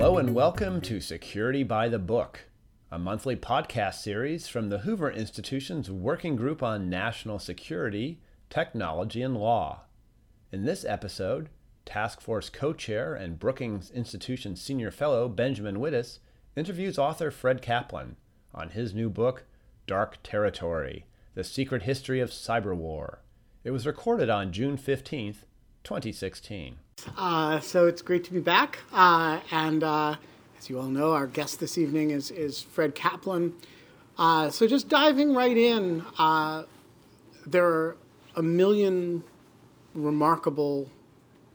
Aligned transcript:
Hello 0.00 0.16
and 0.16 0.34
welcome 0.34 0.80
to 0.80 0.98
Security 0.98 1.62
by 1.62 1.86
the 1.86 1.98
Book, 1.98 2.46
a 2.90 2.98
monthly 2.98 3.36
podcast 3.36 3.96
series 3.96 4.48
from 4.48 4.70
the 4.70 4.78
Hoover 4.78 5.10
Institution's 5.10 5.90
Working 5.90 6.36
Group 6.36 6.62
on 6.62 6.88
National 6.88 7.38
Security, 7.38 8.18
Technology, 8.48 9.20
and 9.20 9.36
Law. 9.36 9.82
In 10.50 10.64
this 10.64 10.86
episode, 10.86 11.50
Task 11.84 12.22
Force 12.22 12.48
co 12.48 12.72
chair 12.72 13.14
and 13.14 13.38
Brookings 13.38 13.90
Institution 13.90 14.56
Senior 14.56 14.90
Fellow 14.90 15.28
Benjamin 15.28 15.76
Wittes 15.76 16.20
interviews 16.56 16.98
author 16.98 17.30
Fred 17.30 17.60
Kaplan 17.60 18.16
on 18.54 18.70
his 18.70 18.94
new 18.94 19.10
book, 19.10 19.44
Dark 19.86 20.16
Territory 20.22 21.04
The 21.34 21.44
Secret 21.44 21.82
History 21.82 22.20
of 22.20 22.30
Cyber 22.30 22.74
War. 22.74 23.20
It 23.64 23.72
was 23.72 23.86
recorded 23.86 24.30
on 24.30 24.50
June 24.50 24.78
15th, 24.78 25.44
2016. 25.84 26.78
Uh, 27.16 27.60
so 27.60 27.86
it's 27.86 28.02
great 28.02 28.24
to 28.24 28.32
be 28.32 28.40
back. 28.40 28.78
Uh, 28.92 29.40
and 29.50 29.82
uh, 29.82 30.16
as 30.58 30.68
you 30.68 30.78
all 30.78 30.88
know, 30.88 31.12
our 31.12 31.26
guest 31.26 31.60
this 31.60 31.78
evening 31.78 32.10
is, 32.10 32.30
is 32.30 32.62
Fred 32.62 32.94
Kaplan. 32.94 33.54
Uh, 34.18 34.50
so 34.50 34.66
just 34.66 34.88
diving 34.88 35.34
right 35.34 35.56
in, 35.56 36.04
uh, 36.18 36.64
there 37.46 37.66
are 37.66 37.96
a 38.36 38.42
million 38.42 39.24
remarkable 39.94 40.88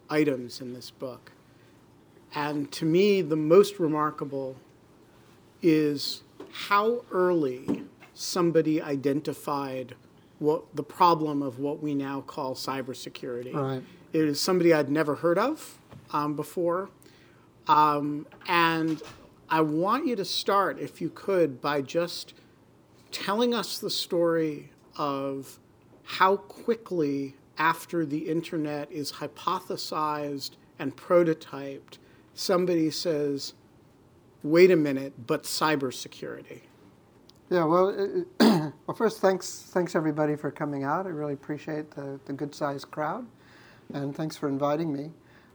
items 0.10 0.62
in 0.62 0.74
this 0.74 0.92
book. 0.92 1.32
And 2.34 2.72
to 2.74 2.86
me, 2.86 3.22
the 3.22 3.36
most 3.36 3.80
remarkable 3.80 4.55
is 5.62 6.24
how 6.52 7.04
early 7.12 7.84
somebody 8.14 8.82
identified 8.82 9.96
what 10.40 10.64
the 10.76 10.84
problem 10.84 11.41
of 11.41 11.60
what 11.60 11.82
we 11.82 11.96
now 11.96 12.22
call 12.22 12.55
cybersecurity. 12.55 13.54
Right. 13.54 13.84
It 14.16 14.30
is 14.30 14.40
somebody 14.40 14.74
I'd 14.74 14.90
never 14.90 15.16
heard 15.16 15.38
of 15.38 15.78
um, 16.14 16.38
before. 16.38 16.90
Um, 17.68 18.26
and 18.48 19.02
I 19.49 19.60
want 19.60 20.08
you 20.08 20.16
to 20.16 20.24
start, 20.24 20.80
if 20.80 21.02
you 21.02 21.10
could, 21.10 21.60
by 21.60 21.82
just 21.82 22.34
telling 23.12 23.54
us 23.54 23.77
the 23.77 23.90
story 23.90 24.71
of 24.96 25.60
how 26.04 26.38
quickly, 26.38 27.36
after 27.58 28.05
the 28.05 28.20
internet 28.20 28.90
is 28.90 29.12
hypothesized 29.12 30.52
and 30.80 30.96
prototyped, 30.96 31.98
somebody 32.34 32.91
says, 32.91 33.54
wait 34.43 34.71
a 34.71 34.77
minute, 34.77 35.27
but 35.27 35.43
cybersecurity. 35.43 36.62
Yeah, 37.49 37.66
well, 37.66 37.90
it, 37.90 38.27
well, 38.88 38.96
first, 38.96 39.20
thanks, 39.20 39.68
thanks 39.71 39.93
everybody 39.93 40.38
for 40.38 40.52
coming 40.52 40.86
out. 40.86 41.05
I 41.05 41.10
really 41.10 41.34
appreciate 41.34 41.91
the, 41.91 42.18
the 42.24 42.32
good 42.32 42.55
sized 42.55 42.90
crowd, 42.91 43.26
and 43.94 44.16
thanks 44.16 44.38
for 44.38 44.48
inviting 44.48 44.91
me. 44.94 45.12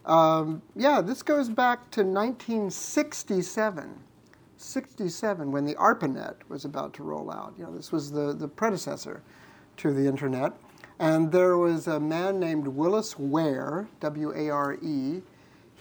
Um, 0.06 0.62
yeah, 0.74 1.00
this 1.00 1.22
goes 1.22 1.48
back 1.48 1.90
to 1.92 2.02
1967, 2.02 4.00
67, 4.56 5.52
when 5.52 5.64
the 5.64 5.74
ARPANET 5.74 6.36
was 6.48 6.64
about 6.64 6.94
to 6.94 7.02
roll 7.02 7.30
out. 7.30 7.54
You 7.58 7.64
know, 7.64 7.76
this 7.76 7.92
was 7.92 8.10
the, 8.10 8.32
the 8.32 8.48
predecessor 8.48 9.22
to 9.78 9.92
the 9.92 10.06
internet, 10.06 10.52
and 10.98 11.30
there 11.30 11.58
was 11.58 11.86
a 11.86 12.00
man 12.00 12.40
named 12.40 12.66
Willis 12.66 13.18
Ware, 13.18 13.88
W 14.00 14.32
A 14.34 14.50
R 14.50 14.74
E. 14.82 15.22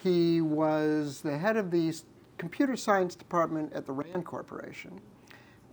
He 0.01 0.41
was 0.41 1.21
the 1.21 1.37
head 1.37 1.57
of 1.57 1.71
the 1.71 1.93
computer 2.37 2.75
science 2.75 3.15
department 3.15 3.73
at 3.73 3.85
the 3.85 3.91
RAND 3.91 4.25
Corporation 4.25 5.01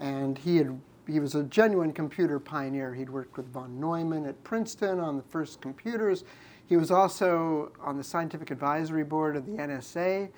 and 0.00 0.38
he 0.38 0.56
had 0.56 0.78
he 1.06 1.20
was 1.20 1.36
a 1.36 1.44
genuine 1.44 1.92
computer 1.92 2.40
pioneer. 2.40 2.92
He'd 2.92 3.08
worked 3.10 3.36
with 3.36 3.46
von 3.52 3.78
Neumann 3.78 4.26
at 4.26 4.42
Princeton 4.42 4.98
on 4.98 5.16
the 5.16 5.22
first 5.22 5.60
computers. 5.60 6.24
He 6.68 6.76
was 6.76 6.90
also 6.90 7.72
on 7.80 7.96
the 7.96 8.04
scientific 8.04 8.50
advisory 8.50 9.04
board 9.04 9.36
of 9.36 9.46
the 9.46 9.52
NSA, 9.52 10.30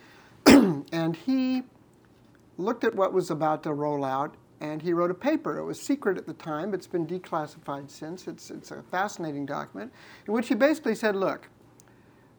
and 0.92 1.16
he 1.16 1.62
looked 2.58 2.84
at 2.84 2.94
what 2.94 3.12
was 3.12 3.30
about 3.30 3.62
to 3.62 3.72
roll 3.72 4.04
out 4.04 4.34
and 4.60 4.82
he 4.82 4.92
wrote 4.92 5.10
a 5.10 5.14
paper. 5.14 5.58
It 5.58 5.64
was 5.64 5.80
secret 5.80 6.18
at 6.18 6.26
the 6.26 6.34
time, 6.34 6.74
it's 6.74 6.86
been 6.86 7.06
declassified 7.06 7.90
since. 7.90 8.26
It's, 8.26 8.50
it's 8.50 8.70
a 8.72 8.82
fascinating 8.90 9.46
document 9.46 9.92
in 10.26 10.34
which 10.34 10.48
he 10.48 10.54
basically 10.54 10.94
said, 10.94 11.14
look, 11.14 11.48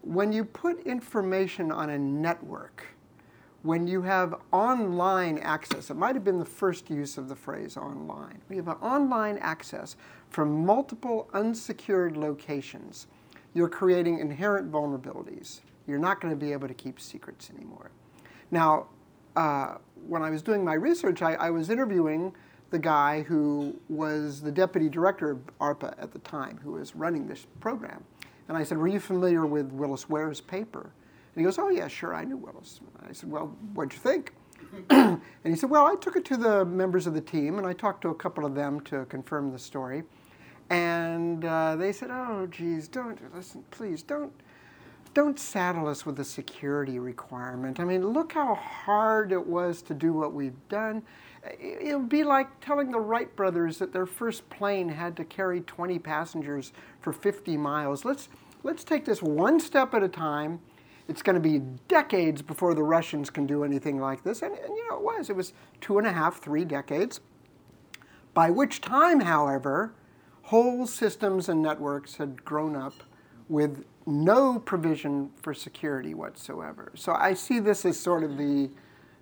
when 0.01 0.31
you 0.31 0.43
put 0.43 0.85
information 0.85 1.71
on 1.71 1.89
a 1.89 1.97
network, 1.97 2.87
when 3.63 3.87
you 3.87 4.01
have 4.01 4.35
online 4.51 5.37
access, 5.39 5.89
it 5.89 5.95
might 5.95 6.15
have 6.15 6.23
been 6.23 6.39
the 6.39 6.45
first 6.45 6.89
use 6.89 7.17
of 7.17 7.27
the 7.27 7.35
phrase 7.35 7.75
online. 7.75 8.41
We 8.47 8.55
have 8.55 8.69
online 8.81 9.37
access 9.39 9.97
from 10.29 10.65
multiple 10.65 11.29
unsecured 11.33 12.15
locations. 12.15 13.07
You're 13.53 13.69
creating 13.69 14.19
inherent 14.19 14.71
vulnerabilities. 14.71 15.61
You're 15.87 15.99
not 15.99 16.21
going 16.21 16.33
to 16.33 16.39
be 16.39 16.51
able 16.51 16.67
to 16.67 16.73
keep 16.73 16.99
secrets 16.99 17.49
anymore. 17.55 17.91
Now, 18.51 18.87
uh, 19.35 19.75
when 20.07 20.21
I 20.21 20.29
was 20.29 20.41
doing 20.41 20.63
my 20.63 20.73
research, 20.73 21.21
I, 21.21 21.33
I, 21.35 21.49
was 21.49 21.69
interviewing 21.69 22.35
the 22.71 22.79
guy 22.79 23.21
who 23.23 23.79
was 23.87 24.41
the 24.41 24.51
deputy 24.51 24.89
director 24.89 25.31
of 25.31 25.39
ARPA 25.59 25.93
at 26.01 26.11
the 26.11 26.19
time, 26.19 26.59
who 26.63 26.73
was 26.73 26.95
running 26.95 27.27
this 27.27 27.45
program. 27.59 28.03
And 28.47 28.57
I 28.57 28.63
said, 28.63 28.77
Were 28.77 28.87
you 28.87 28.99
familiar 28.99 29.45
with 29.45 29.71
Willis 29.71 30.09
Ware's 30.09 30.41
paper? 30.41 30.81
And 30.81 31.41
he 31.41 31.43
goes, 31.43 31.57
Oh, 31.57 31.69
yeah, 31.69 31.87
sure, 31.87 32.13
I 32.13 32.23
knew 32.23 32.37
Willis. 32.37 32.79
I 33.07 33.13
said, 33.13 33.31
Well, 33.31 33.55
what'd 33.73 33.93
you 33.93 33.99
think? 33.99 34.33
and 34.89 35.21
he 35.43 35.55
said, 35.55 35.69
Well, 35.69 35.85
I 35.85 35.95
took 35.95 36.15
it 36.15 36.25
to 36.25 36.37
the 36.37 36.65
members 36.65 37.07
of 37.07 37.13
the 37.13 37.21
team 37.21 37.57
and 37.57 37.67
I 37.67 37.73
talked 37.73 38.01
to 38.01 38.09
a 38.09 38.15
couple 38.15 38.45
of 38.45 38.55
them 38.55 38.81
to 38.81 39.05
confirm 39.05 39.51
the 39.51 39.59
story. 39.59 40.03
And 40.69 41.43
uh, 41.45 41.75
they 41.75 41.91
said, 41.91 42.09
Oh, 42.11 42.47
geez, 42.47 42.87
don't, 42.87 43.19
listen, 43.35 43.63
please, 43.71 44.03
don't. 44.03 44.33
Don't 45.15 45.39
saddle 45.39 45.87
us 45.87 46.05
with 46.05 46.19
a 46.19 46.23
security 46.23 46.99
requirement. 46.99 47.79
I 47.79 47.83
mean, 47.83 48.07
look 48.07 48.33
how 48.33 48.53
hard 48.53 49.31
it 49.31 49.47
was 49.47 49.81
to 49.83 49.95
do 49.95 50.13
what 50.13 50.33
we've 50.33 50.67
done. 50.69 51.01
It 51.59 51.97
would 51.97 52.09
be 52.09 52.23
like 52.23 52.59
telling 52.59 52.91
the 52.91 52.99
Wright 52.99 53.35
brothers 53.35 53.79
that 53.79 53.91
their 53.91 54.05
first 54.05 54.47
plane 54.51 54.89
had 54.89 55.17
to 55.17 55.25
carry 55.25 55.61
20 55.61 55.97
passengers 55.97 56.73
for 57.01 57.11
50 57.11 57.57
miles. 57.57 58.05
Let's, 58.05 58.29
let's 58.61 58.83
take 58.83 59.05
this 59.05 59.23
one 59.23 59.59
step 59.59 59.95
at 59.95 60.03
a 60.03 60.07
time 60.07 60.59
it's 61.09 61.23
going 61.23 61.33
to 61.33 61.41
be 61.41 61.57
decades 61.87 62.43
before 62.43 62.75
the 62.75 62.83
Russians 62.83 63.31
can 63.31 63.47
do 63.47 63.63
anything 63.63 63.99
like 63.99 64.23
this. 64.23 64.43
And, 64.43 64.55
and, 64.55 64.77
you 64.77 64.87
know, 64.87 64.97
it 64.97 65.01
was. 65.01 65.31
It 65.31 65.35
was 65.35 65.53
two 65.81 65.97
and 65.97 66.05
a 66.05 66.11
half, 66.13 66.39
three 66.39 66.63
decades. 66.63 67.19
By 68.35 68.51
which 68.51 68.79
time, 68.79 69.21
however, 69.21 69.91
whole 70.49 70.87
systems 70.87 71.47
and 71.47 71.61
networks 71.61 72.15
had 72.15 72.43
grown 72.43 72.75
up 72.75 73.03
with 73.49 73.85
no 74.07 74.57
provision 74.57 75.29
for 75.39 75.53
security 75.53 76.15
whatsoever. 76.15 76.91
So 76.95 77.13
I 77.13 77.35
see 77.35 77.59
this 77.59 77.85
as 77.85 77.99
sort 77.99 78.23
of 78.23 78.35
the, 78.35 78.71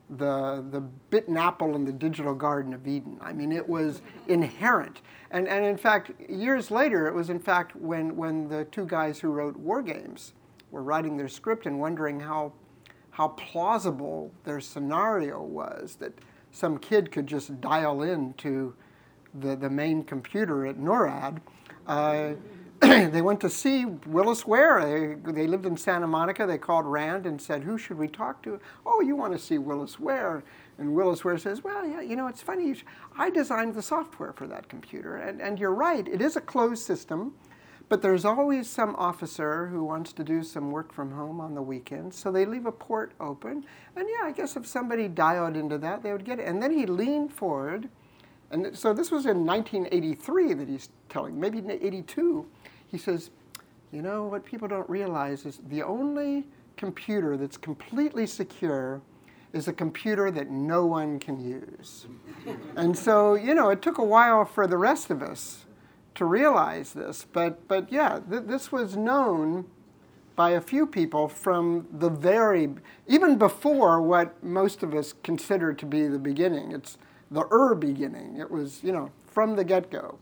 the, 0.09 0.65
the 0.71 0.79
bitten 1.09 1.35
apple 1.35 1.75
in 1.75 1.83
the 1.83 1.91
digital 1.91 2.33
Garden 2.33 2.73
of 2.73 2.87
Eden. 2.87 3.17
I 3.19 3.33
mean, 3.33 3.51
it 3.51 3.67
was 3.67 4.01
inherent. 4.29 5.01
And, 5.29 5.49
and 5.49 5.65
in 5.65 5.75
fact, 5.75 6.11
years 6.29 6.71
later, 6.71 7.07
it 7.07 7.13
was 7.13 7.29
in 7.29 7.39
fact 7.39 7.75
when, 7.75 8.15
when 8.15 8.47
the 8.47 8.63
two 8.63 8.85
guys 8.85 9.19
who 9.19 9.27
wrote 9.27 9.57
War 9.57 9.81
Games 9.81 10.31
were 10.71 10.81
writing 10.81 11.17
their 11.17 11.27
script 11.27 11.65
and 11.65 11.77
wondering 11.77 12.21
how, 12.21 12.53
how 13.11 13.27
plausible 13.27 14.31
their 14.45 14.61
scenario 14.61 15.41
was 15.41 15.97
that 15.99 16.13
some 16.51 16.77
kid 16.77 17.11
could 17.11 17.27
just 17.27 17.59
dial 17.59 18.01
in 18.01 18.33
to 18.35 18.73
the, 19.33 19.55
the 19.55 19.69
main 19.69 20.03
computer 20.03 20.65
at 20.65 20.77
NORAD. 20.77 21.39
Uh, 21.85 22.33
they 22.81 23.21
went 23.23 23.41
to 23.41 23.49
see 23.49 23.85
Willis 23.85 24.45
Ware. 24.45 25.17
They, 25.25 25.31
they 25.31 25.47
lived 25.47 25.65
in 25.65 25.77
Santa 25.77 26.05
Monica. 26.05 26.45
They 26.45 26.59
called 26.59 26.85
Rand 26.85 27.25
and 27.25 27.41
said, 27.41 27.63
Who 27.63 27.77
should 27.77 27.97
we 27.97 28.07
talk 28.07 28.43
to? 28.43 28.59
Oh, 28.85 29.01
you 29.01 29.15
want 29.15 29.33
to 29.33 29.39
see 29.39 29.57
Willis 29.57 29.99
Ware. 29.99 30.43
And 30.77 30.93
Willis 30.93 31.23
Ware 31.23 31.39
says, 31.39 31.63
Well, 31.63 31.87
yeah, 31.87 32.01
you 32.01 32.15
know, 32.15 32.27
it's 32.27 32.41
funny. 32.41 32.75
I 33.17 33.31
designed 33.31 33.73
the 33.73 33.81
software 33.81 34.31
for 34.33 34.45
that 34.47 34.69
computer. 34.69 35.15
And, 35.17 35.41
and 35.41 35.57
you're 35.57 35.73
right, 35.73 36.07
it 36.07 36.21
is 36.21 36.35
a 36.35 36.41
closed 36.41 36.85
system. 36.85 37.33
But 37.89 38.01
there's 38.01 38.25
always 38.25 38.69
some 38.69 38.95
officer 38.97 39.67
who 39.67 39.83
wants 39.83 40.11
to 40.13 40.23
do 40.23 40.43
some 40.43 40.71
work 40.71 40.91
from 40.91 41.11
home 41.11 41.39
on 41.39 41.55
the 41.55 41.61
weekend. 41.61 42.13
so 42.13 42.31
they 42.31 42.45
leave 42.45 42.65
a 42.65 42.71
port 42.71 43.13
open. 43.19 43.65
And 43.95 44.07
yeah, 44.09 44.27
I 44.27 44.31
guess 44.33 44.57
if 44.57 44.67
somebody 44.67 45.07
dialed 45.07 45.55
into 45.55 45.77
that, 45.79 46.03
they 46.03 46.11
would 46.11 46.25
get 46.25 46.39
it. 46.39 46.47
And 46.47 46.61
then 46.61 46.71
he 46.71 46.85
leaned 46.85 47.31
forward, 47.31 47.87
and 48.51 48.77
so 48.77 48.93
this 48.93 49.11
was 49.11 49.25
in 49.25 49.45
1983 49.45 50.53
that 50.53 50.67
he's 50.67 50.89
telling, 51.09 51.39
maybe 51.39 51.59
82. 51.59 52.45
He 52.87 52.97
says, 52.97 53.29
You 53.91 54.01
know, 54.01 54.25
what 54.25 54.45
people 54.45 54.67
don't 54.67 54.89
realize 54.89 55.45
is 55.45 55.59
the 55.67 55.83
only 55.83 56.45
computer 56.77 57.35
that's 57.35 57.57
completely 57.57 58.25
secure 58.25 59.01
is 59.53 59.67
a 59.67 59.73
computer 59.73 60.29
that 60.31 60.49
no 60.49 60.85
one 60.85 61.19
can 61.19 61.39
use. 61.39 62.05
and 62.75 62.97
so, 62.97 63.33
you 63.33 63.53
know, 63.53 63.69
it 63.69 63.81
took 63.81 63.97
a 63.97 64.03
while 64.03 64.45
for 64.45 64.67
the 64.67 64.77
rest 64.77 65.09
of 65.09 65.21
us 65.21 65.65
to 66.15 66.25
realize 66.25 66.93
this. 66.93 67.25
But, 67.31 67.67
but 67.67 67.91
yeah, 67.91 68.19
th- 68.29 68.43
this 68.45 68.71
was 68.71 68.95
known 68.95 69.65
by 70.35 70.51
a 70.51 70.61
few 70.61 70.85
people 70.85 71.27
from 71.27 71.87
the 71.91 72.09
very, 72.09 72.69
even 73.07 73.37
before 73.37 74.01
what 74.01 74.41
most 74.43 74.83
of 74.83 74.93
us 74.93 75.13
consider 75.23 75.73
to 75.73 75.85
be 75.85 76.07
the 76.07 76.19
beginning. 76.19 76.71
It's 76.71 76.97
the 77.31 77.45
er 77.51 77.75
beginning. 77.75 78.37
It 78.37 78.49
was, 78.49 78.83
you 78.83 78.91
know, 78.91 79.11
from 79.27 79.55
the 79.55 79.63
get 79.63 79.89
go. 79.89 80.17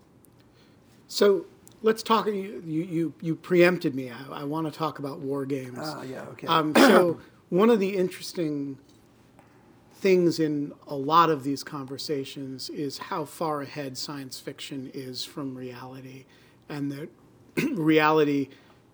So 1.08 1.46
let's 1.82 2.04
talk. 2.04 2.28
You, 2.28 2.62
you, 2.66 3.14
you 3.22 3.36
preempted 3.36 3.96
me. 3.96 4.12
I, 4.12 4.42
I 4.42 4.44
want 4.44 4.72
to 4.72 4.78
talk 4.78 5.00
about 5.00 5.20
war 5.20 5.46
games. 5.46 5.78
Ah, 5.80 6.04
yeah, 6.04 6.24
okay. 6.32 6.48
Um, 6.48 6.74
so 6.76 7.20
one 7.50 7.70
of 7.70 7.80
the 7.80 7.96
interesting 7.96 8.78
things 9.94 10.40
in 10.40 10.74
a 10.88 10.96
lot 10.96 11.30
of 11.30 11.44
these 11.44 11.64
conversations 11.64 12.70
is 12.70 12.98
how 12.98 13.26
far 13.26 13.62
ahead 13.62 13.98
science 13.98 14.40
fiction 14.40 14.92
is 14.94 15.24
from 15.24 15.56
reality, 15.56 16.26
and 16.70 16.92
that 16.92 17.10
reality 17.78 18.50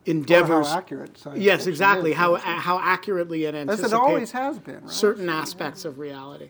endeavors. 0.05 0.67
Or 0.67 0.69
how 0.69 0.77
accurate 0.77 1.17
science 1.17 1.39
yes, 1.41 1.67
exactly. 1.67 2.11
is, 2.11 2.17
How 2.17 2.35
how 2.35 2.79
accurately 2.79 3.45
it 3.45 3.55
anticipates. 3.55 3.85
As 3.85 3.93
it 3.93 3.95
always 3.95 4.31
has 4.31 4.59
been, 4.59 4.81
right? 4.81 4.89
certain 4.89 5.29
aspects 5.29 5.85
of 5.85 5.99
reality. 5.99 6.49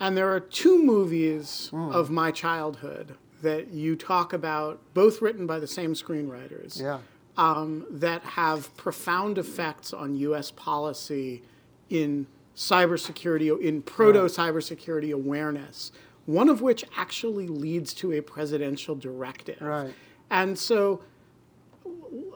And 0.00 0.16
there 0.16 0.28
are 0.32 0.40
two 0.40 0.82
movies 0.82 1.68
Hmm. 1.70 1.90
of 1.92 2.10
my 2.10 2.30
childhood 2.30 3.16
that 3.42 3.68
you 3.72 3.94
talk 3.96 4.32
about, 4.32 4.80
both 4.94 5.20
written 5.22 5.46
by 5.46 5.58
the 5.58 5.66
same 5.66 5.94
screenwriters 5.94 6.80
Yeah. 6.80 6.98
um, 7.36 7.84
that 7.90 8.22
have 8.22 8.74
profound 8.76 9.38
effects 9.38 9.92
on 9.92 10.14
U.S. 10.16 10.50
policy 10.50 11.42
in 11.90 12.26
cybersecurity, 12.56 13.60
in 13.60 13.82
proto 13.82 14.20
cybersecurity 14.24 15.12
awareness. 15.12 15.92
One 16.26 16.48
of 16.48 16.62
which 16.62 16.84
actually 16.96 17.46
leads 17.48 17.92
to 17.94 18.12
a 18.12 18.20
presidential 18.22 18.94
directive. 18.94 19.60
Right. 19.60 19.92
And 20.30 20.58
so, 20.58 21.02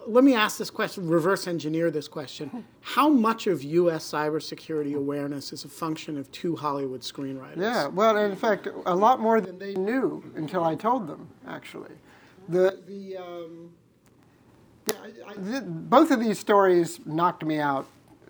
let 0.08 0.24
me 0.24 0.34
ask 0.34 0.58
this 0.58 0.70
question, 0.70 1.08
reverse 1.08 1.46
engineer 1.46 1.90
this 1.90 2.08
question. 2.08 2.64
How 2.80 3.08
much 3.08 3.46
of 3.46 3.62
U.S. 3.62 4.10
cybersecurity 4.10 4.94
awareness 4.94 5.52
is 5.52 5.64
a 5.64 5.68
function 5.68 6.18
of 6.18 6.30
two 6.32 6.56
Hollywood 6.56 7.02
screenwriters? 7.02 7.58
Yeah, 7.58 7.86
well, 7.86 8.16
in 8.16 8.34
fact, 8.34 8.68
a 8.86 8.94
lot 8.94 9.20
more 9.20 9.40
than 9.40 9.58
they 9.58 9.74
knew 9.74 10.24
until 10.34 10.64
I 10.64 10.74
told 10.74 11.06
them. 11.06 11.28
Actually, 11.46 11.92
the 12.48 12.80
the 12.86 13.18
um, 13.18 13.70
yeah, 14.86 14.94
I, 15.02 15.30
I, 15.30 15.34
th- 15.34 15.62
both 15.66 16.10
of 16.10 16.20
these 16.20 16.38
stories 16.38 17.00
knocked 17.04 17.44
me 17.44 17.58
out 17.58 17.86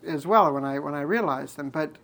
as 0.07 0.27
well 0.27 0.53
when 0.53 0.65
I 0.65 0.79
when 0.81 0.95
I 0.95 1.03
realized 1.03 1.57
them. 1.57 1.71
But 1.71 1.97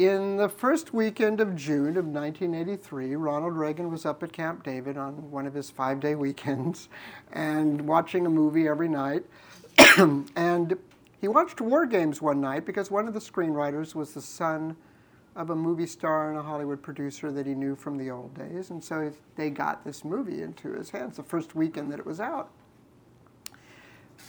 in 0.00 0.38
the 0.38 0.48
first 0.48 0.94
weekend 0.94 1.42
of 1.42 1.54
June 1.54 1.98
of 1.98 2.06
1983, 2.06 3.16
Ronald 3.16 3.54
Reagan 3.54 3.90
was 3.90 4.06
up 4.06 4.22
at 4.22 4.32
Camp 4.32 4.64
David 4.64 4.96
on 4.96 5.30
one 5.30 5.46
of 5.46 5.52
his 5.52 5.68
five-day 5.70 6.14
weekends, 6.14 6.88
and 7.34 7.86
watching 7.86 8.24
a 8.24 8.30
movie 8.30 8.66
every 8.66 8.88
night. 8.88 9.24
and 9.98 10.78
he 11.20 11.28
watched 11.28 11.60
War 11.60 11.84
Games 11.84 12.22
one 12.22 12.40
night 12.40 12.64
because 12.64 12.90
one 12.90 13.08
of 13.08 13.12
the 13.12 13.20
screenwriters 13.20 13.94
was 13.94 14.14
the 14.14 14.22
son 14.22 14.74
of 15.36 15.50
a 15.50 15.54
movie 15.54 15.86
star 15.86 16.30
and 16.30 16.38
a 16.38 16.42
Hollywood 16.42 16.80
producer 16.80 17.30
that 17.32 17.46
he 17.46 17.54
knew 17.54 17.76
from 17.76 17.98
the 17.98 18.10
old 18.10 18.34
days. 18.34 18.70
And 18.70 18.82
so 18.82 19.12
they 19.36 19.50
got 19.50 19.84
this 19.84 20.02
movie 20.02 20.40
into 20.40 20.72
his 20.72 20.88
hands 20.88 21.18
the 21.18 21.22
first 21.22 21.54
weekend 21.54 21.92
that 21.92 21.98
it 21.98 22.06
was 22.06 22.20
out. 22.20 22.50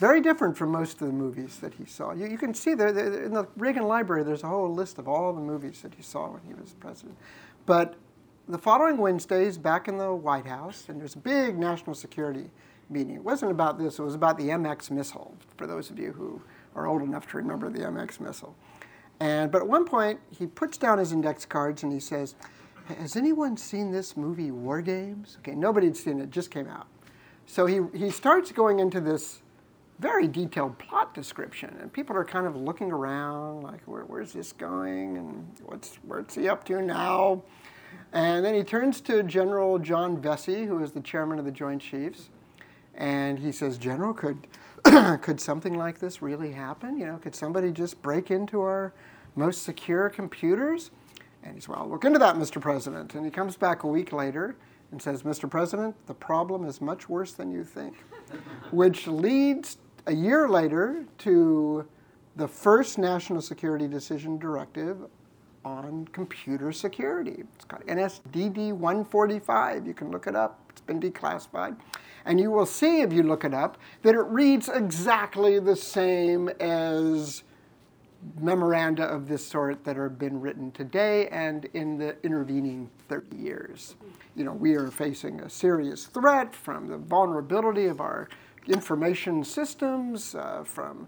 Very 0.01 0.19
different 0.19 0.57
from 0.57 0.71
most 0.71 0.99
of 0.99 1.05
the 1.05 1.13
movies 1.13 1.57
that 1.57 1.75
he 1.75 1.85
saw. 1.85 2.11
You, 2.11 2.25
you 2.25 2.39
can 2.39 2.55
see 2.55 2.73
there, 2.73 2.91
there 2.91 3.23
in 3.23 3.33
the 3.33 3.47
Reagan 3.55 3.83
Library, 3.83 4.23
there's 4.23 4.41
a 4.41 4.47
whole 4.47 4.73
list 4.73 4.97
of 4.97 5.07
all 5.07 5.31
the 5.31 5.41
movies 5.41 5.83
that 5.83 5.93
he 5.93 6.01
saw 6.01 6.31
when 6.31 6.41
he 6.41 6.55
was 6.55 6.73
president. 6.79 7.15
But 7.67 7.93
the 8.49 8.57
following 8.57 8.97
Wednesday, 8.97 9.45
he's 9.45 9.59
back 9.59 9.87
in 9.87 9.99
the 9.99 10.11
White 10.11 10.47
House, 10.47 10.85
and 10.89 10.99
there's 10.99 11.13
a 11.13 11.19
big 11.19 11.59
national 11.59 11.93
security 11.93 12.49
meeting. 12.89 13.13
It 13.13 13.23
wasn't 13.23 13.51
about 13.51 13.77
this, 13.77 13.99
it 13.99 14.01
was 14.01 14.15
about 14.15 14.39
the 14.39 14.45
MX 14.45 14.89
missile, 14.89 15.37
for 15.55 15.67
those 15.67 15.91
of 15.91 15.99
you 15.99 16.13
who 16.13 16.41
are 16.73 16.87
old 16.87 17.03
enough 17.03 17.29
to 17.29 17.37
remember 17.37 17.69
the 17.69 17.81
MX 17.81 18.21
missile. 18.21 18.55
And, 19.19 19.51
but 19.51 19.61
at 19.61 19.67
one 19.67 19.85
point, 19.85 20.19
he 20.35 20.47
puts 20.47 20.79
down 20.79 20.97
his 20.97 21.11
index 21.11 21.45
cards 21.45 21.83
and 21.83 21.93
he 21.93 21.99
says, 21.99 22.33
Has 22.87 23.15
anyone 23.15 23.55
seen 23.55 23.91
this 23.91 24.17
movie, 24.17 24.49
War 24.49 24.81
Games? 24.81 25.37
Okay, 25.41 25.53
nobody 25.53 25.85
had 25.85 25.95
seen 25.95 26.19
it, 26.19 26.23
it 26.23 26.31
just 26.31 26.49
came 26.49 26.67
out. 26.67 26.87
So 27.45 27.67
he, 27.67 27.81
he 27.95 28.09
starts 28.09 28.51
going 28.51 28.79
into 28.79 28.99
this 28.99 29.43
very 30.01 30.27
detailed 30.27 30.79
plot 30.79 31.13
description, 31.13 31.77
and 31.79 31.93
people 31.93 32.17
are 32.17 32.25
kind 32.25 32.47
of 32.47 32.55
looking 32.55 32.91
around, 32.91 33.61
like, 33.61 33.81
Where, 33.85 34.01
where's 34.01 34.33
this 34.33 34.51
going? 34.51 35.15
And 35.17 35.47
what's, 35.63 35.99
what's 36.03 36.33
he 36.35 36.49
up 36.49 36.63
to 36.65 36.81
now? 36.81 37.43
And 38.11 38.43
then 38.43 38.55
he 38.55 38.63
turns 38.63 38.99
to 39.01 39.21
General 39.21 39.77
John 39.77 40.19
Vessey, 40.19 40.65
who 40.65 40.83
is 40.83 40.91
the 40.91 41.01
chairman 41.01 41.37
of 41.37 41.45
the 41.45 41.51
Joint 41.51 41.81
Chiefs, 41.81 42.29
and 42.95 43.37
he 43.37 43.51
says, 43.51 43.77
General, 43.77 44.13
could, 44.13 44.47
could 45.21 45.39
something 45.39 45.75
like 45.75 45.99
this 45.99 46.21
really 46.21 46.51
happen? 46.51 46.97
You 46.97 47.05
know, 47.05 47.17
could 47.17 47.35
somebody 47.35 47.71
just 47.71 48.01
break 48.01 48.31
into 48.31 48.61
our 48.61 48.93
most 49.35 49.61
secure 49.61 50.09
computers? 50.09 50.89
And 51.43 51.53
he 51.53 51.59
says, 51.61 51.69
well, 51.69 51.79
I'll 51.79 51.89
look 51.89 52.05
into 52.05 52.19
that, 52.19 52.35
Mr. 52.35 52.59
President. 52.59 53.13
And 53.15 53.23
he 53.23 53.31
comes 53.31 53.55
back 53.55 53.83
a 53.83 53.87
week 53.87 54.11
later 54.11 54.55
and 54.91 55.01
says, 55.01 55.23
Mr. 55.23 55.49
President, 55.49 55.95
the 56.07 56.13
problem 56.13 56.65
is 56.65 56.81
much 56.81 57.07
worse 57.07 57.33
than 57.33 57.51
you 57.51 57.63
think, 57.63 57.95
which 58.71 59.07
leads 59.07 59.77
a 60.07 60.13
year 60.13 60.49
later 60.49 61.05
to 61.19 61.87
the 62.35 62.47
first 62.47 62.97
National 62.97 63.41
Security 63.41 63.87
Decision 63.87 64.37
Directive 64.37 64.97
on 65.63 66.07
computer 66.11 66.71
security. 66.71 67.43
It's 67.55 67.65
called 67.65 67.85
NSDD 67.85 68.73
145. 68.73 69.85
You 69.85 69.93
can 69.93 70.09
look 70.09 70.27
it 70.27 70.35
up, 70.35 70.59
it's 70.69 70.81
been 70.81 70.99
declassified. 70.99 71.75
And 72.25 72.39
you 72.39 72.51
will 72.51 72.65
see 72.65 73.01
if 73.01 73.13
you 73.13 73.23
look 73.23 73.43
it 73.43 73.53
up 73.53 73.77
that 74.01 74.15
it 74.15 74.21
reads 74.21 74.69
exactly 74.69 75.59
the 75.59 75.75
same 75.75 76.49
as 76.59 77.43
memoranda 78.39 79.03
of 79.03 79.27
this 79.27 79.45
sort 79.45 79.83
that 79.83 79.95
have 79.95 80.19
been 80.19 80.39
written 80.39 80.71
today 80.71 81.27
and 81.29 81.65
in 81.73 81.97
the 81.97 82.15
intervening 82.23 82.89
30 83.09 83.35
years. 83.35 83.95
You 84.35 84.43
know, 84.43 84.53
we 84.53 84.75
are 84.75 84.91
facing 84.91 85.41
a 85.41 85.49
serious 85.49 86.05
threat 86.05 86.53
from 86.53 86.87
the 86.87 86.97
vulnerability 86.97 87.87
of 87.87 87.99
our 87.99 88.29
information 88.67 89.43
systems, 89.43 90.35
uh, 90.35 90.63
from 90.63 91.07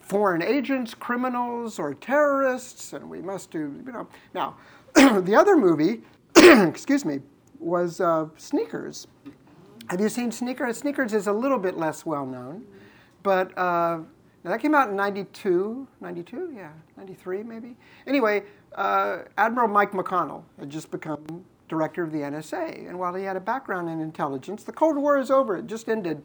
foreign 0.00 0.42
agents, 0.42 0.94
criminals, 0.94 1.78
or 1.78 1.94
terrorists, 1.94 2.92
and 2.92 3.08
we 3.08 3.20
must 3.20 3.50
do, 3.50 3.80
you 3.84 3.92
know. 3.92 4.08
Now, 4.34 4.56
the 4.94 5.34
other 5.34 5.56
movie, 5.56 6.02
excuse 6.36 7.04
me, 7.04 7.20
was 7.58 8.00
uh, 8.00 8.26
Sneakers. 8.36 9.06
Have 9.88 10.00
you 10.00 10.08
seen 10.08 10.32
Sneakers? 10.32 10.78
Sneakers 10.78 11.12
is 11.12 11.26
a 11.26 11.32
little 11.32 11.58
bit 11.58 11.76
less 11.76 12.06
well 12.06 12.26
known, 12.26 12.64
but 13.22 13.56
uh, 13.58 13.98
now 14.44 14.50
that 14.50 14.60
came 14.60 14.74
out 14.74 14.88
in 14.88 14.96
92, 14.96 15.86
92, 16.00 16.52
yeah, 16.56 16.70
93 16.96 17.42
maybe. 17.42 17.76
Anyway, 18.06 18.44
uh, 18.76 19.18
Admiral 19.36 19.68
Mike 19.68 19.92
McConnell 19.92 20.42
had 20.58 20.70
just 20.70 20.90
become 20.90 21.44
director 21.68 22.02
of 22.02 22.10
the 22.10 22.18
NSA, 22.18 22.88
and 22.88 22.98
while 22.98 23.14
he 23.14 23.24
had 23.24 23.36
a 23.36 23.40
background 23.40 23.88
in 23.88 24.00
intelligence, 24.00 24.64
the 24.64 24.72
Cold 24.72 24.96
War 24.96 25.18
is 25.18 25.30
over, 25.30 25.56
it 25.56 25.66
just 25.66 25.88
ended, 25.88 26.22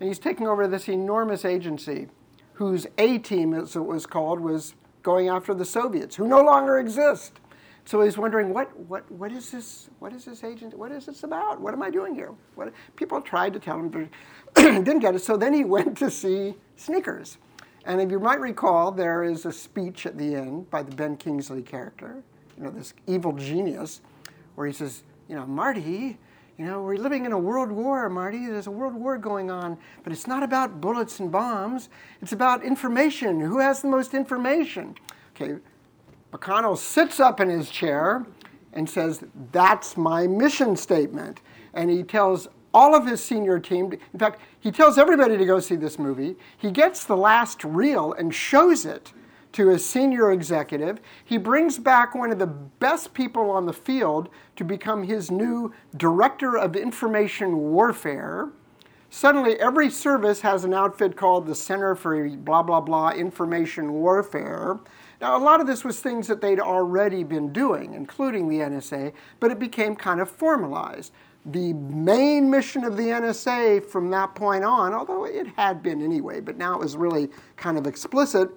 and 0.00 0.08
he's 0.08 0.18
taking 0.18 0.48
over 0.48 0.66
this 0.66 0.88
enormous 0.88 1.44
agency 1.44 2.08
whose 2.54 2.86
A 2.98 3.18
team, 3.18 3.54
as 3.54 3.76
it 3.76 3.84
was 3.84 4.06
called, 4.06 4.40
was 4.40 4.74
going 5.02 5.28
after 5.28 5.54
the 5.54 5.64
Soviets, 5.64 6.16
who 6.16 6.26
no 6.26 6.42
longer 6.42 6.78
exist. 6.78 7.38
So 7.84 8.02
he's 8.02 8.18
wondering, 8.18 8.52
what, 8.52 8.76
what, 8.80 9.10
what 9.10 9.32
is 9.32 9.50
this? 9.50 9.88
What 9.98 10.12
is 10.12 10.24
this 10.24 10.44
agent? 10.44 10.76
What 10.76 10.92
is 10.92 11.06
this 11.06 11.22
about? 11.22 11.60
What 11.60 11.74
am 11.74 11.82
I 11.82 11.90
doing 11.90 12.14
here? 12.14 12.32
What, 12.54 12.72
people 12.96 13.20
tried 13.20 13.52
to 13.54 13.58
tell 13.58 13.78
him, 13.78 13.88
but 13.88 14.08
didn't 14.84 15.00
get 15.00 15.14
it. 15.14 15.20
So 15.20 15.36
then 15.36 15.52
he 15.52 15.64
went 15.76 15.96
to 15.98 16.10
see 16.10 16.54
Sneakers. 16.76 17.38
And 17.84 18.00
if 18.00 18.10
you 18.10 18.20
might 18.20 18.40
recall, 18.40 18.92
there 18.92 19.24
is 19.24 19.46
a 19.46 19.52
speech 19.52 20.04
at 20.04 20.18
the 20.18 20.34
end 20.34 20.70
by 20.70 20.82
the 20.82 20.94
Ben 20.94 21.16
Kingsley 21.16 21.62
character, 21.62 22.22
you 22.56 22.64
know, 22.64 22.70
this 22.70 22.92
evil 23.06 23.32
genius, 23.32 24.02
where 24.54 24.66
he 24.66 24.72
says, 24.72 25.02
you 25.28 25.34
know, 25.34 25.46
Marty, 25.46 26.18
you 26.60 26.66
know, 26.66 26.82
we're 26.82 26.96
living 26.96 27.24
in 27.24 27.32
a 27.32 27.38
world 27.38 27.72
war, 27.72 28.10
Marty. 28.10 28.46
There's 28.46 28.66
a 28.66 28.70
world 28.70 28.92
war 28.92 29.16
going 29.16 29.50
on, 29.50 29.78
but 30.04 30.12
it's 30.12 30.26
not 30.26 30.42
about 30.42 30.78
bullets 30.78 31.18
and 31.18 31.32
bombs. 31.32 31.88
It's 32.20 32.32
about 32.32 32.62
information. 32.62 33.40
Who 33.40 33.60
has 33.60 33.80
the 33.80 33.88
most 33.88 34.12
information? 34.12 34.94
Okay, 35.34 35.54
McConnell 36.34 36.76
sits 36.76 37.18
up 37.18 37.40
in 37.40 37.48
his 37.48 37.70
chair 37.70 38.26
and 38.74 38.90
says, 38.90 39.24
That's 39.52 39.96
my 39.96 40.26
mission 40.26 40.76
statement. 40.76 41.40
And 41.72 41.88
he 41.88 42.02
tells 42.02 42.46
all 42.74 42.94
of 42.94 43.06
his 43.06 43.24
senior 43.24 43.58
team, 43.58 43.94
in 44.12 44.18
fact, 44.18 44.42
he 44.60 44.70
tells 44.70 44.98
everybody 44.98 45.38
to 45.38 45.46
go 45.46 45.60
see 45.60 45.76
this 45.76 45.98
movie. 45.98 46.36
He 46.58 46.70
gets 46.70 47.06
the 47.06 47.16
last 47.16 47.64
reel 47.64 48.12
and 48.12 48.34
shows 48.34 48.84
it 48.84 49.14
to 49.52 49.70
a 49.70 49.78
senior 49.78 50.30
executive. 50.30 51.00
He 51.24 51.38
brings 51.38 51.78
back 51.78 52.14
one 52.14 52.30
of 52.30 52.38
the 52.38 52.46
best 52.46 53.14
people 53.14 53.50
on 53.50 53.66
the 53.66 53.72
field 53.72 54.28
to 54.56 54.64
become 54.64 55.04
his 55.04 55.30
new 55.30 55.72
director 55.96 56.56
of 56.56 56.76
information 56.76 57.56
warfare. 57.70 58.50
Suddenly, 59.12 59.58
every 59.58 59.90
service 59.90 60.42
has 60.42 60.62
an 60.62 60.72
outfit 60.72 61.16
called 61.16 61.46
the 61.46 61.54
Center 61.56 61.96
for 61.96 62.28
blah, 62.28 62.62
blah, 62.62 62.80
blah 62.80 63.10
Information 63.10 63.94
Warfare. 63.94 64.78
Now, 65.20 65.36
a 65.36 65.42
lot 65.42 65.60
of 65.60 65.66
this 65.66 65.84
was 65.84 65.98
things 65.98 66.28
that 66.28 66.40
they'd 66.40 66.60
already 66.60 67.24
been 67.24 67.52
doing, 67.52 67.94
including 67.94 68.48
the 68.48 68.58
NSA, 68.58 69.12
but 69.40 69.50
it 69.50 69.58
became 69.58 69.96
kind 69.96 70.20
of 70.20 70.30
formalized. 70.30 71.12
The 71.44 71.72
main 71.72 72.50
mission 72.50 72.84
of 72.84 72.96
the 72.96 73.08
NSA 73.08 73.84
from 73.84 74.10
that 74.10 74.36
point 74.36 74.62
on, 74.62 74.94
although 74.94 75.24
it 75.24 75.48
had 75.56 75.82
been 75.82 76.02
anyway, 76.02 76.40
but 76.40 76.56
now 76.56 76.74
it 76.74 76.80
was 76.80 76.96
really 76.96 77.30
kind 77.56 77.76
of 77.76 77.88
explicit, 77.88 78.48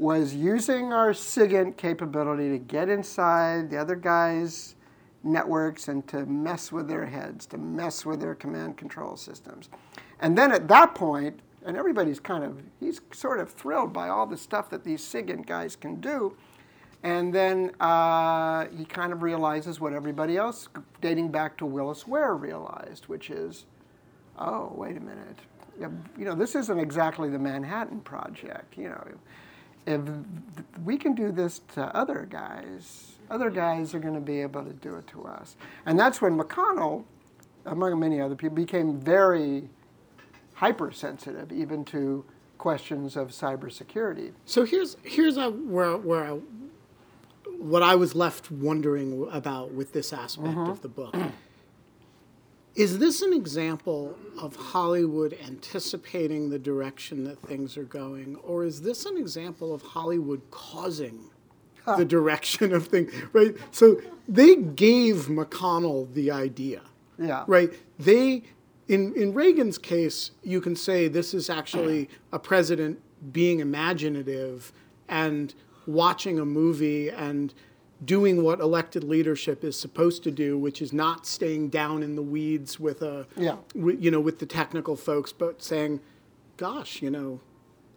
was 0.00 0.34
using 0.34 0.94
our 0.94 1.12
SIGINT 1.12 1.76
capability 1.76 2.48
to 2.48 2.56
get 2.56 2.88
inside 2.88 3.68
the 3.68 3.76
other 3.76 3.94
guys' 3.94 4.74
networks 5.22 5.88
and 5.88 6.08
to 6.08 6.24
mess 6.24 6.72
with 6.72 6.88
their 6.88 7.04
heads, 7.04 7.44
to 7.44 7.58
mess 7.58 8.06
with 8.06 8.18
their 8.18 8.34
command 8.34 8.78
control 8.78 9.14
systems. 9.14 9.68
And 10.20 10.38
then 10.38 10.52
at 10.52 10.68
that 10.68 10.94
point, 10.94 11.40
and 11.66 11.76
everybody's 11.76 12.18
kind 12.18 12.42
of, 12.42 12.62
he's 12.80 13.02
sort 13.12 13.40
of 13.40 13.50
thrilled 13.50 13.92
by 13.92 14.08
all 14.08 14.24
the 14.24 14.38
stuff 14.38 14.70
that 14.70 14.84
these 14.84 15.02
SIGINT 15.02 15.44
guys 15.44 15.76
can 15.76 16.00
do. 16.00 16.34
And 17.02 17.34
then 17.34 17.72
uh, 17.78 18.68
he 18.74 18.86
kind 18.86 19.12
of 19.12 19.22
realizes 19.22 19.80
what 19.80 19.92
everybody 19.92 20.38
else, 20.38 20.70
dating 21.02 21.30
back 21.30 21.58
to 21.58 21.66
Willis 21.66 22.06
Ware, 22.06 22.34
realized, 22.34 23.04
which 23.08 23.28
is, 23.28 23.66
oh, 24.38 24.72
wait 24.74 24.96
a 24.96 25.00
minute. 25.00 25.40
You 25.78 26.24
know, 26.24 26.34
this 26.34 26.54
isn't 26.54 26.78
exactly 26.78 27.28
the 27.28 27.38
Manhattan 27.38 28.00
Project. 28.00 28.76
You 28.76 28.90
know, 28.90 29.06
if 29.86 30.00
we 30.84 30.96
can 30.96 31.14
do 31.14 31.32
this 31.32 31.60
to 31.74 31.84
other 31.96 32.26
guys, 32.30 33.12
other 33.30 33.50
guys 33.50 33.94
are 33.94 33.98
going 33.98 34.14
to 34.14 34.20
be 34.20 34.40
able 34.40 34.64
to 34.64 34.72
do 34.72 34.96
it 34.96 35.06
to 35.08 35.24
us. 35.24 35.56
And 35.86 35.98
that's 35.98 36.20
when 36.20 36.38
McConnell, 36.38 37.04
among 37.66 37.98
many 37.98 38.20
other 38.20 38.34
people, 38.34 38.56
became 38.56 39.00
very 39.00 39.68
hypersensitive, 40.54 41.52
even 41.52 41.84
to 41.86 42.24
questions 42.58 43.16
of 43.16 43.30
cybersecurity. 43.30 44.32
So 44.44 44.64
here's 44.64 44.96
here's 45.02 45.36
a, 45.38 45.50
where 45.50 45.96
where 45.96 46.24
I, 46.24 46.38
what 47.58 47.82
I 47.82 47.94
was 47.94 48.14
left 48.14 48.50
wondering 48.50 49.28
about 49.32 49.72
with 49.72 49.92
this 49.92 50.12
aspect 50.12 50.48
mm-hmm. 50.48 50.70
of 50.70 50.82
the 50.82 50.88
book. 50.88 51.14
Is 52.80 52.98
this 52.98 53.20
an 53.20 53.34
example 53.34 54.16
of 54.38 54.56
Hollywood 54.56 55.36
anticipating 55.46 56.48
the 56.48 56.58
direction 56.58 57.24
that 57.24 57.38
things 57.42 57.76
are 57.76 57.84
going, 57.84 58.36
or 58.36 58.64
is 58.64 58.80
this 58.80 59.04
an 59.04 59.18
example 59.18 59.74
of 59.74 59.82
Hollywood 59.82 60.40
causing 60.50 61.28
huh. 61.84 61.96
the 61.96 62.06
direction 62.06 62.72
of 62.72 62.86
things? 62.86 63.12
Right. 63.34 63.54
So 63.70 64.00
they 64.26 64.56
gave 64.56 65.26
McConnell 65.26 66.10
the 66.14 66.30
idea. 66.30 66.80
Yeah. 67.18 67.44
Right. 67.46 67.70
They 67.98 68.44
in, 68.88 69.12
in 69.12 69.34
Reagan's 69.34 69.76
case, 69.76 70.30
you 70.42 70.62
can 70.62 70.74
say 70.74 71.06
this 71.06 71.34
is 71.34 71.50
actually 71.50 72.08
a 72.32 72.38
president 72.38 72.98
being 73.30 73.60
imaginative 73.60 74.72
and 75.06 75.54
watching 75.86 76.38
a 76.38 76.46
movie 76.46 77.10
and 77.10 77.52
doing 78.04 78.42
what 78.42 78.60
elected 78.60 79.04
leadership 79.04 79.62
is 79.64 79.78
supposed 79.78 80.22
to 80.24 80.30
do, 80.30 80.58
which 80.58 80.80
is 80.80 80.92
not 80.92 81.26
staying 81.26 81.68
down 81.68 82.02
in 82.02 82.16
the 82.16 82.22
weeds 82.22 82.80
with 82.80 83.02
a, 83.02 83.26
yeah. 83.36 83.56
you 83.74 84.10
know, 84.10 84.20
with 84.20 84.38
the 84.38 84.46
technical 84.46 84.96
folks, 84.96 85.32
but 85.32 85.62
saying, 85.62 86.00
"Gosh, 86.56 87.02
you 87.02 87.10
know, 87.10 87.40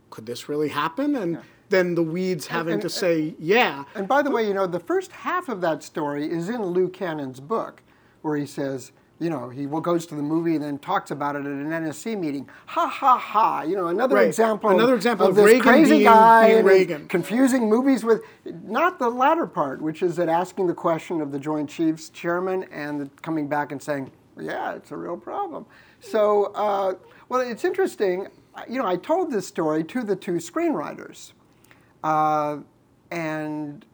could 0.09 0.25
this 0.25 0.49
really 0.49 0.69
happen?" 0.69 1.15
And 1.15 1.33
yeah. 1.33 1.41
then 1.69 1.95
the 1.95 2.03
weeds 2.03 2.47
having 2.47 2.73
and, 2.73 2.83
and, 2.83 2.91
to 2.91 2.97
say, 2.97 3.35
"Yeah." 3.39 3.85
And 3.95 4.07
by 4.07 4.21
the 4.21 4.31
way, 4.31 4.47
you 4.47 4.53
know, 4.53 4.67
the 4.67 4.79
first 4.79 5.11
half 5.11 5.49
of 5.49 5.61
that 5.61 5.83
story 5.83 6.29
is 6.29 6.49
in 6.49 6.63
Lou 6.63 6.89
Cannon's 6.89 7.39
book, 7.39 7.81
where 8.21 8.35
he 8.35 8.45
says, 8.45 8.91
you 9.23 9.29
know, 9.29 9.47
he 9.47 9.65
goes 9.65 10.05
to 10.07 10.15
the 10.15 10.21
movie 10.21 10.55
and 10.55 10.63
then 10.63 10.77
talks 10.77 11.09
about 11.09 11.37
it 11.37 11.39
at 11.39 11.45
an 11.45 11.69
NSC 11.69 12.19
meeting. 12.19 12.49
Ha 12.65 12.87
ha 12.87 13.17
ha! 13.17 13.61
You 13.61 13.77
know, 13.77 13.87
another 13.87 14.15
right. 14.15 14.27
example. 14.27 14.69
Another 14.69 14.95
example 14.95 15.27
of, 15.27 15.29
of 15.29 15.35
this 15.37 15.45
Reagan 15.45 15.61
crazy 15.61 15.91
being, 15.91 16.03
guy 16.03 16.47
being 16.51 16.65
Reagan. 16.65 17.07
confusing 17.07 17.69
movies 17.69 18.03
with 18.03 18.21
not 18.65 18.99
the 18.99 19.09
latter 19.09 19.47
part, 19.47 19.81
which 19.81 20.03
is 20.03 20.17
that 20.17 20.27
asking 20.27 20.67
the 20.67 20.73
question 20.73 21.21
of 21.21 21.31
the 21.31 21.39
Joint 21.39 21.69
Chiefs 21.69 22.09
chairman 22.09 22.63
and 22.63 23.09
coming 23.21 23.47
back 23.47 23.71
and 23.71 23.81
saying, 23.81 24.11
"Yeah, 24.37 24.73
it's 24.73 24.91
a 24.91 24.97
real 24.97 25.15
problem." 25.15 25.65
So, 26.01 26.51
uh, 26.53 26.95
well, 27.29 27.39
it's 27.39 27.63
interesting. 27.63 28.27
You 28.69 28.79
know, 28.79 28.87
I 28.87 28.97
told 28.97 29.31
this 29.31 29.47
story 29.47 29.85
to 29.85 30.03
the 30.03 30.17
two 30.17 30.33
screenwriters, 30.33 31.31
uh, 32.03 32.57
and 33.09 33.85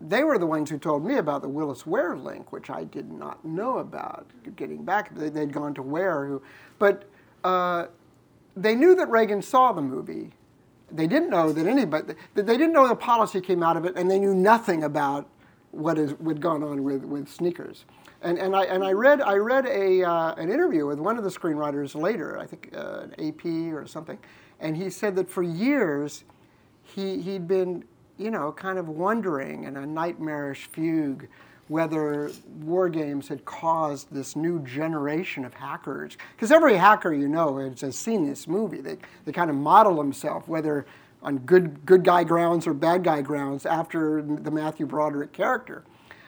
they 0.00 0.24
were 0.24 0.38
the 0.38 0.46
ones 0.46 0.70
who 0.70 0.78
told 0.78 1.04
me 1.04 1.16
about 1.16 1.42
the 1.42 1.48
Willis 1.48 1.86
Ware 1.86 2.16
link, 2.16 2.52
which 2.52 2.68
I 2.68 2.84
did 2.84 3.10
not 3.10 3.44
know 3.44 3.78
about. 3.78 4.26
Getting 4.56 4.84
back, 4.84 5.14
they'd 5.14 5.52
gone 5.52 5.74
to 5.74 5.82
Ware, 5.82 6.26
who, 6.26 6.42
but 6.78 7.08
uh, 7.44 7.86
they 8.56 8.74
knew 8.74 8.94
that 8.94 9.08
Reagan 9.08 9.40
saw 9.42 9.72
the 9.72 9.82
movie. 9.82 10.32
They 10.90 11.06
didn't 11.06 11.30
know 11.30 11.52
that 11.52 11.66
anybody. 11.66 12.14
They 12.34 12.42
didn't 12.42 12.72
know 12.72 12.86
the 12.86 12.94
policy 12.94 13.40
came 13.40 13.62
out 13.62 13.76
of 13.76 13.84
it, 13.84 13.96
and 13.96 14.10
they 14.10 14.18
knew 14.18 14.34
nothing 14.34 14.84
about 14.84 15.28
what 15.72 15.98
is 15.98 16.14
had 16.26 16.40
gone 16.40 16.62
on 16.62 16.84
with, 16.84 17.04
with 17.04 17.28
sneakers. 17.28 17.84
And, 18.22 18.38
and 18.38 18.54
I 18.56 18.64
and 18.64 18.84
I 18.84 18.92
read 18.92 19.20
I 19.20 19.34
read 19.34 19.66
a 19.66 20.02
uh, 20.02 20.34
an 20.34 20.50
interview 20.50 20.86
with 20.86 20.98
one 20.98 21.18
of 21.18 21.24
the 21.24 21.30
screenwriters 21.30 21.94
later, 21.94 22.38
I 22.38 22.46
think 22.46 22.70
uh, 22.74 23.06
an 23.10 23.28
AP 23.28 23.44
or 23.74 23.86
something, 23.86 24.18
and 24.60 24.76
he 24.76 24.90
said 24.90 25.16
that 25.16 25.28
for 25.28 25.42
years 25.42 26.24
he 26.82 27.20
he'd 27.20 27.46
been 27.48 27.84
you 28.18 28.30
know, 28.30 28.52
kind 28.52 28.78
of 28.78 28.88
wondering 28.88 29.64
in 29.64 29.76
a 29.76 29.86
nightmarish 29.86 30.68
fugue 30.72 31.28
whether 31.68 32.30
war 32.60 32.88
games 32.88 33.26
had 33.28 33.44
caused 33.44 34.12
this 34.12 34.36
new 34.36 34.60
generation 34.60 35.44
of 35.44 35.52
hackers. 35.54 36.16
Because 36.36 36.52
every 36.52 36.76
hacker 36.76 37.12
you 37.12 37.28
know 37.28 37.58
has, 37.58 37.96
seen 37.96 38.28
this 38.28 38.46
movie. 38.46 38.80
They, 38.80 38.98
they 39.24 39.32
kind 39.32 39.50
of 39.50 39.56
model 39.56 39.96
themselves, 39.96 40.46
whether 40.46 40.86
on 41.22 41.38
good, 41.38 41.84
good 41.84 42.04
guy 42.04 42.22
grounds 42.22 42.66
or 42.66 42.74
bad 42.74 43.02
guy 43.02 43.20
grounds, 43.20 43.66
after 43.66 44.22
the 44.22 44.50
Matthew 44.50 44.86
Broderick 44.86 45.32
character. 45.32 45.82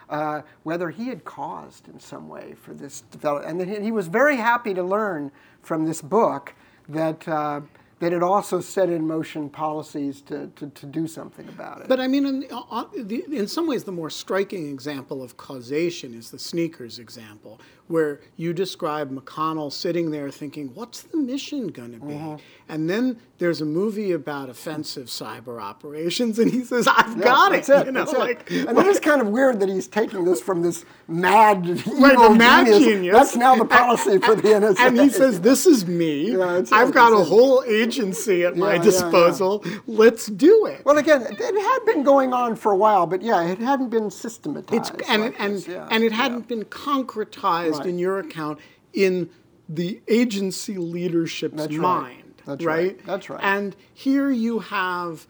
Uh, 0.09 0.41
whether 0.63 0.89
he 0.89 1.09
had 1.09 1.23
caused 1.25 1.87
in 1.87 2.01
some 2.01 2.29
way 2.29 2.55
for 2.55 2.73
this 2.73 3.03
development. 3.11 3.61
And 3.61 3.85
he 3.85 3.93
was 3.93 4.09
very 4.09 4.37
happy 4.37 4.73
to 4.73 4.83
learn 4.83 5.31
from 5.63 5.85
this 5.85 6.03
book 6.03 6.55
that. 6.89 7.29
Uh, 7.29 7.61
that 8.01 8.13
it 8.13 8.23
also 8.23 8.61
set 8.61 8.89
in 8.89 9.07
motion 9.07 9.49
policies 9.51 10.21
to, 10.23 10.47
to, 10.57 10.69
to 10.71 10.87
do 10.87 11.09
something 11.09 11.49
about 11.49 11.81
it. 11.81 11.89
But 11.89 11.99
I 11.99 12.07
mean, 12.07 12.27
in, 12.27 12.47
uh, 12.51 12.85
in 12.95 13.49
some 13.49 13.67
ways, 13.67 13.85
the 13.85 13.93
more 13.93 14.11
striking 14.11 14.69
example 14.69 15.23
of 15.23 15.37
causation 15.37 16.15
is 16.15 16.31
the 16.31 16.39
sneakers 16.39 16.99
example, 16.99 17.61
where 17.89 18.21
you 18.37 18.53
describe 18.53 19.11
McConnell 19.11 19.73
sitting 19.73 20.11
there 20.11 20.31
thinking, 20.31 20.75
what's 20.75 21.03
the 21.03 21.17
mission 21.17 21.69
going 21.69 21.93
to 21.93 21.99
be? 21.99 22.15
Mm-hmm. 22.15 22.37
And 22.69 22.89
then 22.89 23.19
there's 23.39 23.61
a 23.61 23.65
movie 23.65 24.13
about 24.13 24.51
offensive 24.51 25.07
cyber 25.07 25.61
operations, 25.61 26.39
and 26.39 26.51
he 26.51 26.65
says, 26.65 26.87
I've 26.87 27.17
yeah, 27.17 27.25
got 27.25 27.55
it. 27.55 27.69
it. 27.69 27.87
You 27.87 27.93
know, 27.93 28.05
like, 28.05 28.51
it. 28.51 28.69
And 28.69 28.77
like, 28.77 28.87
it 28.87 28.91
is 28.91 29.01
kind 29.01 29.23
of 29.23 29.29
weird 29.29 29.61
that 29.61 29.69
he's 29.69 29.89
taking 29.89 30.25
this 30.25 30.41
from 30.41 30.63
this 30.63 30.85
mad, 31.07 31.67
evil 31.67 32.35
mad 32.35 32.67
genius. 32.67 32.85
genius. 32.85 33.17
That's 33.17 33.37
now 33.37 33.57
the 33.57 33.65
policy 33.65 34.19
for 34.19 34.35
the 34.35 34.43
NSA. 34.43 34.79
And 34.81 35.01
he 35.01 35.09
says, 35.09 35.41
this 35.41 35.67
is 35.67 35.87
me. 35.87 36.33
Yeah, 36.33 36.63
I've 36.73 36.93
got 36.93 37.13
a 37.13 37.25
whole 37.25 37.65
agency 37.67 38.45
at 38.45 38.55
yeah, 38.55 38.61
my 38.61 38.79
disposal. 38.79 39.65
Let's 39.87 40.27
do 40.27 40.67
it. 40.67 40.85
Well, 40.85 40.99
again, 40.99 41.27
it 41.29 41.39
had 41.39 41.79
been 41.87 42.03
going 42.03 42.35
on 42.35 42.55
for 42.55 42.73
a 42.73 42.77
while, 42.77 43.07
but 43.07 43.23
yeah, 43.23 43.43
it 43.45 43.59
hadn't 43.59 43.89
been 43.89 44.11
systematized. 44.11 44.95
It's, 44.95 45.09
and, 45.09 45.23
like 45.23 45.41
and, 45.41 45.67
and 45.69 46.05
it 46.05 46.13
hadn't 46.13 46.49
been 46.49 46.65
concretized 46.65 47.78
right. 47.78 47.78
In 47.87 47.99
your 47.99 48.19
account 48.19 48.59
in 48.93 49.31
the 49.69 50.01
agency 50.09 50.77
leadership's 50.77 51.57
That's 51.57 51.75
mind. 51.75 52.17
Right. 52.17 52.47
That's 52.47 52.65
right. 52.65 52.77
right. 52.77 53.07
That's 53.07 53.31
right. 53.31 53.41
And 53.43 53.77
here 53.93 54.31
you 54.31 54.61
have, 54.61 55.27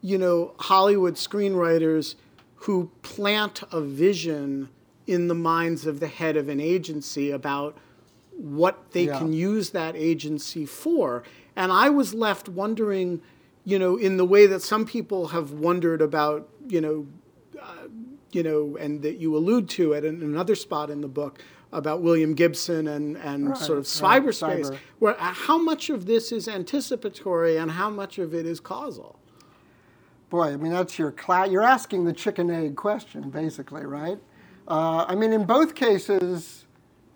you 0.00 0.18
know, 0.18 0.54
Hollywood 0.58 1.14
screenwriters 1.14 2.16
who 2.56 2.90
plant 3.02 3.62
a 3.70 3.80
vision 3.80 4.68
in 5.06 5.28
the 5.28 5.34
minds 5.34 5.86
of 5.86 6.00
the 6.00 6.08
head 6.08 6.36
of 6.36 6.48
an 6.48 6.58
agency 6.58 7.30
about 7.30 7.78
what 8.32 8.90
they 8.90 9.04
yeah. 9.04 9.18
can 9.18 9.32
use 9.32 9.70
that 9.70 9.94
agency 9.96 10.66
for. 10.66 11.22
And 11.54 11.70
I 11.70 11.88
was 11.88 12.12
left 12.12 12.48
wondering, 12.48 13.22
you 13.64 13.78
know, 13.78 13.96
in 13.96 14.16
the 14.16 14.24
way 14.24 14.46
that 14.46 14.62
some 14.62 14.84
people 14.84 15.28
have 15.28 15.52
wondered 15.52 16.02
about, 16.02 16.48
you 16.66 16.80
know, 16.80 17.06
uh, 17.60 17.88
you 18.32 18.42
know, 18.42 18.76
and 18.78 19.02
that 19.02 19.18
you 19.18 19.36
allude 19.36 19.68
to 19.70 19.94
at 19.94 20.04
another 20.04 20.54
spot 20.54 20.90
in 20.90 21.00
the 21.00 21.08
book 21.08 21.40
about 21.72 22.02
William 22.02 22.34
Gibson 22.34 22.88
and, 22.88 23.16
and 23.18 23.50
right, 23.50 23.58
sort 23.58 23.78
of 23.78 23.84
cyberspace, 23.84 24.42
right, 24.42 24.62
cyber. 24.64 24.78
where 24.98 25.14
how 25.14 25.58
much 25.58 25.90
of 25.90 26.06
this 26.06 26.32
is 26.32 26.48
anticipatory 26.48 27.56
and 27.56 27.72
how 27.72 27.90
much 27.90 28.18
of 28.18 28.34
it 28.34 28.46
is 28.46 28.60
causal? 28.60 29.18
Boy, 30.30 30.52
I 30.52 30.56
mean 30.56 30.72
that's 30.72 30.98
your 30.98 31.12
class. 31.12 31.50
You're 31.50 31.62
asking 31.62 32.04
the 32.04 32.12
chicken 32.12 32.50
egg 32.50 32.76
question, 32.76 33.30
basically, 33.30 33.84
right? 33.84 34.18
Uh, 34.68 35.04
I 35.06 35.14
mean, 35.14 35.32
in 35.32 35.44
both 35.44 35.74
cases, 35.74 36.66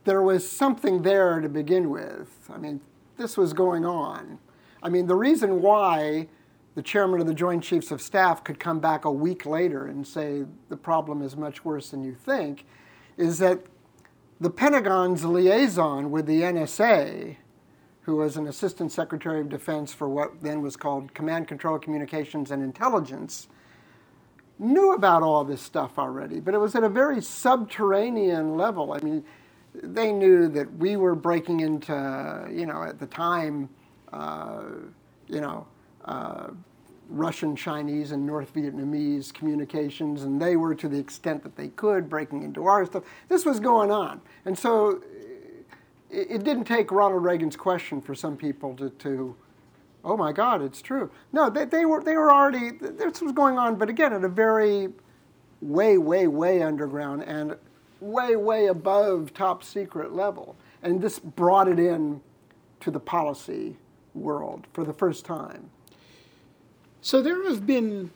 there 0.04 0.22
was 0.22 0.48
something 0.48 1.02
there 1.02 1.40
to 1.40 1.48
begin 1.48 1.90
with. 1.90 2.48
I 2.48 2.58
mean, 2.58 2.80
this 3.16 3.36
was 3.36 3.52
going 3.52 3.84
on. 3.84 4.38
I 4.82 4.88
mean, 4.88 5.06
the 5.06 5.16
reason 5.16 5.60
why 5.60 6.28
the 6.74 6.82
chairman 6.82 7.20
of 7.20 7.26
the 7.26 7.34
Joint 7.34 7.62
Chiefs 7.62 7.90
of 7.90 8.00
Staff 8.00 8.44
could 8.44 8.58
come 8.58 8.78
back 8.78 9.04
a 9.04 9.10
week 9.10 9.44
later 9.44 9.86
and 9.86 10.06
say 10.06 10.44
the 10.68 10.76
problem 10.76 11.22
is 11.22 11.36
much 11.36 11.64
worse 11.64 11.90
than 11.90 12.04
you 12.04 12.14
think 12.14 12.64
is 13.16 13.38
that 13.38 13.60
the 14.40 14.50
Pentagon's 14.50 15.24
liaison 15.24 16.10
with 16.10 16.24
the 16.24 16.40
NSA, 16.40 17.36
who 18.02 18.16
was 18.16 18.38
an 18.38 18.46
assistant 18.46 18.90
secretary 18.90 19.40
of 19.40 19.50
defense 19.50 19.92
for 19.92 20.08
what 20.08 20.42
then 20.42 20.62
was 20.62 20.76
called 20.76 21.12
Command, 21.12 21.46
Control, 21.46 21.78
Communications, 21.78 22.50
and 22.50 22.62
Intelligence, 22.62 23.48
knew 24.58 24.92
about 24.94 25.22
all 25.22 25.44
this 25.44 25.60
stuff 25.60 25.98
already, 25.98 26.40
but 26.40 26.54
it 26.54 26.58
was 26.58 26.74
at 26.74 26.82
a 26.82 26.88
very 26.88 27.20
subterranean 27.20 28.56
level. 28.56 28.92
I 28.92 29.00
mean, 29.00 29.24
they 29.74 30.10
knew 30.10 30.48
that 30.48 30.74
we 30.76 30.96
were 30.96 31.14
breaking 31.14 31.60
into, 31.60 32.48
you 32.50 32.66
know, 32.66 32.82
at 32.82 32.98
the 32.98 33.06
time, 33.06 33.68
uh, 34.12 34.62
you 35.28 35.40
know, 35.40 35.66
uh, 36.06 36.48
Russian, 37.10 37.56
Chinese, 37.56 38.12
and 38.12 38.26
North 38.26 38.54
Vietnamese 38.54 39.34
communications, 39.34 40.22
and 40.22 40.40
they 40.40 40.56
were, 40.56 40.74
to 40.74 40.88
the 40.88 40.98
extent 40.98 41.42
that 41.42 41.56
they 41.56 41.68
could, 41.68 42.08
breaking 42.08 42.42
into 42.42 42.66
our 42.66 42.86
stuff. 42.86 43.04
This 43.28 43.44
was 43.44 43.60
going 43.60 43.90
on. 43.90 44.20
And 44.44 44.58
so 44.58 45.02
it, 46.10 46.30
it 46.30 46.44
didn't 46.44 46.64
take 46.64 46.90
Ronald 46.90 47.24
Reagan's 47.24 47.56
question 47.56 48.00
for 48.00 48.14
some 48.14 48.36
people 48.36 48.74
to, 48.76 48.90
to 48.90 49.36
oh 50.04 50.16
my 50.16 50.32
God, 50.32 50.62
it's 50.62 50.80
true. 50.80 51.10
No, 51.32 51.50
they, 51.50 51.64
they 51.64 51.84
were 51.84 52.02
they 52.02 52.16
were 52.16 52.32
already 52.32 52.70
this 52.70 53.20
was 53.20 53.32
going 53.32 53.58
on, 53.58 53.76
but 53.76 53.88
again 53.88 54.12
at 54.12 54.24
a 54.24 54.28
very 54.28 54.88
way, 55.60 55.98
way, 55.98 56.26
way 56.26 56.62
underground 56.62 57.22
and 57.24 57.56
way, 58.00 58.36
way 58.36 58.66
above 58.66 59.34
top 59.34 59.62
secret 59.62 60.14
level. 60.14 60.56
And 60.82 61.00
this 61.00 61.18
brought 61.18 61.68
it 61.68 61.78
in 61.78 62.20
to 62.80 62.90
the 62.90 63.00
policy 63.00 63.76
world 64.14 64.66
for 64.72 64.84
the 64.84 64.92
first 64.92 65.24
time. 65.24 65.70
So 67.02 67.22
there 67.22 67.48
have 67.48 67.66
been 67.66 68.10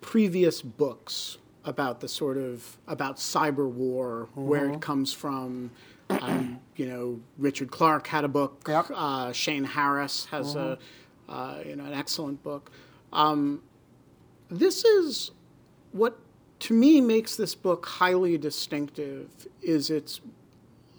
previous 0.00 0.62
books 0.62 1.38
about 1.64 2.00
the 2.00 2.08
sort 2.08 2.38
of 2.38 2.78
about 2.88 3.16
cyber 3.16 3.68
war, 3.68 4.28
mm-hmm. 4.30 4.46
where 4.46 4.70
it 4.70 4.80
comes 4.80 5.12
from. 5.12 5.70
Um, 6.08 6.58
you 6.74 6.86
know, 6.86 7.20
Richard 7.38 7.70
Clarke 7.70 8.06
had 8.08 8.24
a 8.24 8.28
book. 8.28 8.64
Yep. 8.66 8.86
Uh, 8.92 9.32
Shane 9.32 9.64
Harris 9.64 10.24
has 10.26 10.54
mm-hmm. 10.54 11.30
a 11.30 11.32
uh, 11.32 11.62
you 11.64 11.76
know 11.76 11.84
an 11.84 11.92
excellent 11.92 12.42
book. 12.42 12.70
Um, 13.12 13.62
this 14.50 14.84
is 14.84 15.30
what 15.92 16.18
to 16.60 16.74
me 16.74 17.00
makes 17.00 17.36
this 17.36 17.54
book 17.54 17.86
highly 17.86 18.38
distinctive. 18.38 19.28
Is 19.62 19.90
its 19.90 20.20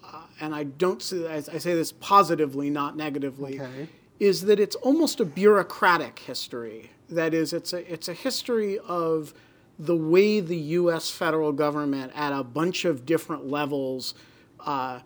uh, 0.04 0.22
and 0.40 0.54
I 0.54 0.64
don't 0.64 1.02
say 1.02 1.26
I, 1.26 1.36
I 1.36 1.58
say 1.58 1.74
this 1.74 1.92
positively, 1.92 2.70
not 2.70 2.96
negatively. 2.96 3.60
Okay. 3.60 3.88
Is 4.18 4.42
that 4.42 4.60
it's 4.60 4.76
almost 4.76 5.18
a 5.18 5.24
bureaucratic 5.24 6.20
history. 6.20 6.92
That 7.12 7.34
is, 7.34 7.52
it's 7.52 7.72
a 7.72 7.92
it's 7.92 8.08
a 8.08 8.12
history 8.14 8.78
of 8.78 9.34
the 9.78 9.96
way 9.96 10.40
the 10.40 10.56
U.S. 10.56 11.10
federal 11.10 11.52
government, 11.52 12.12
at 12.14 12.32
a 12.32 12.44
bunch 12.44 12.84
of 12.84 13.06
different 13.06 13.48
levels, 13.48 14.14
uh, 14.60 15.00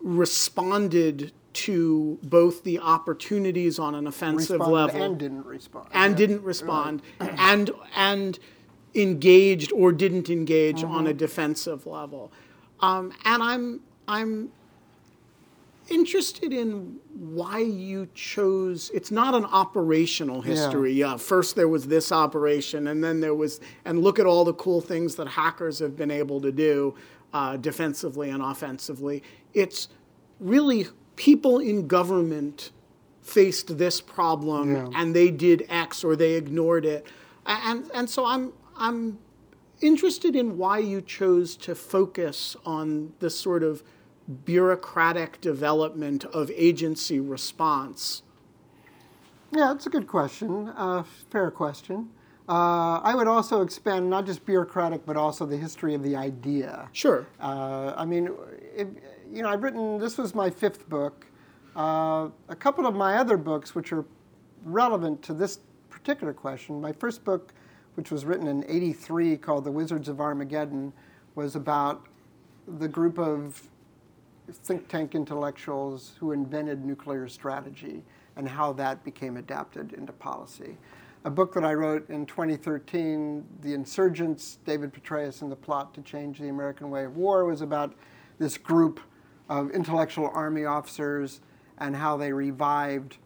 responded 0.00 1.32
to 1.54 2.18
both 2.22 2.64
the 2.64 2.78
opportunities 2.80 3.78
on 3.78 3.94
an 3.94 4.06
offensive 4.06 4.60
level 4.60 5.02
and 5.02 5.18
didn't 5.18 5.46
respond 5.46 5.88
and 5.92 6.12
yeah. 6.12 6.16
didn't 6.16 6.42
respond 6.42 7.02
right. 7.20 7.34
and 7.38 7.70
and 7.94 8.38
engaged 8.94 9.72
or 9.72 9.92
didn't 9.92 10.28
engage 10.28 10.82
mm-hmm. 10.82 10.92
on 10.92 11.06
a 11.06 11.14
defensive 11.14 11.86
level. 11.86 12.32
Um, 12.80 13.12
and 13.24 13.42
I'm 13.42 13.80
I'm 14.08 14.52
interested 15.90 16.52
in 16.52 16.98
why 17.12 17.58
you 17.58 18.08
chose 18.14 18.90
it's 18.94 19.10
not 19.10 19.34
an 19.34 19.44
operational 19.46 20.40
history 20.40 20.92
yeah. 20.92 21.12
yeah. 21.12 21.16
first 21.16 21.56
there 21.56 21.68
was 21.68 21.86
this 21.86 22.10
operation 22.10 22.88
and 22.88 23.04
then 23.04 23.20
there 23.20 23.34
was 23.34 23.60
and 23.84 23.98
look 23.98 24.18
at 24.18 24.26
all 24.26 24.44
the 24.44 24.54
cool 24.54 24.80
things 24.80 25.14
that 25.16 25.28
hackers 25.28 25.78
have 25.78 25.96
been 25.96 26.10
able 26.10 26.40
to 26.40 26.50
do 26.50 26.94
uh, 27.32 27.56
defensively 27.56 28.30
and 28.30 28.42
offensively 28.42 29.22
it's 29.52 29.88
really 30.40 30.86
people 31.16 31.58
in 31.58 31.86
government 31.86 32.70
faced 33.20 33.76
this 33.78 34.00
problem 34.00 34.74
yeah. 34.74 34.88
and 35.00 35.14
they 35.14 35.30
did 35.30 35.66
x 35.68 36.02
or 36.02 36.16
they 36.16 36.34
ignored 36.34 36.84
it 36.84 37.06
and 37.46 37.90
and 37.94 38.08
so 38.08 38.24
i'm 38.24 38.52
i'm 38.76 39.18
interested 39.80 40.34
in 40.34 40.56
why 40.56 40.78
you 40.78 41.02
chose 41.02 41.56
to 41.56 41.74
focus 41.74 42.56
on 42.64 43.12
this 43.20 43.38
sort 43.38 43.62
of 43.62 43.82
bureaucratic 44.44 45.40
development 45.40 46.24
of 46.26 46.50
agency 46.54 47.20
response? 47.20 48.22
Yeah, 49.52 49.68
that's 49.68 49.86
a 49.86 49.90
good 49.90 50.06
question. 50.06 50.68
Uh, 50.76 51.04
fair 51.30 51.50
question. 51.50 52.10
Uh, 52.48 53.00
I 53.02 53.14
would 53.14 53.28
also 53.28 53.62
expand 53.62 54.10
not 54.10 54.26
just 54.26 54.44
bureaucratic, 54.44 55.06
but 55.06 55.16
also 55.16 55.46
the 55.46 55.56
history 55.56 55.94
of 55.94 56.02
the 56.02 56.16
idea. 56.16 56.88
Sure. 56.92 57.26
Uh, 57.40 57.94
I 57.96 58.04
mean, 58.04 58.30
it, 58.76 58.88
you 59.32 59.42
know, 59.42 59.48
I've 59.48 59.62
written. 59.62 59.98
This 59.98 60.18
was 60.18 60.34
my 60.34 60.50
fifth 60.50 60.88
book. 60.88 61.26
Uh, 61.74 62.28
a 62.48 62.56
couple 62.56 62.86
of 62.86 62.94
my 62.94 63.16
other 63.16 63.36
books, 63.36 63.74
which 63.74 63.92
are 63.92 64.04
relevant 64.64 65.22
to 65.22 65.32
this 65.32 65.60
particular 65.88 66.34
question. 66.34 66.80
My 66.80 66.92
first 66.92 67.24
book, 67.24 67.54
which 67.94 68.10
was 68.10 68.26
written 68.26 68.46
in 68.46 68.64
'83, 68.68 69.38
called 69.38 69.64
*The 69.64 69.72
Wizards 69.72 70.08
of 70.08 70.20
Armageddon*, 70.20 70.92
was 71.34 71.56
about 71.56 72.06
the 72.66 72.88
group 72.88 73.18
of 73.18 73.68
think 74.52 74.88
tank 74.88 75.14
intellectuals 75.14 76.12
who 76.20 76.32
invented 76.32 76.84
nuclear 76.84 77.28
strategy 77.28 78.02
and 78.36 78.48
how 78.48 78.72
that 78.74 79.04
became 79.04 79.36
adapted 79.36 79.92
into 79.92 80.12
policy. 80.12 80.76
A 81.24 81.30
book 81.30 81.54
that 81.54 81.64
I 81.64 81.72
wrote 81.72 82.08
in 82.10 82.26
2013, 82.26 83.46
The 83.62 83.72
Insurgents, 83.72 84.58
David 84.66 84.92
Petraeus 84.92 85.40
and 85.40 85.50
the 85.50 85.56
Plot 85.56 85.94
to 85.94 86.02
Change 86.02 86.38
the 86.38 86.48
American 86.48 86.90
Way 86.90 87.04
of 87.04 87.16
War, 87.16 87.46
was 87.46 87.62
about 87.62 87.94
this 88.38 88.58
group 88.58 89.00
of 89.48 89.70
intellectual 89.70 90.30
army 90.34 90.64
officers 90.64 91.40
and 91.78 91.96
how 91.96 92.16
they 92.16 92.32
revived 92.32 93.16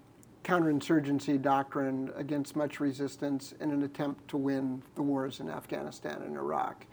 counterinsurgency 0.45 1.43
doctrine 1.43 2.11
against 2.17 2.57
much 2.57 2.81
resistance 2.81 3.53
in 3.61 3.71
an 3.71 3.83
attempt 3.83 4.29
to 4.29 4.37
win 4.37 4.83
the 4.95 5.03
wars 5.03 5.41
in 5.41 5.51
Afghanistan 5.51 6.23
and 6.23 6.37
Iraq. 6.37 6.87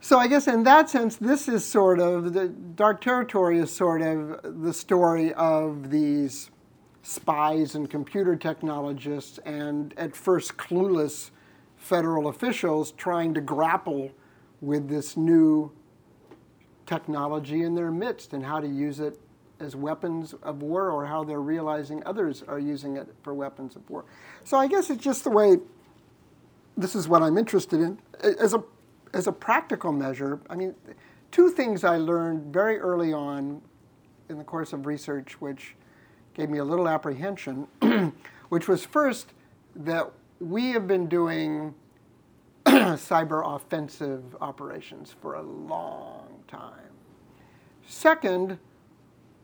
So 0.00 0.18
I 0.18 0.28
guess 0.28 0.46
in 0.46 0.62
that 0.62 0.88
sense, 0.88 1.16
this 1.16 1.48
is 1.48 1.64
sort 1.64 1.98
of 1.98 2.32
the 2.32 2.48
Dark 2.48 3.00
Territory 3.00 3.58
is 3.58 3.74
sort 3.74 4.00
of 4.00 4.62
the 4.62 4.72
story 4.72 5.34
of 5.34 5.90
these 5.90 6.50
spies 7.02 7.74
and 7.74 7.90
computer 7.90 8.36
technologists 8.36 9.38
and 9.38 9.92
at 9.96 10.14
first 10.14 10.56
clueless 10.56 11.30
federal 11.76 12.28
officials 12.28 12.92
trying 12.92 13.34
to 13.34 13.40
grapple 13.40 14.12
with 14.60 14.88
this 14.88 15.16
new 15.16 15.72
technology 16.86 17.62
in 17.62 17.74
their 17.74 17.90
midst 17.90 18.32
and 18.32 18.44
how 18.44 18.60
to 18.60 18.68
use 18.68 19.00
it 19.00 19.18
as 19.58 19.74
weapons 19.74 20.34
of 20.42 20.62
war 20.62 20.90
or 20.90 21.06
how 21.06 21.24
they're 21.24 21.40
realizing 21.40 22.02
others 22.06 22.44
are 22.46 22.60
using 22.60 22.96
it 22.96 23.08
for 23.22 23.34
weapons 23.34 23.74
of 23.74 23.88
war. 23.90 24.04
So 24.44 24.56
I 24.58 24.68
guess 24.68 24.90
it's 24.90 25.02
just 25.02 25.24
the 25.24 25.30
way 25.30 25.56
this 26.76 26.94
is 26.94 27.08
what 27.08 27.22
I'm 27.22 27.36
interested 27.36 27.80
in. 27.80 27.98
As 28.22 28.54
a 28.54 28.62
as 29.14 29.26
a 29.26 29.32
practical 29.32 29.92
measure, 29.92 30.40
I 30.48 30.56
mean, 30.56 30.74
two 31.30 31.50
things 31.50 31.84
I 31.84 31.96
learned 31.96 32.52
very 32.52 32.78
early 32.78 33.12
on 33.12 33.62
in 34.28 34.38
the 34.38 34.44
course 34.44 34.72
of 34.72 34.86
research, 34.86 35.40
which 35.40 35.74
gave 36.34 36.50
me 36.50 36.58
a 36.58 36.64
little 36.64 36.88
apprehension, 36.88 37.66
which 38.48 38.68
was 38.68 38.84
first 38.84 39.32
that 39.74 40.10
we 40.40 40.70
have 40.70 40.86
been 40.86 41.06
doing 41.08 41.74
cyber 42.66 43.42
offensive 43.56 44.36
operations 44.40 45.14
for 45.20 45.34
a 45.34 45.42
long 45.42 46.42
time. 46.46 46.72
Second, 47.86 48.58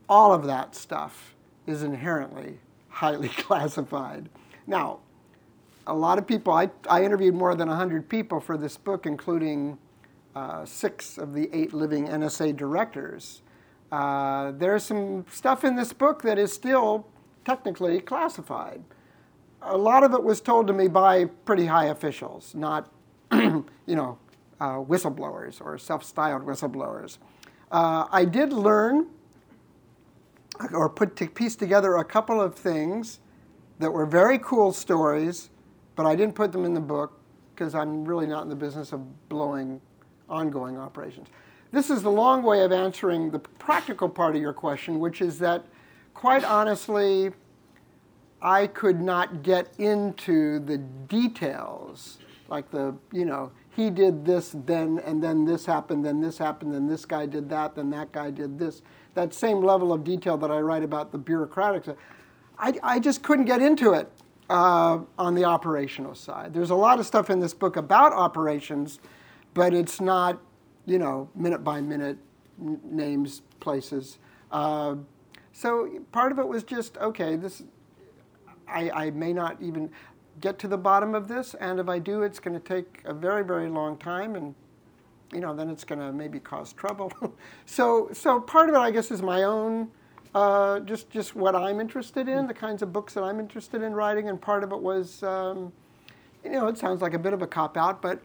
all 0.08 0.32
of 0.32 0.44
that 0.44 0.74
stuff 0.74 1.34
is 1.66 1.82
inherently 1.82 2.58
highly 2.88 3.28
classified. 3.36 4.28
Now, 4.66 5.00
a 5.86 5.94
lot 5.94 6.18
of 6.18 6.26
people, 6.26 6.52
I, 6.52 6.70
I 6.88 7.04
interviewed 7.04 7.34
more 7.34 7.54
than 7.54 7.68
100 7.68 8.08
people 8.08 8.40
for 8.40 8.56
this 8.56 8.76
book, 8.76 9.06
including 9.06 9.78
uh, 10.34 10.64
six 10.64 11.18
of 11.18 11.34
the 11.34 11.48
eight 11.52 11.72
living 11.72 12.08
NSA 12.08 12.56
directors. 12.56 13.42
Uh, 13.92 14.52
there's 14.52 14.82
some 14.84 15.24
stuff 15.30 15.64
in 15.64 15.76
this 15.76 15.92
book 15.92 16.22
that 16.22 16.38
is 16.38 16.52
still 16.52 17.06
technically 17.44 18.00
classified. 18.00 18.82
A 19.62 19.76
lot 19.76 20.02
of 20.02 20.12
it 20.14 20.22
was 20.22 20.40
told 20.40 20.66
to 20.66 20.72
me 20.72 20.88
by 20.88 21.26
pretty 21.26 21.66
high 21.66 21.86
officials, 21.86 22.54
not, 22.54 22.90
you 23.32 23.64
know, 23.86 24.18
uh, 24.60 24.76
whistleblowers 24.76 25.60
or 25.60 25.78
self-styled 25.78 26.42
whistleblowers. 26.44 27.18
Uh, 27.70 28.06
I 28.10 28.24
did 28.24 28.52
learn 28.52 29.06
or 30.72 30.88
put 30.88 31.16
to 31.16 31.26
piece 31.26 31.56
together 31.56 31.96
a 31.96 32.04
couple 32.04 32.40
of 32.40 32.54
things 32.54 33.20
that 33.78 33.90
were 33.90 34.06
very 34.06 34.38
cool 34.38 34.72
stories 34.72 35.50
but 35.96 36.06
I 36.06 36.14
didn't 36.16 36.34
put 36.34 36.52
them 36.52 36.64
in 36.64 36.74
the 36.74 36.80
book 36.80 37.20
because 37.54 37.74
I'm 37.74 38.04
really 38.04 38.26
not 38.26 38.42
in 38.42 38.48
the 38.48 38.56
business 38.56 38.92
of 38.92 39.28
blowing 39.28 39.80
ongoing 40.28 40.76
operations. 40.78 41.28
This 41.70 41.90
is 41.90 42.02
the 42.02 42.10
long 42.10 42.42
way 42.42 42.62
of 42.62 42.72
answering 42.72 43.30
the 43.30 43.38
practical 43.38 44.08
part 44.08 44.36
of 44.36 44.42
your 44.42 44.52
question, 44.52 45.00
which 45.00 45.20
is 45.20 45.38
that, 45.40 45.64
quite 46.14 46.44
honestly, 46.44 47.32
I 48.40 48.66
could 48.68 49.00
not 49.00 49.42
get 49.42 49.74
into 49.78 50.60
the 50.60 50.78
details, 50.78 52.18
like 52.48 52.70
the, 52.70 52.94
you 53.12 53.24
know, 53.24 53.50
he 53.74 53.90
did 53.90 54.24
this 54.24 54.54
then, 54.66 55.00
and 55.00 55.22
then 55.22 55.44
this 55.44 55.66
happened, 55.66 56.04
then 56.04 56.20
this 56.20 56.38
happened, 56.38 56.72
then 56.72 56.86
this 56.86 57.04
guy 57.04 57.26
did 57.26 57.48
that, 57.50 57.74
then 57.74 57.90
that 57.90 58.12
guy 58.12 58.30
did 58.30 58.58
this. 58.58 58.82
That 59.14 59.34
same 59.34 59.60
level 59.60 59.92
of 59.92 60.04
detail 60.04 60.36
that 60.38 60.50
I 60.50 60.60
write 60.60 60.84
about 60.84 61.10
the 61.10 61.18
bureaucratic. 61.18 61.96
I, 62.58 62.74
I 62.82 63.00
just 63.00 63.22
couldn't 63.22 63.46
get 63.46 63.60
into 63.60 63.92
it 63.94 64.10
uh, 64.50 64.98
on 65.18 65.34
the 65.34 65.44
operational 65.44 66.14
side. 66.14 66.52
There's 66.52 66.70
a 66.70 66.74
lot 66.74 66.98
of 67.00 67.06
stuff 67.06 67.30
in 67.30 67.40
this 67.40 67.54
book 67.54 67.76
about 67.76 68.12
operations, 68.12 69.00
but 69.54 69.72
it's 69.72 70.00
not, 70.00 70.40
you 70.86 70.98
know, 70.98 71.28
minute 71.34 71.64
by 71.64 71.80
minute 71.80 72.18
n- 72.60 72.80
names, 72.84 73.42
places. 73.60 74.18
Uh, 74.50 74.96
so 75.52 75.88
part 76.12 76.32
of 76.32 76.38
it 76.38 76.46
was 76.46 76.62
just 76.62 76.98
okay. 76.98 77.36
This, 77.36 77.62
I, 78.68 78.90
I 78.90 79.10
may 79.10 79.32
not 79.32 79.60
even 79.62 79.90
get 80.40 80.58
to 80.60 80.68
the 80.68 80.78
bottom 80.78 81.14
of 81.14 81.28
this, 81.28 81.54
and 81.54 81.78
if 81.78 81.88
I 81.88 81.98
do, 81.98 82.22
it's 82.22 82.40
going 82.40 82.54
to 82.54 82.64
take 82.66 83.02
a 83.04 83.14
very, 83.14 83.44
very 83.44 83.68
long 83.68 83.96
time, 83.96 84.34
and 84.34 84.54
you 85.32 85.40
know, 85.40 85.54
then 85.54 85.70
it's 85.70 85.84
going 85.84 86.00
to 86.00 86.12
maybe 86.12 86.38
cause 86.38 86.72
trouble. 86.72 87.12
so, 87.66 88.08
so 88.12 88.40
part 88.40 88.68
of 88.68 88.74
it, 88.74 88.78
I 88.78 88.90
guess, 88.90 89.10
is 89.10 89.22
my 89.22 89.44
own 89.44 89.90
uh, 90.34 90.80
just 90.80 91.10
just 91.10 91.36
what 91.36 91.54
I'm 91.54 91.80
interested 91.80 92.28
in, 92.28 92.46
the 92.46 92.54
kinds 92.54 92.82
of 92.82 92.92
books 92.92 93.14
that 93.14 93.22
I'm 93.22 93.38
interested 93.38 93.82
in 93.82 93.94
writing, 93.94 94.28
and 94.28 94.40
part 94.40 94.64
of 94.64 94.72
it 94.72 94.80
was, 94.80 95.22
um, 95.22 95.72
you 96.44 96.50
know, 96.50 96.66
it 96.66 96.76
sounds 96.76 97.02
like 97.02 97.14
a 97.14 97.18
bit 97.18 97.32
of 97.32 97.42
a 97.42 97.46
cop 97.46 97.76
out, 97.76 98.02
but 98.02 98.20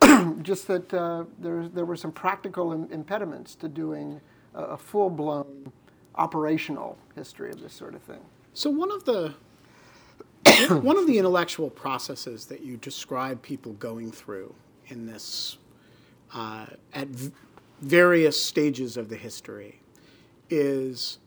just 0.42 0.66
that 0.68 0.92
uh, 0.92 1.24
there 1.38 1.68
there 1.68 1.84
were 1.84 1.96
some 1.96 2.12
practical 2.12 2.72
Im- 2.72 2.88
impediments 2.92 3.54
to 3.56 3.68
doing 3.68 4.20
a, 4.54 4.62
a 4.62 4.76
full 4.76 5.08
blown 5.08 5.72
operational 6.16 6.98
history 7.14 7.50
of 7.50 7.60
this 7.60 7.72
sort 7.72 7.94
of 7.94 8.02
thing. 8.02 8.20
So 8.52 8.70
one 8.70 8.90
of 8.90 9.04
the 9.04 9.34
one 10.82 10.98
of 10.98 11.06
the 11.06 11.18
intellectual 11.18 11.70
processes 11.70 12.46
that 12.46 12.60
you 12.62 12.76
describe 12.76 13.40
people 13.42 13.72
going 13.74 14.12
through 14.12 14.54
in 14.88 15.06
this 15.06 15.56
uh, 16.34 16.66
at 16.92 17.08
v- 17.08 17.32
various 17.80 18.40
stages 18.40 18.96
of 18.96 19.08
the 19.08 19.16
history 19.16 19.80
is 20.50 21.18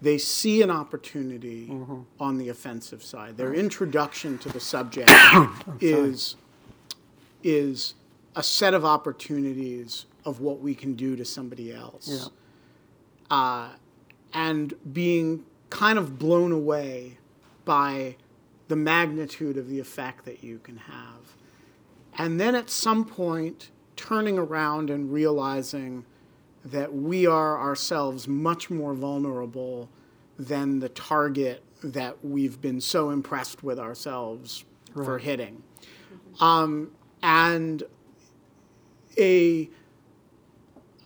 they 0.00 0.18
see 0.18 0.62
an 0.62 0.70
opportunity 0.70 1.68
mm-hmm. 1.68 2.00
on 2.20 2.38
the 2.38 2.48
offensive 2.48 3.02
side. 3.02 3.36
Their 3.36 3.54
introduction 3.54 4.38
to 4.38 4.48
the 4.48 4.60
subject 4.60 5.10
is 5.80 6.36
is 7.42 7.94
a 8.34 8.42
set 8.42 8.74
of 8.74 8.84
opportunities 8.84 10.06
of 10.24 10.40
what 10.40 10.60
we 10.60 10.74
can 10.74 10.94
do 10.94 11.16
to 11.16 11.24
somebody 11.24 11.72
else 11.72 12.08
Yeah. 12.08 13.36
Uh, 13.36 13.68
and 14.32 14.74
being 14.92 15.44
kind 15.70 15.98
of 15.98 16.18
blown 16.18 16.52
away 16.52 17.18
by 17.64 18.16
the 18.68 18.76
magnitude 18.76 19.56
of 19.56 19.68
the 19.68 19.78
effect 19.78 20.24
that 20.24 20.42
you 20.42 20.58
can 20.58 20.76
have. 20.76 21.36
And 22.18 22.40
then 22.40 22.54
at 22.54 22.68
some 22.68 23.04
point, 23.04 23.70
turning 23.96 24.38
around 24.38 24.90
and 24.90 25.12
realizing 25.12 26.04
that 26.66 26.92
we 26.92 27.26
are 27.26 27.58
ourselves 27.58 28.26
much 28.26 28.70
more 28.70 28.94
vulnerable 28.94 29.88
than 30.38 30.80
the 30.80 30.88
target 30.88 31.62
that 31.82 32.24
we've 32.24 32.60
been 32.60 32.80
so 32.80 33.10
impressed 33.10 33.62
with 33.62 33.78
ourselves 33.78 34.64
for 34.94 35.18
hitting. 35.18 35.62
Um, 36.40 36.90
and 37.22 37.82
a 39.18 39.70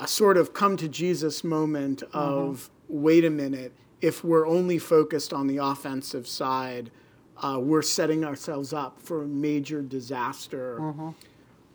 a 0.00 0.08
sort 0.08 0.36
of 0.38 0.54
come 0.54 0.76
to 0.78 0.88
Jesus 0.88 1.44
moment 1.44 2.02
of 2.14 2.70
wait 2.88 3.24
a 3.24 3.30
minute, 3.30 3.74
if 4.00 4.24
we're 4.24 4.46
only 4.46 4.78
focused 4.78 5.32
on 5.32 5.46
the 5.46 5.58
offensive 5.58 6.26
side, 6.26 6.90
uh, 7.36 7.58
we're 7.60 7.82
setting 7.82 8.24
ourselves 8.24 8.72
up 8.72 9.00
for 9.02 9.22
a 9.22 9.26
major 9.26 9.82
disaster. 9.82 10.80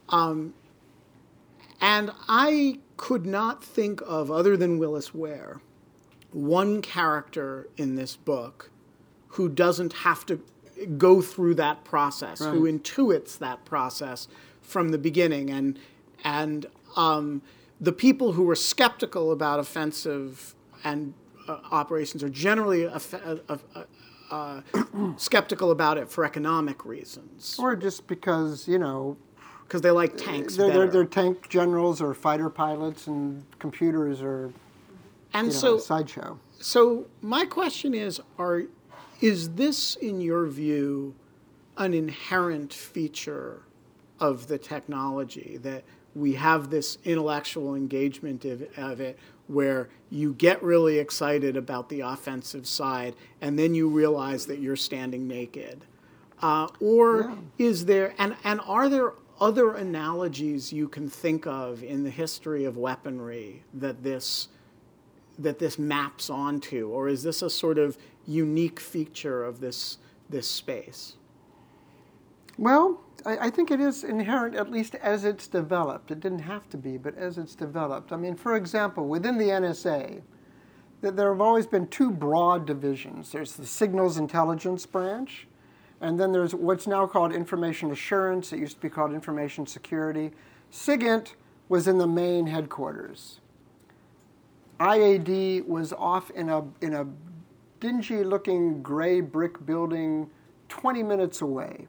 Um, 0.10 0.54
and 1.82 2.12
I 2.28 2.80
could 2.98 3.26
not 3.26 3.64
think 3.64 4.02
of, 4.06 4.32
other 4.32 4.56
than 4.56 4.78
Willis 4.78 5.14
Ware, 5.14 5.60
one 6.32 6.82
character 6.82 7.68
in 7.78 7.96
this 7.96 8.16
book 8.16 8.72
who 9.30 9.50
doesn't 9.50 9.94
have 9.94 10.26
to 10.28 10.42
go 10.98 11.22
through 11.22 11.56
that 11.56 11.84
process, 11.84 12.40
who 12.40 12.64
intuits 12.72 13.38
that 13.38 13.66
process 13.66 14.28
from 14.62 14.90
the 14.90 14.98
beginning, 14.98 15.50
and 15.50 15.80
and 16.24 16.66
um, 16.96 17.42
the 17.80 17.92
people 17.92 18.34
who 18.34 18.44
were 18.44 18.56
skeptical 18.56 19.32
about 19.32 19.60
offensive 19.60 20.56
and 20.84 21.14
uh, 21.48 21.60
operations 21.72 22.24
are 22.24 22.30
generally 22.30 22.86
aff- 22.86 23.14
uh, 23.14 23.38
uh, 23.50 23.84
uh, 24.32 24.62
skeptical 25.18 25.72
about 25.72 25.98
it 25.98 26.10
for 26.10 26.26
economic 26.26 26.86
reasons. 26.86 27.58
Or 27.60 27.76
just 27.76 28.08
because, 28.08 28.68
you 28.68 28.80
know, 28.80 29.18
because 29.68 29.82
they 29.82 29.92
like 29.92 30.16
tanks 30.18 30.56
they're, 30.56 30.72
they're, 30.72 30.88
they're 30.88 31.06
tank 31.06 31.50
generals 31.50 32.02
or 32.02 32.14
fighter 32.14 32.50
pilots 32.50 33.08
and 33.08 33.44
computers 33.60 34.22
are, 34.22 34.52
and 35.34 35.48
you 35.48 35.54
know, 35.54 35.60
so 35.60 35.76
a 35.78 35.82
sideshow. 35.82 36.40
So 36.60 37.08
my 37.22 37.46
question 37.46 37.94
is: 37.94 38.22
Are 38.38 38.64
is 39.22 39.52
this, 39.52 39.96
in 39.96 40.22
your 40.22 40.46
view, 40.48 41.16
an 41.78 41.94
inherent 41.94 42.74
feature 42.74 43.64
of 44.20 44.48
the 44.48 44.58
technology? 44.58 45.58
That 45.62 45.84
we 46.14 46.34
have 46.34 46.70
this 46.70 46.98
intellectual 47.04 47.76
engagement 47.76 48.46
of, 48.46 48.68
of 48.78 49.02
it, 49.02 49.20
where 49.48 49.90
you 50.10 50.34
get 50.34 50.62
really 50.64 51.00
excited 51.00 51.58
about 51.58 51.90
the 51.90 52.02
offensive 52.02 52.68
side, 52.68 53.16
and 53.42 53.58
then 53.58 53.76
you 53.76 53.90
realize 53.90 54.46
that 54.46 54.60
you're 54.60 54.76
standing 54.76 55.28
naked, 55.28 55.82
uh, 56.42 56.68
or 56.80 57.36
is 57.58 57.86
there 57.86 58.14
and 58.20 58.36
and 58.44 58.62
are 58.62 58.90
there 58.90 59.14
other 59.40 59.74
analogies 59.74 60.72
you 60.72 60.88
can 60.88 61.10
think 61.10 61.46
of 61.46 61.84
in 61.84 62.04
the 62.04 62.10
history 62.10 62.66
of 62.66 62.78
weaponry 62.78 63.64
that 63.74 64.04
this 64.04 64.48
that 65.38 65.60
this 65.60 65.78
maps 65.78 66.30
onto, 66.30 66.88
or 66.88 67.10
is 67.10 67.24
this 67.24 67.42
a 67.42 67.50
sort 67.50 67.78
of 67.78 67.98
unique 68.26 68.80
feature 68.80 69.44
of 69.44 69.60
this 69.60 69.98
this 70.30 70.48
space? 70.48 71.16
Well, 72.58 73.02
I, 73.26 73.38
I 73.48 73.50
think 73.50 73.72
it 73.72 73.80
is 73.82 74.04
inherent, 74.04 74.56
at 74.56 74.72
least 74.72 74.96
as 74.96 75.26
it's 75.26 75.48
developed. 75.48 76.12
It 76.12 76.20
didn't 76.20 76.40
have 76.40 76.70
to 76.70 76.78
be, 76.78 76.98
but 76.98 77.18
as 77.18 77.38
it's 77.38 77.56
developed. 77.56 78.12
I 78.12 78.18
mean, 78.18 78.36
for 78.36 78.56
example, 78.56 79.08
within 79.08 79.38
the 79.38 79.50
NSA, 79.50 80.22
th- 81.02 81.14
there 81.14 81.32
have 81.32 81.42
always 81.42 81.68
been 81.68 81.88
two 81.88 82.12
broad 82.12 82.66
divisions. 82.66 83.32
There's 83.32 83.54
the 83.54 83.66
signals 83.66 84.18
intelligence 84.18 84.86
branch, 84.86 85.48
and 86.06 86.20
then 86.20 86.32
there's 86.32 86.54
what's 86.54 86.86
now 86.86 87.08
called 87.08 87.34
information 87.34 87.90
assurance. 87.90 88.54
It 88.54 88.60
used 88.60 88.76
to 88.76 88.82
be 88.82 88.90
called 88.90 89.12
information 89.12 89.66
security. 89.66 90.30
SIGINT 90.72 91.34
was 91.68 91.88
in 91.88 91.98
the 91.98 92.06
main 92.06 92.46
headquarters. 92.46 93.40
IAD 94.80 95.66
was 95.66 95.94
off 95.94 96.30
in 96.30 96.50
a 96.50 96.64
in 96.82 96.94
a 96.94 97.08
dingy-looking 97.80 98.84
gray 98.84 99.20
brick 99.20 99.66
building, 99.66 100.30
20 100.70 101.02
minutes 101.02 101.42
away. 101.42 101.88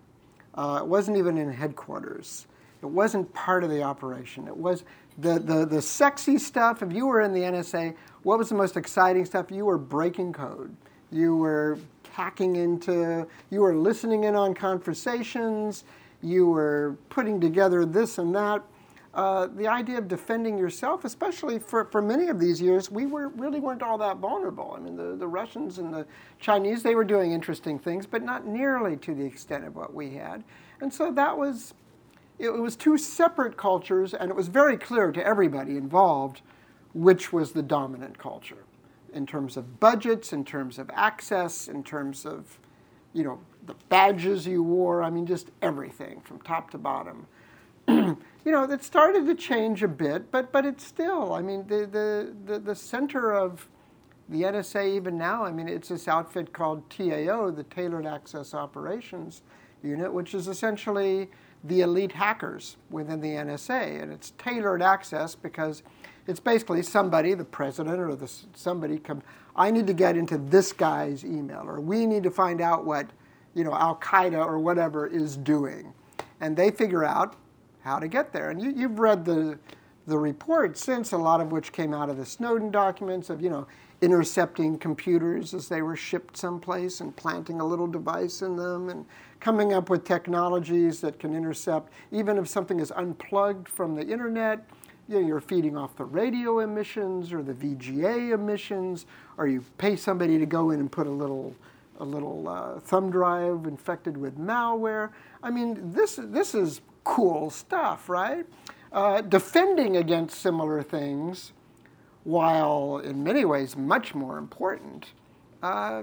Uh, 0.55 0.79
it 0.81 0.87
wasn't 0.87 1.19
even 1.19 1.37
in 1.37 1.53
headquarters. 1.53 2.47
It 2.83 2.87
wasn't 2.87 3.33
part 3.35 3.65
of 3.65 3.71
the 3.71 3.83
operation. 3.83 4.49
It 4.49 4.57
was 4.57 4.85
the, 5.19 5.39
the, 5.39 5.67
the 5.67 5.83
sexy 5.83 6.39
stuff. 6.39 6.83
If 6.83 6.93
you 6.93 7.07
were 7.07 7.21
in 7.21 7.33
the 7.33 7.41
NSA, 7.41 7.95
what 8.23 8.39
was 8.39 8.49
the 8.49 8.55
most 8.55 8.77
exciting 8.77 9.27
stuff? 9.27 9.51
You 9.51 9.67
were 9.67 9.79
breaking 9.79 10.33
code. 10.33 10.75
You 11.11 11.37
were 11.37 11.79
hacking 12.17 12.57
into, 12.57 13.27
you 13.51 13.61
were 13.61 13.75
listening 13.75 14.25
in 14.25 14.35
on 14.35 14.55
conversations. 14.55 15.85
You 16.23 16.47
were 16.47 16.97
putting 17.11 17.39
together 17.39 17.85
this 17.85 18.17
and 18.17 18.35
that. 18.35 18.63
Uh, 19.13 19.49
the 19.49 19.69
idea 19.69 19.99
of 19.99 20.09
defending 20.09 20.57
yourself, 20.57 21.05
especially 21.05 21.59
for, 21.59 21.85
for 21.85 22.01
many 22.01 22.29
of 22.29 22.41
these 22.41 22.59
years, 22.59 22.91
we 22.91 23.05
were 23.05 23.29
really 23.29 23.61
weren't 23.61 23.83
all 23.83 23.99
that 23.99 24.17
vulnerable. 24.17 24.75
I 24.75 24.81
mean, 24.81 24.97
the, 24.97 25.15
the 25.15 25.29
Russians 25.29 25.77
and 25.77 25.93
the 25.93 26.07
Chinese, 26.41 26.83
they 26.83 26.95
were 26.95 27.05
doing 27.05 27.33
interesting 27.33 27.79
things, 27.79 28.07
but 28.07 28.23
not 28.23 28.47
nearly 28.47 28.97
to 28.97 29.15
the 29.15 29.25
extent 29.25 29.67
of 29.67 29.77
what 29.77 29.93
we 29.93 30.15
had. 30.15 30.43
And 30.81 30.93
so 30.93 31.13
that 31.13 31.37
was, 31.37 31.75
it 32.39 32.49
was 32.49 32.77
two 32.77 32.97
separate 32.97 33.59
cultures, 33.59 34.15
and 34.15 34.31
it 34.31 34.37
was 34.37 34.49
very 34.49 34.79
clear 34.79 35.13
to 35.13 35.27
everybody 35.27 35.77
involved 35.77 36.41
which 36.95 37.31
was 37.31 37.53
the 37.53 37.63
dominant 37.63 38.17
culture 38.17 38.66
in 39.17 39.27
terms 39.27 39.57
of 39.57 39.81
budgets, 39.81 40.33
in 40.33 40.45
terms 40.45 40.79
of 40.79 40.91
access, 40.93 41.69
in 41.69 41.83
terms 41.83 42.27
of, 42.27 42.59
you 43.13 43.25
know, 43.25 43.41
the 43.67 43.75
badges 43.89 44.47
you 44.47 44.63
wore. 44.63 45.03
I 45.03 45.11
mean, 45.11 45.27
just 45.27 45.51
everything 45.63 46.21
from 46.21 46.41
top 46.41 46.71
to 46.71 46.79
bottom 46.79 47.27
you 47.89 48.17
know, 48.47 48.65
it 48.65 48.83
started 48.83 49.27
to 49.27 49.35
change 49.35 49.83
a 49.83 49.89
bit, 49.89 50.31
but 50.33 50.51
but 50.51 50.67
it's 50.67 50.85
still. 50.85 51.33
I 51.33 51.43
mean, 51.43 51.67
the 51.69 51.87
the 51.87 52.35
the, 52.45 52.59
the 52.59 52.75
center 52.75 53.33
of 53.33 53.69
the 54.29 54.43
NSA 54.43 54.97
even 54.97 55.17
now. 55.17 55.45
I 55.45 55.53
mean, 55.53 55.69
it's 55.69 55.89
this 55.89 56.09
outfit 56.09 56.53
called 56.53 56.89
TAO, 56.91 57.51
the 57.51 57.65
Tailored 57.71 58.07
Access 58.07 58.55
Operations 58.55 59.43
Unit, 59.85 60.13
which 60.13 60.35
is 60.35 60.49
essentially 60.49 61.31
the 61.63 61.83
elite 61.83 62.13
hackers 62.13 62.77
within 62.91 63.21
the 63.21 63.31
NSA, 63.31 64.03
and 64.03 64.13
it's 64.13 64.33
tailored 64.33 64.83
access 64.83 65.37
because 65.37 65.85
it's 66.27 66.41
basically 66.41 66.83
somebody, 66.83 67.35
the 67.35 67.45
president 67.45 68.01
or 68.01 68.15
the 68.15 68.31
somebody, 68.55 68.99
come. 68.99 69.23
I 69.55 69.71
need 69.71 69.87
to 69.87 69.95
get 69.95 70.17
into 70.17 70.39
this 70.39 70.73
guy's 70.73 71.25
email, 71.25 71.63
or 71.65 71.81
we 71.81 72.05
need 72.05 72.23
to 72.25 72.31
find 72.31 72.61
out 72.61 72.85
what, 72.85 73.09
you 73.55 73.65
know, 73.65 73.75
Al 73.75 73.97
Qaeda 73.97 74.45
or 74.45 74.59
whatever 74.59 75.07
is 75.07 75.37
doing, 75.37 75.95
and 76.41 76.57
they 76.57 76.71
figure 76.71 77.05
out 77.05 77.37
how 77.81 77.99
to 77.99 78.09
get 78.09 78.33
there. 78.33 78.51
And 78.51 78.61
you, 78.61 78.71
you've 78.71 78.99
read 78.99 79.25
the, 79.25 79.59
the 80.07 80.19
report 80.19 80.77
since, 80.77 81.13
a 81.13 81.17
lot 81.17 81.41
of 81.41 81.53
which 81.53 81.73
came 81.73 81.95
out 81.95 82.11
of 82.11 82.17
the 82.17 82.27
Snowden 82.27 82.71
documents 82.71 83.31
of, 83.31 83.41
you 83.41 83.49
know, 83.49 83.67
intercepting 84.03 84.79
computers 84.79 85.55
as 85.55 85.69
they 85.69 85.81
were 85.81 85.97
shipped 85.97 86.37
someplace 86.37 87.01
and 87.01 87.17
planting 87.17 87.61
a 87.61 87.65
little 87.65 87.87
device 87.87 88.43
in 88.43 88.57
them 88.57 88.91
and 88.91 89.07
coming 89.41 89.73
up 89.73 89.89
with 89.89 90.05
technologies 90.05 91.01
that 91.01 91.19
can 91.19 91.35
intercept, 91.35 91.91
even 92.13 92.37
if 92.37 92.47
something 92.47 92.79
is 92.79 92.93
unplugged 92.93 93.69
from 93.69 93.95
the 93.95 94.07
internet, 94.07 94.69
you 95.09 95.21
know, 95.21 95.27
you're 95.27 95.41
feeding 95.41 95.77
off 95.77 95.97
the 95.97 96.05
radio 96.05 96.61
emissions 96.61 97.33
or 97.33 97.43
the 97.43 97.53
VGA 97.55 98.33
emissions, 98.33 99.07
or 99.39 99.47
you 99.47 99.65
pay 99.79 99.97
somebody 99.97 100.39
to 100.39 100.47
go 100.47 100.71
in 100.71 100.81
and 100.81 100.91
put 100.91 101.07
a 101.07 101.11
little 101.11 101.55
a 101.99 102.05
little 102.05 102.47
uh, 102.49 102.79
thumb 102.81 103.11
drive 103.11 103.67
infected 103.67 104.17
with 104.17 104.39
malware. 104.39 105.11
I 105.43 105.51
mean, 105.51 105.93
this 105.93 106.19
this 106.23 106.55
is 106.55 106.81
cool 107.05 107.51
stuff, 107.51 108.09
right? 108.09 108.47
Uh, 108.93 109.21
defending 109.21 109.97
against 109.97 110.39
similar 110.41 110.83
things 110.83 111.53
while 112.27 112.99
in 112.99 113.23
many 113.23 113.45
ways 113.45 113.77
much 113.77 114.13
more 114.13 114.37
important, 114.37 115.13
uh, 115.63 116.03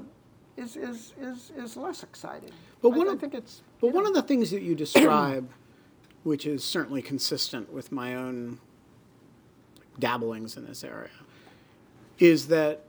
is, 0.55 0.77
is, 0.77 1.13
is, 1.19 1.51
is 1.57 1.75
less 1.75 2.01
exciting. 2.01 2.51
But 2.81 2.91
one 2.91 3.09
I, 3.09 3.11
of- 3.11 3.17
I 3.17 3.19
think 3.21 3.33
it's. 3.33 3.61
But 3.81 3.91
one 3.91 4.03
know, 4.03 4.09
of 4.09 4.15
the 4.15 4.21
things 4.21 4.49
that 4.51 4.61
you 4.61 4.73
describe, 4.73 5.49
which 6.23 6.45
is 6.45 6.63
certainly 6.63 7.01
consistent 7.01 7.73
with 7.73 7.91
my 7.91 8.15
own 8.15 8.59
dabblings 9.99 10.57
in 10.57 10.65
this 10.65 10.83
area, 10.83 11.09
is 12.19 12.47
that 12.47 12.85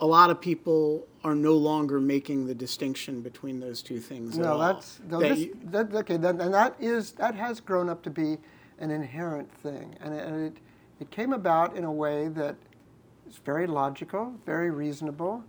a 0.00 0.06
lot 0.06 0.30
of 0.30 0.40
people 0.40 1.06
are 1.24 1.34
no 1.34 1.54
longer 1.54 2.00
making 2.00 2.46
the 2.46 2.54
distinction 2.54 3.20
between 3.22 3.60
those 3.60 3.82
two 3.82 3.98
things. 3.98 4.38
No, 4.38 4.58
that's 4.58 5.00
no, 5.08 5.20
That 5.20 5.28
this, 5.30 5.38
you- 5.40 5.58
that, 5.64 5.94
okay. 5.94 6.16
Then, 6.16 6.40
and 6.40 6.52
that 6.52 6.76
is 6.78 7.12
that 7.12 7.34
has 7.34 7.60
grown 7.60 7.88
up 7.88 8.02
to 8.02 8.10
be 8.10 8.38
an 8.78 8.90
inherent 8.90 9.50
thing, 9.62 9.96
and 10.00 10.14
it, 10.14 10.26
and 10.26 10.46
it 10.46 10.56
it 11.00 11.10
came 11.10 11.32
about 11.32 11.76
in 11.76 11.84
a 11.84 11.92
way 11.92 12.28
that 12.28 12.56
is 13.28 13.36
very 13.38 13.66
logical, 13.66 14.32
very 14.46 14.70
reasonable, 14.70 15.44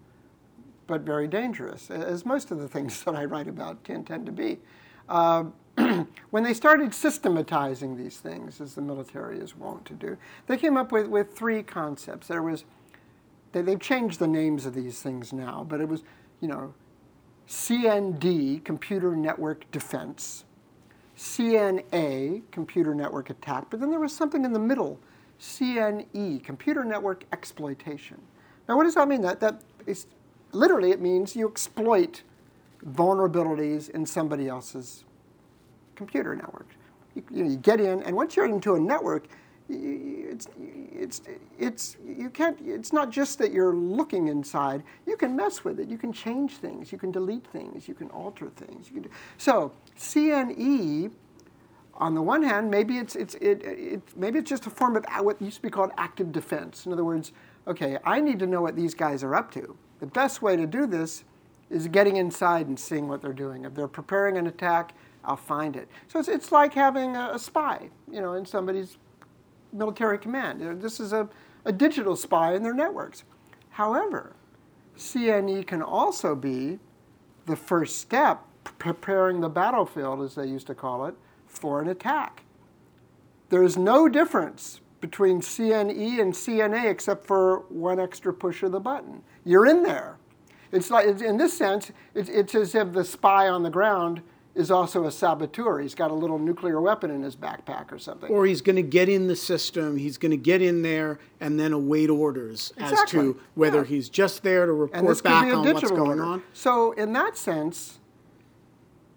but 0.88 1.02
very 1.02 1.28
dangerous, 1.28 1.90
as 1.90 2.26
most 2.26 2.52
of 2.52 2.60
the 2.60 2.68
things 2.68 3.04
that 3.06 3.16
I 3.16 3.26
write 3.26 3.48
about 3.48 3.84
tend, 3.84 4.08
tend 4.08 4.26
to 4.26 4.32
be. 4.32 4.60
Uh, 5.08 5.46
when 6.32 6.44
they 6.44 6.54
started 6.54 6.94
systematizing 6.94 7.98
these 7.98 8.18
things, 8.18 8.60
as 8.60 8.76
the 8.76 8.82
military 8.82 9.40
is 9.40 9.56
wont 9.56 9.86
to 9.86 9.94
do, 9.94 10.18
they 10.48 10.58
came 10.58 10.76
up 10.76 10.92
with, 10.92 11.08
with 11.08 11.36
three 11.36 11.62
concepts. 11.62 12.28
There 12.28 12.42
was 12.42 12.66
they, 13.52 13.62
they've 13.62 13.80
changed 13.80 14.20
the 14.20 14.28
names 14.28 14.66
of 14.66 14.74
these 14.74 15.02
things 15.02 15.34
now, 15.34 15.66
but 15.68 15.82
it 15.82 15.88
was, 15.88 16.04
you 16.42 16.48
know, 16.48 16.74
CND, 17.48 18.64
Computer 18.64 19.16
Network 19.16 19.70
Defense, 19.72 20.44
CNA, 21.18 22.42
Computer 22.52 22.94
Network 22.94 23.30
Attack, 23.30 23.68
but 23.70 23.80
then 23.80 23.90
there 23.90 24.00
was 24.00 24.14
something 24.14 24.44
in 24.44 24.54
the 24.54 24.60
middle, 24.60 25.00
CNE, 25.40 26.44
Computer 26.44 26.84
Network 26.84 27.24
Exploitation. 27.32 28.22
Now, 28.68 28.76
what 28.76 28.84
does 28.84 28.96
that 28.96 29.08
mean? 29.08 29.22
That, 29.22 29.40
that 29.40 29.62
is, 29.86 30.08
literally, 30.52 30.92
it 30.92 31.00
means 31.00 31.36
you 31.36 31.48
exploit 31.48 32.24
vulnerabilities 32.86 33.90
in 33.90 34.06
somebody 34.06 34.48
else's 34.48 35.06
computer 35.98 36.36
network. 36.36 36.68
You, 37.16 37.24
you, 37.32 37.44
know, 37.44 37.50
you 37.50 37.58
get 37.58 37.82
in, 37.82 38.02
and 38.04 38.16
once 38.16 38.36
you're 38.36 38.46
into 38.46 38.76
a 38.76 38.80
network, 38.80 39.28
it's, 39.70 40.48
it's, 40.94 41.22
it's, 41.60 41.98
you 42.06 42.30
can't, 42.30 42.58
it's 42.64 42.94
not 42.94 43.10
just 43.10 43.38
that 43.40 43.52
you're 43.52 43.76
looking 43.76 44.30
inside. 44.30 44.84
You 45.06 45.18
can 45.18 45.36
mess 45.36 45.66
with 45.66 45.80
it. 45.80 45.90
You 45.90 45.98
can 45.98 46.14
change 46.14 46.54
things. 46.54 46.92
You 46.92 46.98
can 46.98 47.12
delete 47.12 47.46
things. 47.48 47.88
You 47.88 47.94
can 47.94 48.10
alter 48.12 48.50
things. 48.56 48.88
Can 48.88 49.10
so 49.38 49.74
CNE, 49.98 51.12
on 51.96 52.16
the 52.16 52.22
one 52.22 52.44
hand, 52.44 52.72
maybe 52.72 52.98
it's, 52.98 53.16
it's, 53.16 53.36
it, 53.36 53.62
it, 53.66 54.02
maybe 54.16 54.40
it's 54.40 54.50
just 54.50 54.68
a 54.68 54.70
form 54.70 54.96
of 54.96 55.06
what 55.20 55.42
used 55.42 55.58
to 55.58 55.64
be 55.64 55.70
called 55.70 55.92
active 55.98 56.32
defense. 56.32 56.86
In 56.86 56.94
other 56.94 57.04
words, 57.04 57.34
okay, 57.68 57.98
I 58.06 58.22
need 58.22 58.40
to 58.40 58.48
know 58.48 58.62
what 58.62 58.76
these 58.76 58.94
guys 58.94 59.24
are 59.24 59.36
up 59.36 59.52
to. 59.52 59.76
The 60.00 60.08
best 60.08 60.42
way 60.42 60.56
to 60.56 60.66
do 60.66 60.86
this 60.86 61.26
is 61.70 61.88
getting 61.90 62.16
inside 62.16 62.68
and 62.68 62.80
seeing 62.80 63.10
what 63.10 63.22
they're 63.22 63.34
doing. 63.34 63.66
If 63.66 63.74
they're 63.76 63.90
preparing 63.90 64.38
an 64.38 64.48
attack, 64.48 64.94
I'll 65.28 65.36
find 65.36 65.76
it. 65.76 65.90
So 66.08 66.20
it's, 66.20 66.30
it's 66.30 66.52
like 66.52 66.74
having 66.74 67.16
a, 67.18 67.32
a 67.34 67.40
spy, 67.40 67.90
you 68.10 68.22
know, 68.22 68.34
in 68.34 68.46
somebody's 68.46 68.98
military 69.74 70.18
command. 70.18 70.62
You 70.62 70.70
know, 70.70 70.76
This 70.76 71.00
is 71.02 71.12
a, 71.12 71.30
a 71.66 71.72
digital 71.72 72.16
spy 72.16 72.56
in 72.56 72.64
their 72.64 72.74
networks. 72.74 73.26
However, 73.72 74.36
CNE 74.98 75.68
can 75.68 75.82
also 75.82 76.34
be 76.34 76.80
the 77.46 77.58
first 77.58 77.98
step, 78.00 78.44
preparing 78.80 79.42
the 79.42 79.50
battlefield, 79.50 80.22
as 80.22 80.36
they 80.36 80.48
used 80.48 80.68
to 80.68 80.76
call 80.76 81.06
it, 81.06 81.16
for 81.46 81.82
an 81.82 81.90
attack. 81.90 82.44
There 83.50 83.64
is 83.64 83.78
no 83.78 84.10
difference 84.10 84.80
between 85.02 85.42
CNE 85.42 86.20
and 86.22 86.34
CNA 86.34 86.90
except 86.90 87.26
for 87.26 87.60
one 87.70 88.00
extra 88.00 88.34
push 88.34 88.64
of 88.64 88.72
the 88.72 88.80
button. 88.80 89.22
You're 89.46 89.66
in 89.66 89.84
there. 89.84 90.18
It's 90.72 90.90
like, 90.90 91.06
in 91.22 91.38
this 91.38 91.58
sense, 91.58 91.92
it's, 92.14 92.30
it's 92.30 92.56
as 92.56 92.76
if 92.76 92.94
the 92.94 93.06
spy 93.06 93.48
on 93.48 93.64
the 93.64 93.70
ground 93.70 94.22
is 94.58 94.72
also 94.72 95.06
a 95.06 95.12
saboteur. 95.12 95.80
He's 95.80 95.96
got 95.96 96.12
a 96.12 96.14
little 96.14 96.40
nuclear 96.40 96.82
weapon 96.82 97.12
in 97.12 97.22
his 97.22 97.36
backpack 97.36 97.92
or 97.92 98.00
something. 98.00 98.30
or 98.30 98.46
he's 98.46 98.62
going 98.62 98.76
to 98.76 98.82
get 98.82 99.08
in 99.08 99.28
the 99.28 99.36
system, 99.36 99.98
he's 99.98 100.18
going 100.18 100.32
to 100.32 100.38
get 100.38 100.62
in 100.62 100.82
there 100.82 101.20
and 101.40 101.60
then 101.60 101.74
await 101.74 102.10
orders 102.10 102.74
as 102.78 103.00
to 103.10 103.40
whether 103.56 103.80
yeah. 103.80 103.86
he's 103.86 104.10
just 104.10 104.44
there 104.44 104.66
to 104.66 104.74
report 104.74 105.24
back 105.24 105.54
on 105.54 105.64
what's 105.74 105.90
going 105.90 106.02
order. 106.02 106.24
on. 106.24 106.44
So, 106.54 106.92
in 106.94 107.14
that 107.14 107.38
sense, 107.38 108.00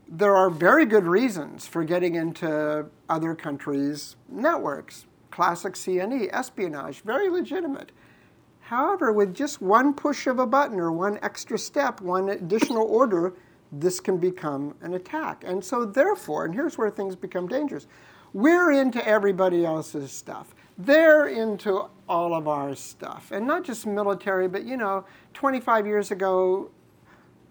there 0.07 0.37
are 0.37 0.50
very 0.50 0.85
good 0.85 1.05
reasons 1.05 1.66
for 1.66 1.85
getting 1.85 2.16
into 2.16 2.87
other 3.09 3.35
countries' 3.35 4.16
networks. 4.29 5.07
Classic 5.31 5.74
CNE, 5.74 6.29
espionage, 6.33 7.03
very 7.03 7.31
legitimate. 7.31 7.92
However, 8.62 9.12
with 9.12 9.35
just 9.35 9.62
one 9.62 9.94
push 9.94 10.26
of 10.26 10.38
a 10.38 10.46
button 10.46 10.79
or 10.79 10.92
one 10.92 11.18
extra 11.22 11.59
step, 11.59 12.00
one 12.00 12.29
additional 12.29 12.87
order, 12.87 13.33
this 13.73 14.01
can 14.01 14.19
become 14.19 14.75
an 14.81 14.95
attack. 14.95 15.45
And 15.47 15.65
so, 15.65 15.85
therefore, 15.85 16.45
and 16.45 16.55
here's 16.55 16.77
where 16.77 16.91
things 16.91 17.17
become 17.17 17.49
dangerous 17.49 17.87
we're 18.33 18.71
into 18.71 19.05
everybody 19.07 19.65
else's 19.65 20.13
stuff. 20.13 20.55
They're 20.79 21.27
into 21.27 21.87
all 22.09 22.35
of 22.35 22.47
our 22.47 22.75
stuff. 22.77 23.33
And 23.33 23.47
not 23.47 23.65
just 23.65 23.87
military, 23.87 24.49
but 24.49 24.65
you 24.65 24.77
know, 24.77 25.05
25 25.35 25.87
years 25.87 26.11
ago, 26.11 26.71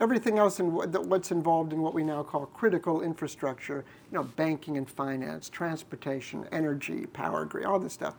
everything 0.02 0.40
else 0.40 0.60
in 0.60 0.72
what's 0.72 1.32
involved 1.32 1.74
in 1.74 1.82
what 1.82 1.94
we 1.94 2.04
now 2.04 2.24
call 2.24 2.46
critical 2.48 3.02
infrastructure, 3.02 3.84
you 4.12 4.18
know, 4.18 4.24
banking 4.24 4.78
and 4.78 4.90
finance, 4.90 5.50
transportation, 5.50 6.48
energy, 6.52 7.06
power 7.08 7.46
grid, 7.46 7.66
all 7.66 7.80
this 7.80 7.94
stuff. 7.94 8.16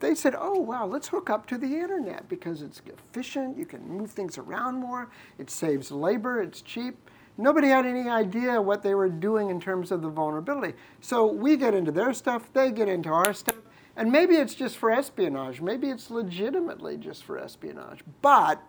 They 0.00 0.14
said, 0.14 0.34
oh, 0.36 0.58
wow, 0.58 0.86
let's 0.86 1.08
hook 1.08 1.30
up 1.30 1.46
to 1.46 1.58
the 1.58 1.66
internet 1.66 2.28
because 2.28 2.62
it's 2.62 2.82
efficient, 2.86 3.56
you 3.56 3.66
can 3.66 3.86
move 3.86 4.10
things 4.10 4.38
around 4.38 4.76
more, 4.76 5.10
it 5.38 5.50
saves 5.50 5.90
labor, 5.90 6.42
it's 6.42 6.62
cheap. 6.62 7.10
Nobody 7.36 7.68
had 7.68 7.84
any 7.84 8.08
idea 8.08 8.62
what 8.62 8.82
they 8.82 8.94
were 8.94 9.08
doing 9.08 9.50
in 9.50 9.60
terms 9.60 9.90
of 9.90 10.02
the 10.02 10.08
vulnerability. 10.08 10.76
So 11.00 11.26
we 11.26 11.56
get 11.56 11.74
into 11.74 11.90
their 11.90 12.12
stuff, 12.14 12.52
they 12.52 12.70
get 12.70 12.88
into 12.88 13.08
our 13.08 13.34
stuff, 13.34 13.56
and 13.96 14.10
maybe 14.10 14.36
it's 14.36 14.54
just 14.54 14.76
for 14.76 14.90
espionage, 14.90 15.60
maybe 15.60 15.88
it's 15.88 16.10
legitimately 16.10 16.96
just 16.96 17.24
for 17.24 17.38
espionage. 17.38 18.00
But 18.22 18.62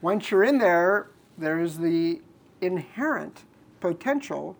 once 0.00 0.30
you're 0.30 0.44
in 0.44 0.58
there, 0.58 1.10
there's 1.36 1.78
the 1.78 2.22
inherent 2.60 3.44
potential 3.80 4.56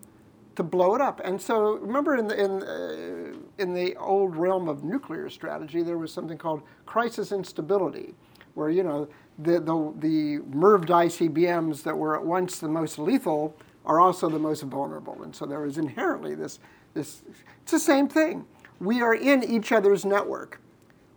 to 0.56 0.62
blow 0.62 0.94
it 0.94 1.00
up. 1.00 1.20
And 1.24 1.40
so 1.40 1.76
remember 1.76 2.16
in 2.16 2.26
the, 2.26 2.44
in, 2.44 2.62
uh, 2.62 3.38
in 3.58 3.74
the 3.74 3.96
old 3.96 4.36
realm 4.36 4.68
of 4.68 4.84
nuclear 4.84 5.30
strategy, 5.30 5.82
there 5.82 5.98
was 5.98 6.12
something 6.12 6.36
called 6.36 6.62
crisis 6.84 7.32
instability, 7.32 8.14
where, 8.54 8.68
you 8.68 8.82
know, 8.82 9.08
the, 9.38 9.60
the, 9.60 9.94
the 9.98 10.38
MIRVed 10.50 10.88
ICBMs 10.88 11.82
that 11.84 11.96
were 11.96 12.16
at 12.16 12.24
once 12.24 12.58
the 12.58 12.68
most 12.68 12.98
lethal 12.98 13.56
are 13.84 14.00
also 14.00 14.28
the 14.28 14.38
most 14.38 14.62
vulnerable. 14.62 15.22
And 15.22 15.34
so 15.34 15.46
there 15.46 15.64
is 15.64 15.78
inherently 15.78 16.34
this, 16.34 16.58
this 16.94 17.22
it's 17.62 17.72
the 17.72 17.78
same 17.78 18.08
thing. 18.08 18.44
We 18.80 19.00
are 19.02 19.14
in 19.14 19.42
each 19.42 19.72
other's 19.72 20.04
network 20.04 20.60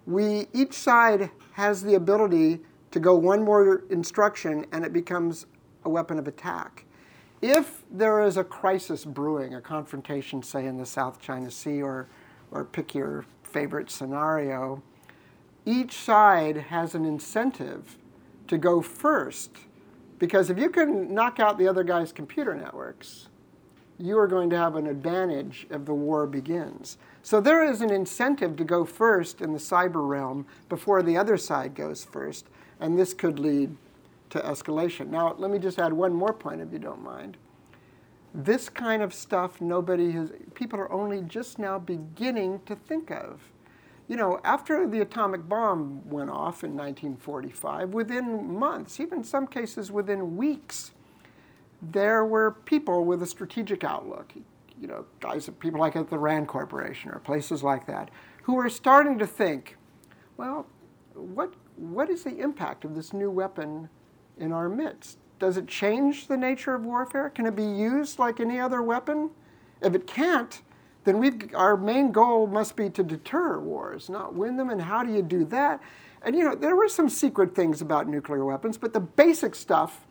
we 0.05 0.47
each 0.53 0.73
side 0.73 1.29
has 1.53 1.83
the 1.83 1.95
ability 1.95 2.59
to 2.91 2.99
go 2.99 3.15
one 3.15 3.43
more 3.43 3.83
instruction 3.89 4.65
and 4.71 4.83
it 4.83 4.93
becomes 4.93 5.45
a 5.85 5.89
weapon 5.89 6.19
of 6.19 6.27
attack. 6.27 6.85
If 7.41 7.83
there 7.89 8.21
is 8.21 8.37
a 8.37 8.43
crisis 8.43 9.05
brewing, 9.05 9.55
a 9.55 9.61
confrontation, 9.61 10.43
say 10.43 10.65
in 10.65 10.77
the 10.77 10.85
South 10.85 11.19
China 11.19 11.49
Sea 11.49 11.81
or, 11.81 12.07
or 12.51 12.65
pick 12.65 12.93
your 12.93 13.25
favorite 13.43 13.89
scenario, 13.89 14.83
each 15.65 15.93
side 15.93 16.57
has 16.57 16.93
an 16.93 17.05
incentive 17.05 17.97
to 18.51 18.57
go 18.57 18.81
first. 18.81 19.49
Because 20.19 20.49
if 20.49 20.59
you 20.59 20.69
can 20.69 21.13
knock 21.13 21.39
out 21.39 21.57
the 21.57 21.69
other 21.69 21.85
guy's 21.85 22.11
computer 22.11 22.53
networks, 22.53 23.29
you 23.97 24.19
are 24.19 24.27
going 24.27 24.49
to 24.49 24.57
have 24.57 24.75
an 24.75 24.87
advantage 24.87 25.65
if 25.69 25.85
the 25.85 25.93
war 25.93 26.27
begins. 26.27 26.97
So 27.23 27.39
there 27.39 27.63
is 27.63 27.79
an 27.79 27.93
incentive 27.93 28.57
to 28.57 28.65
go 28.65 28.83
first 28.83 29.39
in 29.39 29.53
the 29.53 29.57
cyber 29.57 30.05
realm 30.05 30.45
before 30.67 31.01
the 31.01 31.15
other 31.15 31.37
side 31.37 31.75
goes 31.75 32.03
first, 32.03 32.47
and 32.81 32.99
this 32.99 33.13
could 33.13 33.39
lead 33.39 33.77
to 34.31 34.39
escalation. 34.39 35.07
Now, 35.07 35.33
let 35.37 35.49
me 35.49 35.57
just 35.57 35.79
add 35.79 35.93
one 35.93 36.13
more 36.13 36.33
point 36.33 36.59
if 36.59 36.73
you 36.73 36.79
don't 36.79 37.01
mind. 37.01 37.37
This 38.33 38.67
kind 38.67 39.01
of 39.01 39.13
stuff 39.13 39.61
nobody 39.61 40.11
has, 40.11 40.33
people 40.55 40.77
are 40.77 40.91
only 40.91 41.21
just 41.21 41.57
now 41.57 41.79
beginning 41.79 42.59
to 42.65 42.75
think 42.75 43.11
of. 43.11 43.50
You 44.11 44.17
know, 44.17 44.41
after 44.43 44.85
the 44.85 44.99
atomic 44.99 45.47
bomb 45.47 46.01
went 46.09 46.29
off 46.29 46.65
in 46.65 46.75
1945, 46.75 47.93
within 47.93 48.59
months, 48.59 48.99
even 48.99 49.19
in 49.19 49.23
some 49.23 49.47
cases 49.47 49.89
within 49.89 50.35
weeks, 50.35 50.91
there 51.81 52.25
were 52.25 52.51
people 52.65 53.05
with 53.05 53.23
a 53.23 53.25
strategic 53.25 53.85
outlook, 53.85 54.33
you 54.77 54.87
know, 54.89 55.05
guys, 55.21 55.49
people 55.61 55.79
like 55.79 55.95
at 55.95 56.09
the 56.09 56.19
Rand 56.19 56.49
Corporation 56.49 57.09
or 57.09 57.19
places 57.19 57.63
like 57.63 57.87
that, 57.87 58.11
who 58.43 58.55
were 58.55 58.69
starting 58.69 59.17
to 59.17 59.25
think, 59.25 59.77
well, 60.35 60.67
what, 61.13 61.53
what 61.77 62.09
is 62.09 62.25
the 62.25 62.37
impact 62.37 62.83
of 62.83 62.95
this 62.95 63.13
new 63.13 63.31
weapon 63.31 63.87
in 64.37 64.51
our 64.51 64.67
midst? 64.67 65.19
Does 65.39 65.55
it 65.55 65.69
change 65.69 66.27
the 66.27 66.35
nature 66.35 66.75
of 66.75 66.83
warfare? 66.83 67.29
Can 67.29 67.45
it 67.45 67.55
be 67.55 67.63
used 67.63 68.19
like 68.19 68.41
any 68.41 68.59
other 68.59 68.81
weapon? 68.81 69.29
If 69.81 69.95
it 69.95 70.05
can't, 70.05 70.61
then 71.03 71.17
we've, 71.17 71.53
our 71.55 71.75
main 71.75 72.11
goal 72.11 72.47
must 72.47 72.75
be 72.75 72.89
to 72.89 73.03
deter 73.03 73.59
wars, 73.59 74.09
not 74.09 74.35
win 74.35 74.57
them. 74.57 74.69
And 74.69 74.81
how 74.81 75.03
do 75.03 75.11
you 75.11 75.21
do 75.21 75.45
that? 75.45 75.81
And 76.23 76.35
you 76.35 76.43
know, 76.43 76.55
there 76.55 76.75
were 76.75 76.87
some 76.87 77.09
secret 77.09 77.55
things 77.55 77.81
about 77.81 78.07
nuclear 78.07 78.45
weapons, 78.45 78.77
but 78.77 78.93
the 78.93 78.99
basic 78.99 79.55
stuff 79.55 80.05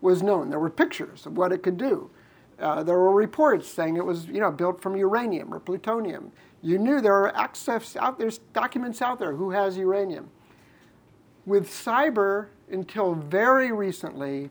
was 0.00 0.22
known. 0.22 0.48
There 0.48 0.58
were 0.58 0.70
pictures 0.70 1.26
of 1.26 1.36
what 1.36 1.52
it 1.52 1.62
could 1.62 1.76
do. 1.76 2.10
Uh, 2.58 2.82
there 2.82 2.98
were 2.98 3.14
reports 3.14 3.68
saying 3.68 3.96
it 3.96 4.04
was, 4.04 4.26
you 4.26 4.40
know, 4.40 4.50
built 4.50 4.80
from 4.80 4.96
uranium 4.96 5.52
or 5.52 5.60
plutonium. 5.60 6.32
You 6.62 6.78
knew 6.78 7.00
there 7.00 7.14
are 7.14 7.34
access 7.34 7.96
out 7.96 8.18
there's 8.18 8.38
documents 8.38 9.00
out 9.00 9.18
there 9.18 9.34
who 9.34 9.50
has 9.50 9.76
uranium. 9.76 10.30
With 11.46 11.68
cyber, 11.68 12.48
until 12.70 13.14
very 13.14 13.72
recently, 13.72 14.50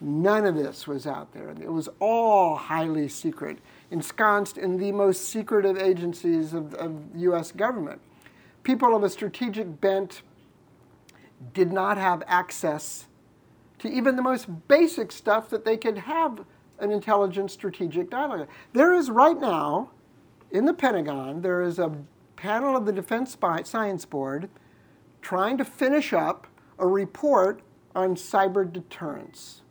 none 0.00 0.44
of 0.44 0.54
this 0.54 0.86
was 0.86 1.06
out 1.06 1.32
there. 1.32 1.50
It 1.50 1.72
was 1.72 1.88
all 2.00 2.56
highly 2.56 3.08
secret, 3.08 3.58
ensconced 3.90 4.58
in 4.58 4.76
the 4.76 4.92
most 4.92 5.28
secretive 5.28 5.78
agencies 5.78 6.52
of, 6.52 6.74
of 6.74 7.00
U.S. 7.16 7.52
government. 7.52 8.00
People 8.62 8.94
of 8.94 9.02
a 9.02 9.08
strategic 9.08 9.80
bent 9.80 10.22
did 11.54 11.72
not 11.72 11.96
have 11.96 12.22
access 12.26 13.06
to 13.78 13.88
even 13.88 14.16
the 14.16 14.22
most 14.22 14.68
basic 14.68 15.12
stuff 15.12 15.48
that 15.50 15.64
they 15.64 15.76
could 15.76 15.98
have 15.98 16.44
an 16.78 16.90
intelligent 16.90 17.50
strategic 17.50 18.10
dialogue. 18.10 18.48
There 18.72 18.92
is 18.92 19.10
right 19.10 19.38
now 19.38 19.90
in 20.50 20.64
the 20.64 20.74
Pentagon, 20.74 21.42
there 21.42 21.62
is 21.62 21.78
a 21.78 21.92
panel 22.36 22.76
of 22.76 22.86
the 22.86 22.92
Defense 22.92 23.36
Science 23.64 24.04
Board 24.04 24.48
trying 25.20 25.58
to 25.58 25.64
finish 25.64 26.12
up 26.12 26.46
a 26.78 26.86
report 26.86 27.60
on 27.94 28.14
cyber 28.14 28.70
deterrence. 28.70 29.62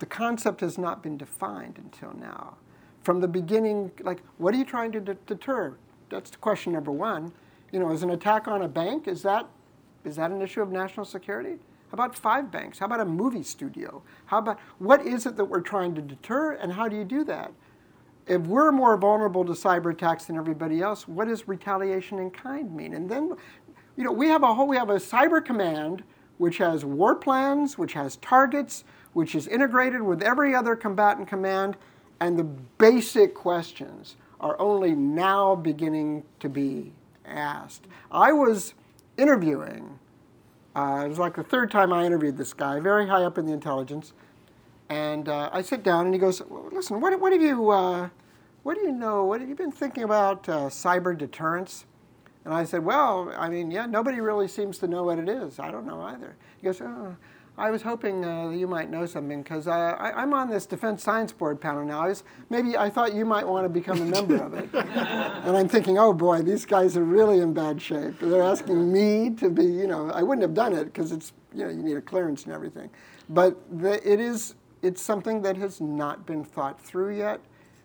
The 0.00 0.06
concept 0.06 0.60
has 0.60 0.76
not 0.76 1.02
been 1.02 1.16
defined 1.16 1.78
until 1.78 2.12
now. 2.12 2.56
From 3.02 3.20
the 3.20 3.28
beginning, 3.28 3.90
like, 4.00 4.22
what 4.38 4.54
are 4.54 4.58
you 4.58 4.64
trying 4.64 4.92
to 4.92 5.00
de- 5.00 5.14
deter? 5.14 5.76
That's 6.08 6.30
the 6.30 6.36
question 6.36 6.72
number 6.72 6.92
one. 6.92 7.32
You 7.72 7.80
know, 7.80 7.90
is 7.90 8.02
an 8.02 8.10
attack 8.10 8.48
on 8.48 8.62
a 8.62 8.68
bank, 8.68 9.08
is 9.08 9.22
that, 9.22 9.46
is 10.04 10.16
that 10.16 10.30
an 10.30 10.42
issue 10.42 10.62
of 10.62 10.70
national 10.70 11.06
security? 11.06 11.58
How 11.90 11.94
about 11.94 12.14
five 12.14 12.50
banks? 12.50 12.78
How 12.78 12.86
about 12.86 13.00
a 13.00 13.04
movie 13.04 13.42
studio? 13.42 14.02
How 14.26 14.38
about, 14.38 14.58
what 14.78 15.06
is 15.06 15.26
it 15.26 15.36
that 15.36 15.44
we're 15.44 15.60
trying 15.60 15.94
to 15.94 16.02
deter, 16.02 16.52
and 16.52 16.72
how 16.72 16.88
do 16.88 16.96
you 16.96 17.04
do 17.04 17.24
that? 17.24 17.52
if 18.26 18.42
we're 18.42 18.72
more 18.72 18.96
vulnerable 18.96 19.44
to 19.44 19.52
cyber 19.52 19.92
attacks 19.92 20.26
than 20.26 20.36
everybody 20.36 20.80
else, 20.80 21.08
what 21.08 21.28
does 21.28 21.48
retaliation 21.48 22.18
in 22.18 22.30
kind 22.30 22.74
mean? 22.74 22.94
And 22.94 23.10
then, 23.10 23.34
you 23.96 24.04
know, 24.04 24.12
we 24.12 24.28
have 24.28 24.42
a 24.42 24.54
whole, 24.54 24.68
we 24.68 24.76
have 24.76 24.90
a 24.90 24.96
cyber 24.96 25.44
command 25.44 26.02
which 26.38 26.58
has 26.58 26.84
war 26.84 27.14
plans, 27.14 27.78
which 27.78 27.92
has 27.92 28.16
targets, 28.16 28.84
which 29.12 29.34
is 29.34 29.46
integrated 29.46 30.02
with 30.02 30.22
every 30.22 30.54
other 30.54 30.74
combatant 30.74 31.28
command, 31.28 31.76
and 32.22 32.38
the 32.38 32.44
basic 32.44 33.34
questions 33.34 34.14
are 34.40 34.58
only 34.60 34.92
now 34.92 35.56
beginning 35.56 36.22
to 36.38 36.48
be 36.48 36.92
asked. 37.26 37.88
I 38.12 38.30
was 38.30 38.74
interviewing, 39.16 39.98
uh, 40.76 41.02
it 41.04 41.08
was 41.08 41.18
like 41.18 41.34
the 41.34 41.42
third 41.42 41.72
time 41.72 41.92
I 41.92 42.06
interviewed 42.06 42.36
this 42.36 42.52
guy, 42.52 42.78
very 42.78 43.08
high 43.08 43.24
up 43.24 43.38
in 43.38 43.46
the 43.46 43.52
intelligence, 43.52 44.12
and 44.88 45.28
uh, 45.28 45.50
I 45.52 45.62
sit 45.62 45.82
down 45.82 46.04
and 46.04 46.14
he 46.14 46.20
goes, 46.20 46.40
listen, 46.70 47.00
what, 47.00 47.18
what 47.18 47.32
have 47.32 47.42
you, 47.42 47.70
uh, 47.70 48.08
what 48.62 48.74
do 48.74 48.82
you 48.82 48.92
know, 48.92 49.24
what 49.24 49.40
have 49.40 49.48
you 49.48 49.56
been 49.56 49.72
thinking 49.72 50.04
about 50.04 50.48
uh, 50.48 50.66
cyber 50.66 51.18
deterrence? 51.18 51.86
And 52.44 52.54
I 52.54 52.62
said, 52.62 52.84
well, 52.84 53.32
I 53.36 53.48
mean, 53.48 53.72
yeah, 53.72 53.86
nobody 53.86 54.20
really 54.20 54.46
seems 54.46 54.78
to 54.78 54.86
know 54.86 55.02
what 55.02 55.18
it 55.18 55.28
is. 55.28 55.58
I 55.58 55.72
don't 55.72 55.86
know 55.86 56.00
either. 56.02 56.36
He 56.60 56.66
goes, 56.66 56.80
oh, 56.80 57.16
I 57.58 57.70
was 57.70 57.82
hoping 57.82 58.24
uh, 58.24 58.48
you 58.48 58.66
might 58.66 58.90
know 58.90 59.04
something 59.04 59.42
because 59.42 59.68
uh, 59.68 59.96
I'm 60.00 60.32
on 60.32 60.48
this 60.48 60.64
Defense 60.64 61.02
Science 61.02 61.32
Board 61.32 61.60
panel 61.60 61.84
now. 61.84 62.00
I 62.00 62.08
was, 62.08 62.24
maybe 62.48 62.78
I 62.78 62.88
thought 62.88 63.14
you 63.14 63.26
might 63.26 63.46
want 63.46 63.66
to 63.66 63.68
become 63.68 64.00
a 64.00 64.06
member 64.06 64.36
of 64.36 64.54
it. 64.54 64.70
and 64.74 65.54
I'm 65.54 65.68
thinking, 65.68 65.98
oh 65.98 66.14
boy, 66.14 66.40
these 66.40 66.64
guys 66.64 66.96
are 66.96 67.04
really 67.04 67.40
in 67.40 67.52
bad 67.52 67.80
shape. 67.80 68.18
They're 68.20 68.42
asking 68.42 68.90
me 68.90 69.30
to 69.36 69.50
be, 69.50 69.64
you 69.64 69.86
know, 69.86 70.10
I 70.10 70.22
wouldn't 70.22 70.42
have 70.42 70.54
done 70.54 70.72
it 70.72 70.84
because 70.86 71.12
it's, 71.12 71.34
you 71.52 71.64
know, 71.64 71.70
you 71.70 71.82
need 71.82 71.96
a 71.96 72.00
clearance 72.00 72.44
and 72.44 72.54
everything. 72.54 72.88
But 73.28 73.58
the, 73.80 73.96
it 74.10 74.18
is, 74.18 74.54
it's 74.80 75.02
something 75.02 75.42
that 75.42 75.58
has 75.58 75.78
not 75.78 76.24
been 76.24 76.44
thought 76.44 76.80
through 76.80 77.18
yet. 77.18 77.40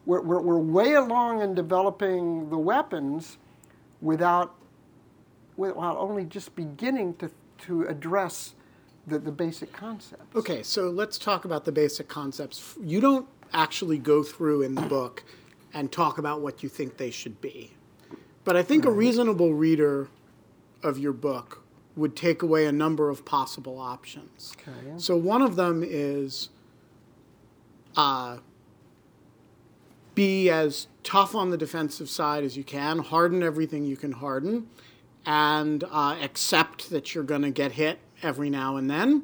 We're, 0.06 0.22
we're, 0.22 0.40
we're 0.40 0.60
way 0.60 0.94
along 0.94 1.42
in 1.42 1.54
developing 1.54 2.50
the 2.50 2.58
weapons 2.58 3.38
without, 4.00 4.56
while 5.58 5.98
only 6.00 6.24
just 6.24 6.56
beginning 6.56 7.16
to, 7.16 7.30
to 7.66 7.84
address 7.88 8.54
the, 9.08 9.20
the 9.20 9.32
basic 9.32 9.72
concepts. 9.72 10.36
Okay, 10.36 10.62
so 10.62 10.90
let's 10.90 11.18
talk 11.18 11.46
about 11.46 11.66
the 11.66 11.72
basic 11.72 12.08
concepts. 12.08 12.76
You 12.82 13.00
don't 13.00 13.28
actually 13.54 13.98
go 13.98 14.22
through 14.22 14.64
in 14.64 14.76
the 14.76 14.82
book 14.84 15.24
and 15.74 15.92
talk 15.92 16.18
about 16.18 16.42
what 16.42 16.62
you 16.62 16.70
think 16.70 16.98
they 16.98 17.10
should 17.10 17.40
be. 17.40 17.72
But 18.44 18.58
I 18.58 18.64
think 18.64 18.86
right. 18.86 18.92
a 18.92 18.94
reasonable 18.94 19.54
reader 19.54 20.10
of 20.84 21.00
your 21.00 21.14
book 21.14 21.64
would 21.96 22.16
take 22.16 22.42
away 22.44 22.66
a 22.66 22.72
number 22.72 23.10
of 23.10 23.26
possible 23.26 23.80
options. 23.80 24.54
Okay. 24.62 24.94
So 24.98 25.18
one 25.18 25.42
of 25.42 25.56
them 25.56 25.84
is 25.86 26.50
uh, 27.96 28.38
be 30.14 30.50
as 30.50 30.88
tough 31.04 31.34
on 31.34 31.50
the 31.50 31.58
defensive 31.58 32.10
side 32.10 32.44
as 32.44 32.56
you 32.58 32.64
can, 32.64 33.00
harden 33.00 33.42
everything 33.42 33.86
you 33.86 33.98
can 33.98 34.12
harden, 34.12 34.68
and 35.26 35.84
uh, 35.90 36.18
accept 36.22 36.90
that 36.90 37.16
you're 37.16 37.24
going 37.24 37.42
to 37.42 37.52
get 37.52 37.74
hit 37.74 38.00
every 38.24 38.50
now 38.50 38.78
and 38.78 38.90
then, 38.90 39.24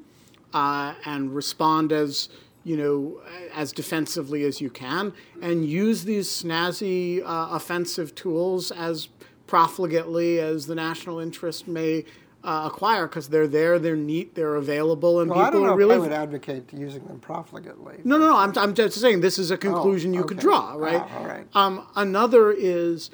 uh, 0.54 0.94
and 1.06 1.34
respond 1.34 1.92
as 1.92 2.30
you 2.64 2.78
know 2.78 3.22
as 3.54 3.72
defensively 3.72 4.44
as 4.44 4.62
you 4.62 4.70
can, 4.70 5.14
and 5.42 5.66
use 5.66 6.04
these 6.04 6.30
snazzy 6.30 7.22
uh, 7.22 7.50
offensive 7.52 8.16
tools 8.16 8.72
as 8.72 9.10
profligately 9.48 10.40
as 10.40 10.66
the 10.66 10.76
national 10.76 11.20
interest 11.20 11.68
may 11.68 12.06
uh, 12.44 12.70
acquire 12.72 13.08
because 13.08 13.30
they're 13.30 13.48
there, 13.48 13.80
they're 13.80 13.96
neat, 13.96 14.36
they're 14.36 14.56
available, 14.56 15.22
and 15.22 15.30
well, 15.30 15.46
people 15.46 15.66
are 15.66 15.76
really. 15.76 15.96
I 15.96 16.00
would 16.00 16.12
advocate 16.12 16.74
using 16.74 17.06
them 17.06 17.20
profligately. 17.20 18.04
No, 18.04 18.18
no, 18.18 18.30
no. 18.30 18.38
I'm, 18.38 18.58
I'm 18.58 18.74
just 18.74 19.00
saying 19.00 19.22
this 19.22 19.40
is 19.40 19.52
a 19.52 19.58
conclusion 19.58 20.14
oh, 20.14 20.20
you 20.20 20.24
could 20.26 20.40
draw, 20.40 20.74
right? 20.74 21.02
Ah, 21.02 21.18
all 21.18 21.26
right. 21.26 21.48
Um, 21.54 21.88
another 21.96 22.52
is 22.52 23.12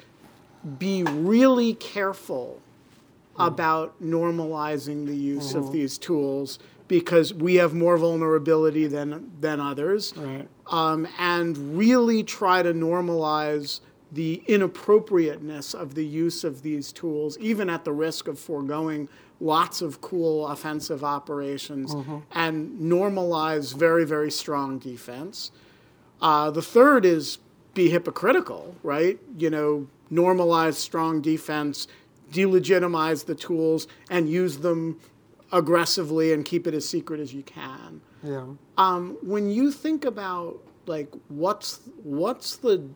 be 0.78 1.04
really 1.04 1.74
careful 1.74 2.60
mm. 3.38 3.46
about 3.46 4.02
normalizing 4.02 5.06
the 5.06 5.16
use 5.16 5.50
mm-hmm. 5.50 5.58
of 5.58 5.72
these 5.72 5.98
tools 5.98 6.58
because 6.88 7.32
we 7.32 7.54
have 7.54 7.72
more 7.72 7.96
vulnerability 7.96 8.88
than 8.88 9.30
than 9.40 9.60
others, 9.60 10.12
right. 10.16 10.48
um, 10.66 11.06
and 11.18 11.78
really 11.78 12.24
try 12.24 12.62
to 12.62 12.74
normalize 12.74 13.80
the 14.12 14.42
inappropriateness 14.48 15.72
of 15.72 15.94
the 15.94 16.04
use 16.04 16.42
of 16.42 16.62
these 16.62 16.92
tools, 16.92 17.38
even 17.38 17.70
at 17.70 17.84
the 17.84 17.92
risk 17.92 18.26
of 18.26 18.38
foregoing 18.38 19.08
lots 19.40 19.80
of 19.80 20.00
cool 20.00 20.48
offensive 20.48 21.04
operations, 21.04 21.94
mm-hmm. 21.94 22.18
and 22.32 22.78
normalize 22.80 23.74
very, 23.76 24.04
very 24.04 24.30
strong 24.30 24.78
defense. 24.78 25.52
Uh, 26.20 26.50
the 26.50 26.62
third 26.62 27.04
is 27.04 27.38
be 27.72 27.88
hypocritical, 27.88 28.74
right? 28.82 29.18
You 29.38 29.50
know, 29.50 29.86
normalize 30.12 30.74
strong 30.74 31.20
defense, 31.20 31.86
delegitimize 32.32 33.26
the 33.26 33.34
tools, 33.34 33.86
and 34.10 34.28
use 34.28 34.58
them 34.58 35.00
aggressively 35.52 36.32
and 36.32 36.44
keep 36.44 36.66
it 36.66 36.74
as 36.74 36.88
secret 36.88 37.20
as 37.20 37.34
you 37.34 37.42
can. 37.42 38.00
Yeah. 38.22 38.46
Um, 38.78 39.16
when 39.22 39.50
you 39.50 39.72
think 39.72 40.04
about 40.04 40.58
like 40.86 41.12
what's 41.28 41.80
what's 42.02 42.56
the 42.56 42.88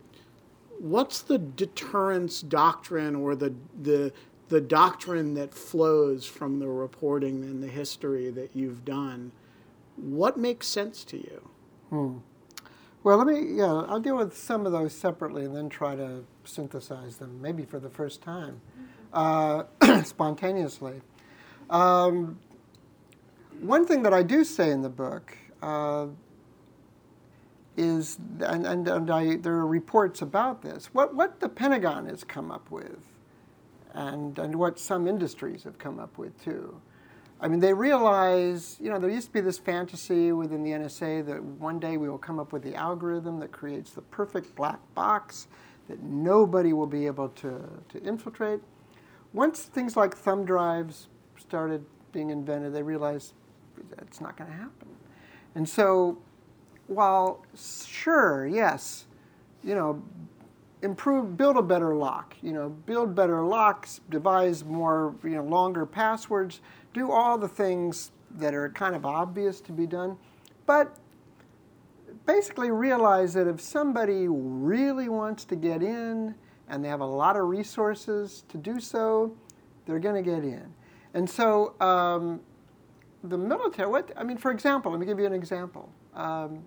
what's 0.78 1.22
the 1.22 1.38
deterrence 1.38 2.42
doctrine 2.42 3.14
or 3.14 3.34
the 3.34 3.54
the 3.82 4.12
the 4.48 4.60
doctrine 4.60 5.34
that 5.34 5.54
flows 5.54 6.26
from 6.26 6.58
the 6.58 6.68
reporting 6.68 7.42
and 7.44 7.62
the 7.62 7.68
history 7.68 8.30
that 8.30 8.50
you've 8.54 8.84
done? 8.84 9.32
What 9.96 10.36
makes 10.36 10.66
sense 10.66 11.04
to 11.04 11.16
you? 11.16 11.48
Hmm. 11.90 12.18
Well, 13.04 13.18
let 13.18 13.26
me, 13.26 13.58
yeah, 13.58 13.66
I'll 13.66 14.00
deal 14.00 14.16
with 14.16 14.36
some 14.36 14.64
of 14.64 14.72
those 14.72 14.94
separately 14.94 15.44
and 15.44 15.54
then 15.54 15.68
try 15.68 15.94
to 15.94 16.24
synthesize 16.44 17.18
them, 17.18 17.40
maybe 17.40 17.64
for 17.64 17.78
the 17.78 17.90
first 17.90 18.22
time, 18.22 18.62
uh, 19.14 19.64
spontaneously. 20.04 21.00
Um, 21.70 22.38
one 23.60 23.86
thing 23.86 24.02
that 24.02 24.12
I 24.12 24.22
do 24.22 24.44
say 24.44 24.70
in 24.70 24.82
the 24.82 24.90
book 24.90 25.36
uh, 25.62 26.08
is, 27.76 28.18
and, 28.40 28.66
and, 28.66 28.86
and 28.86 29.10
I, 29.10 29.36
there 29.36 29.54
are 29.54 29.66
reports 29.66 30.20
about 30.20 30.62
this, 30.62 30.86
what, 30.92 31.14
what 31.14 31.40
the 31.40 31.48
Pentagon 31.48 32.06
has 32.06 32.24
come 32.24 32.50
up 32.50 32.70
with, 32.70 32.98
and, 33.94 34.38
and 34.38 34.56
what 34.56 34.78
some 34.78 35.06
industries 35.06 35.62
have 35.62 35.78
come 35.78 35.98
up 35.98 36.18
with 36.18 36.42
too. 36.44 36.80
I 37.40 37.48
mean, 37.48 37.60
they 37.60 37.74
realize, 37.74 38.76
you 38.80 38.90
know, 38.90 38.98
there 38.98 39.10
used 39.10 39.26
to 39.28 39.32
be 39.32 39.40
this 39.40 39.58
fantasy 39.58 40.32
within 40.32 40.62
the 40.62 40.70
NSA 40.70 41.26
that 41.26 41.42
one 41.42 41.78
day 41.78 41.96
we 41.96 42.08
will 42.08 42.18
come 42.18 42.38
up 42.38 42.52
with 42.52 42.62
the 42.62 42.74
algorithm 42.74 43.38
that 43.40 43.52
creates 43.52 43.90
the 43.90 44.02
perfect 44.02 44.54
black 44.54 44.80
box 44.94 45.48
that 45.88 46.02
nobody 46.02 46.72
will 46.72 46.86
be 46.86 47.06
able 47.06 47.28
to, 47.30 47.60
to 47.90 48.02
infiltrate. 48.02 48.60
Once 49.34 49.64
things 49.64 49.96
like 49.96 50.16
thumb 50.16 50.46
drives 50.46 51.08
started 51.36 51.84
being 52.12 52.30
invented, 52.30 52.72
they 52.72 52.82
realized 52.82 53.34
it's 53.98 54.20
not 54.20 54.36
going 54.36 54.48
to 54.48 54.56
happen. 54.56 54.88
And 55.54 55.68
so 55.68 56.18
while 56.86 57.44
sure, 57.86 58.46
yes, 58.46 59.04
you 59.62 59.74
know, 59.74 60.02
improve, 60.82 61.36
build 61.36 61.56
a 61.56 61.62
better 61.62 61.94
lock. 61.94 62.36
You 62.42 62.52
know, 62.52 62.68
build 62.68 63.14
better 63.14 63.42
locks, 63.42 64.00
devise 64.08 64.64
more, 64.64 65.14
you 65.24 65.30
know, 65.30 65.44
longer 65.44 65.84
passwords, 65.84 66.60
do 66.92 67.10
all 67.10 67.36
the 67.36 67.48
things 67.48 68.12
that 68.36 68.54
are 68.54 68.68
kind 68.70 68.94
of 68.94 69.04
obvious 69.04 69.60
to 69.62 69.72
be 69.72 69.86
done, 69.86 70.16
but 70.66 70.96
basically 72.26 72.70
realize 72.70 73.34
that 73.34 73.46
if 73.46 73.60
somebody 73.60 74.26
really 74.28 75.08
wants 75.08 75.44
to 75.46 75.56
get 75.56 75.82
in 75.82 76.34
and 76.68 76.84
they 76.84 76.88
have 76.88 77.00
a 77.00 77.06
lot 77.06 77.36
of 77.36 77.46
resources 77.48 78.44
to 78.48 78.58
do 78.58 78.80
so, 78.80 79.34
they're 79.86 79.98
going 79.98 80.22
to 80.22 80.30
get 80.30 80.44
in. 80.44 80.72
And 81.12 81.28
so 81.28 81.74
um, 81.80 82.40
the 83.22 83.38
military, 83.38 83.88
what, 83.88 84.10
I 84.16 84.24
mean, 84.24 84.36
for 84.36 84.50
example, 84.50 84.90
let 84.90 85.00
me 85.00 85.06
give 85.06 85.18
you 85.18 85.26
an 85.26 85.32
example. 85.32 85.90
Um, 86.14 86.64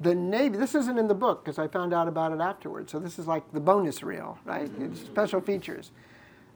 the 0.00 0.14
Navy, 0.14 0.56
this 0.56 0.74
isn't 0.74 0.98
in 0.98 1.08
the 1.08 1.14
book 1.14 1.44
because 1.44 1.58
I 1.58 1.66
found 1.66 1.92
out 1.92 2.06
about 2.06 2.32
it 2.32 2.40
afterwards, 2.40 2.92
so 2.92 3.00
this 3.00 3.18
is 3.18 3.26
like 3.26 3.50
the 3.52 3.60
bonus 3.60 4.02
reel, 4.02 4.38
right? 4.44 4.70
It's 4.80 5.00
special 5.00 5.40
features. 5.40 5.90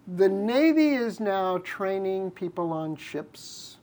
The 0.07 0.29
Navy 0.29 0.91
is 0.91 1.18
now 1.18 1.59
training 1.59 2.31
people 2.33 2.73
on 2.73 2.97
ships 2.97 3.79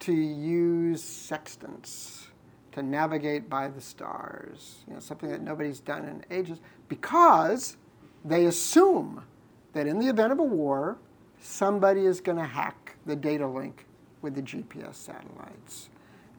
to 0.00 0.12
use 0.12 1.02
sextants 1.02 2.28
to 2.72 2.82
navigate 2.82 3.50
by 3.50 3.68
the 3.68 3.80
stars, 3.80 4.84
you 4.86 4.94
know, 4.94 5.00
something 5.00 5.28
that 5.30 5.42
nobody's 5.42 5.80
done 5.80 6.04
in 6.04 6.24
ages, 6.30 6.60
because 6.90 7.78
they 8.22 8.44
assume 8.44 9.22
that 9.72 9.86
in 9.86 9.98
the 9.98 10.08
event 10.08 10.32
of 10.32 10.38
a 10.38 10.44
war, 10.44 10.98
somebody 11.40 12.04
is 12.04 12.20
going 12.20 12.36
to 12.36 12.44
hack 12.44 12.96
the 13.06 13.16
data 13.16 13.46
link 13.46 13.86
with 14.20 14.34
the 14.34 14.42
GPS 14.42 14.96
satellites. 14.96 15.88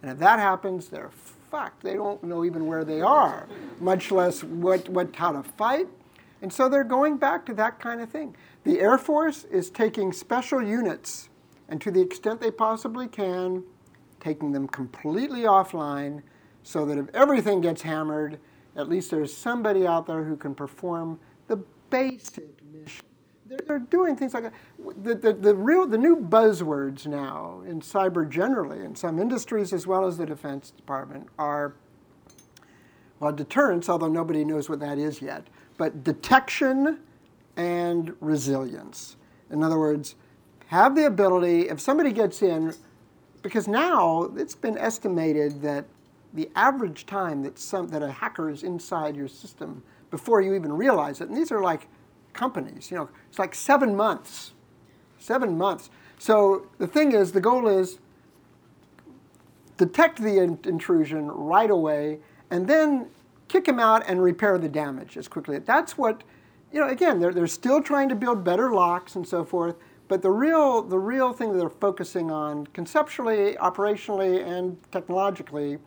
And 0.03 0.11
if 0.11 0.19
that 0.19 0.37
happens, 0.37 0.89
they're 0.89 1.09
fucked. 1.49 1.81
They 1.81 1.95
don't 1.95 2.23
know 2.23 2.45
even 2.45 2.67
where 2.67 2.83
they 2.83 3.01
are, 3.01 3.47
much 3.79 4.11
less 4.11 4.43
what, 4.43 4.87
what, 4.89 5.15
how 5.15 5.31
to 5.31 5.41
fight. 5.41 5.87
And 6.41 6.51
so 6.51 6.69
they're 6.69 6.83
going 6.83 7.17
back 7.17 7.45
to 7.47 7.53
that 7.55 7.79
kind 7.79 8.01
of 8.01 8.09
thing. 8.09 8.35
The 8.63 8.79
Air 8.79 8.97
Force 8.97 9.45
is 9.45 9.69
taking 9.69 10.11
special 10.11 10.61
units, 10.61 11.29
and 11.69 11.79
to 11.81 11.91
the 11.91 12.01
extent 12.01 12.41
they 12.41 12.51
possibly 12.51 13.07
can, 13.07 13.63
taking 14.19 14.51
them 14.51 14.67
completely 14.67 15.41
offline 15.41 16.21
so 16.63 16.85
that 16.85 16.97
if 16.97 17.07
everything 17.13 17.61
gets 17.61 17.81
hammered, 17.81 18.39
at 18.75 18.89
least 18.89 19.11
there's 19.11 19.35
somebody 19.35 19.85
out 19.85 20.05
there 20.05 20.23
who 20.23 20.35
can 20.35 20.55
perform 20.55 21.19
the 21.47 21.57
basic 21.89 22.61
they're, 23.51 23.59
they're 23.67 23.79
doing 23.79 24.15
things 24.15 24.33
like 24.33 24.43
that. 24.43 24.53
The, 25.03 25.15
the, 25.15 25.33
the, 25.33 25.55
real, 25.55 25.85
the 25.85 25.97
new 25.97 26.15
buzzwords 26.15 27.05
now 27.05 27.61
in 27.67 27.81
cyber 27.81 28.27
generally, 28.27 28.83
in 28.83 28.95
some 28.95 29.19
industries 29.19 29.73
as 29.73 29.85
well 29.85 30.05
as 30.07 30.17
the 30.17 30.25
Defense 30.25 30.71
Department, 30.71 31.27
are, 31.37 31.73
well, 33.19 33.33
deterrence, 33.33 33.89
although 33.89 34.07
nobody 34.07 34.45
knows 34.45 34.69
what 34.69 34.79
that 34.79 34.97
is 34.97 35.21
yet, 35.21 35.47
but 35.77 36.03
detection 36.03 36.99
and 37.57 38.15
resilience. 38.21 39.17
In 39.49 39.63
other 39.63 39.77
words, 39.77 40.15
have 40.67 40.95
the 40.95 41.05
ability, 41.05 41.67
if 41.67 41.81
somebody 41.81 42.13
gets 42.13 42.41
in, 42.41 42.73
because 43.41 43.67
now 43.67 44.31
it's 44.37 44.55
been 44.55 44.77
estimated 44.77 45.61
that 45.61 45.85
the 46.33 46.49
average 46.55 47.05
time 47.05 47.43
that, 47.43 47.59
some, 47.59 47.89
that 47.89 48.01
a 48.01 48.11
hacker 48.11 48.49
is 48.49 48.63
inside 48.63 49.15
your 49.15 49.27
system 49.27 49.83
before 50.09 50.41
you 50.41 50.53
even 50.53 50.73
realize 50.73 51.21
it, 51.21 51.29
and 51.29 51.37
these 51.37 51.51
are 51.51 51.61
like 51.61 51.87
companies. 52.33 52.91
You 52.91 52.97
know, 52.97 53.09
it's 53.29 53.39
like 53.39 53.55
seven 53.55 53.95
months. 53.95 54.53
Seven 55.17 55.57
months. 55.57 55.89
So 56.17 56.67
the 56.77 56.87
thing 56.87 57.13
is, 57.13 57.31
the 57.31 57.41
goal 57.41 57.67
is 57.67 57.99
detect 59.77 60.21
the 60.21 60.37
in- 60.37 60.59
intrusion 60.65 61.27
right 61.27 61.69
away, 61.69 62.19
and 62.49 62.67
then 62.67 63.07
kick 63.47 63.67
him 63.67 63.79
out 63.79 64.03
and 64.07 64.21
repair 64.21 64.57
the 64.57 64.69
damage 64.69 65.17
as 65.17 65.27
quickly. 65.27 65.59
That's 65.59 65.97
what, 65.97 66.23
you 66.71 66.79
know. 66.79 66.87
Again, 66.87 67.19
they're 67.19 67.33
they're 67.33 67.47
still 67.47 67.81
trying 67.81 68.09
to 68.09 68.15
build 68.15 68.43
better 68.43 68.71
locks 68.71 69.15
and 69.15 69.27
so 69.27 69.43
forth. 69.43 69.75
But 70.07 70.21
the 70.21 70.31
real 70.31 70.81
the 70.81 70.99
real 70.99 71.33
thing 71.33 71.53
that 71.53 71.59
they're 71.59 71.69
focusing 71.69 72.31
on 72.31 72.67
conceptually, 72.67 73.55
operationally, 73.55 74.45
and 74.45 74.77
technologically 74.91 75.79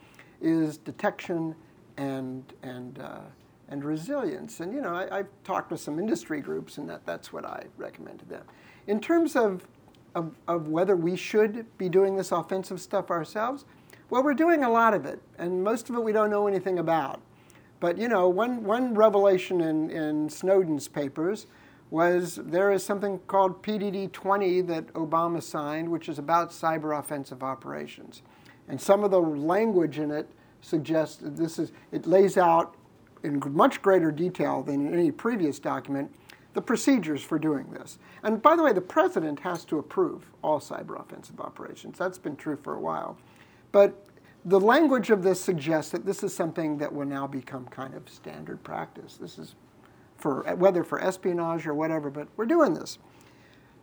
is 0.45 0.79
detection 0.79 1.55
and 1.97 2.45
and 2.63 2.99
uh, 3.01 3.21
and 3.69 3.85
resilience. 3.85 4.61
And 4.61 4.73
you 4.73 4.81
know, 4.81 4.95
I, 4.95 5.19
have 5.19 5.29
talked 5.43 5.71
with 5.71 5.81
some 5.81 5.99
industry 5.99 6.41
groups, 6.41 6.79
and 6.79 6.89
that, 6.89 7.05
that's 7.07 7.33
what 7.33 7.45
I 7.45 7.65
recommend 7.77 8.21
to 8.21 8.27
them. 8.27 8.45
In 8.87 9.01
terms 9.01 9.37
of, 9.37 9.67
of, 10.15 10.35
of 10.47 10.69
whether 10.69 10.97
we 10.97 11.17
should 11.17 11.67
be 11.79 11.89
doing 11.89 12.17
this 12.17 12.31
offensive 12.31 12.81
stuff 12.81 13.11
ourselves, 13.11 13.65
well, 14.11 14.23
we're 14.23 14.35
doing 14.35 14.65
a 14.65 14.71
lot 14.71 14.95
of 14.95 15.07
it, 15.07 15.21
and 15.39 15.65
most 15.65 15.89
of 15.89 15.97
it 15.97 16.05
we 16.05 16.13
don't 16.13 16.31
know 16.31 16.47
anything 16.47 16.79
about. 16.79 17.21
But 17.81 17.99
you 17.99 18.09
know, 18.09 18.29
one, 18.29 18.65
one 18.65 18.95
revelation 18.95 19.61
in, 19.61 19.91
in 19.91 20.29
Snowden's 20.29 20.89
papers 20.89 21.47
was 21.91 22.37
there 22.43 22.73
is 22.73 22.85
something 22.85 23.19
called 23.27 23.63
PDD 23.63 24.11
20 24.13 24.63
that 24.63 24.93
Obama 24.95 25.43
signed, 25.43 25.89
which 25.89 26.09
is 26.09 26.19
about 26.19 26.51
cyber 26.51 26.99
offensive 26.99 27.43
operations. 27.43 28.23
And 28.69 28.81
some 28.81 29.05
of 29.05 29.11
the 29.11 29.21
language 29.21 29.99
in 29.99 30.11
it 30.11 30.29
suggests 30.61 31.17
that 31.17 31.37
this 31.37 31.59
is, 31.59 31.73
it 31.93 32.07
lays 32.07 32.37
out 32.37 32.77
in 33.23 33.43
much 33.53 33.83
greater 33.83 34.11
detail 34.11 34.63
than 34.63 34.87
in 34.87 34.95
any 34.95 35.11
previous 35.11 35.59
document 35.59 36.15
the 36.55 36.63
procedures 36.63 37.23
for 37.23 37.39
doing 37.39 37.71
this. 37.73 37.99
And 38.23 38.41
by 38.41 38.57
the 38.57 38.63
way, 38.63 38.73
the 38.73 38.81
president 38.81 39.41
has 39.41 39.65
to 39.67 39.79
approve 39.79 40.31
all 40.43 40.61
cyber 40.61 40.99
offensive 41.01 41.41
operations. 41.41 41.99
That's 41.99 42.19
been 42.19 42.37
true 42.37 42.57
for 42.57 42.75
a 42.75 42.81
while. 42.81 43.19
But 43.73 44.07
the 44.45 44.61
language 44.61 45.11
of 45.11 45.23
this 45.23 45.41
suggests 45.41 45.91
that 45.93 46.07
this 46.07 46.23
is 46.23 46.35
something 46.35 46.79
that 46.79 46.93
will 46.93 47.07
now 47.07 47.27
become 47.27 47.67
kind 47.67 47.95
of 47.95 48.09
standard 48.09 48.63
practice. 48.63 49.17
This 49.17 49.39
is 49.39 49.57
for 50.17 50.43
whether 50.55 50.85
for 50.85 51.01
espionage 51.01 51.67
or 51.67 51.75
whatever, 51.75 52.09
but 52.09 52.29
we're 52.37 52.47
doing 52.47 52.73
this. 52.73 52.99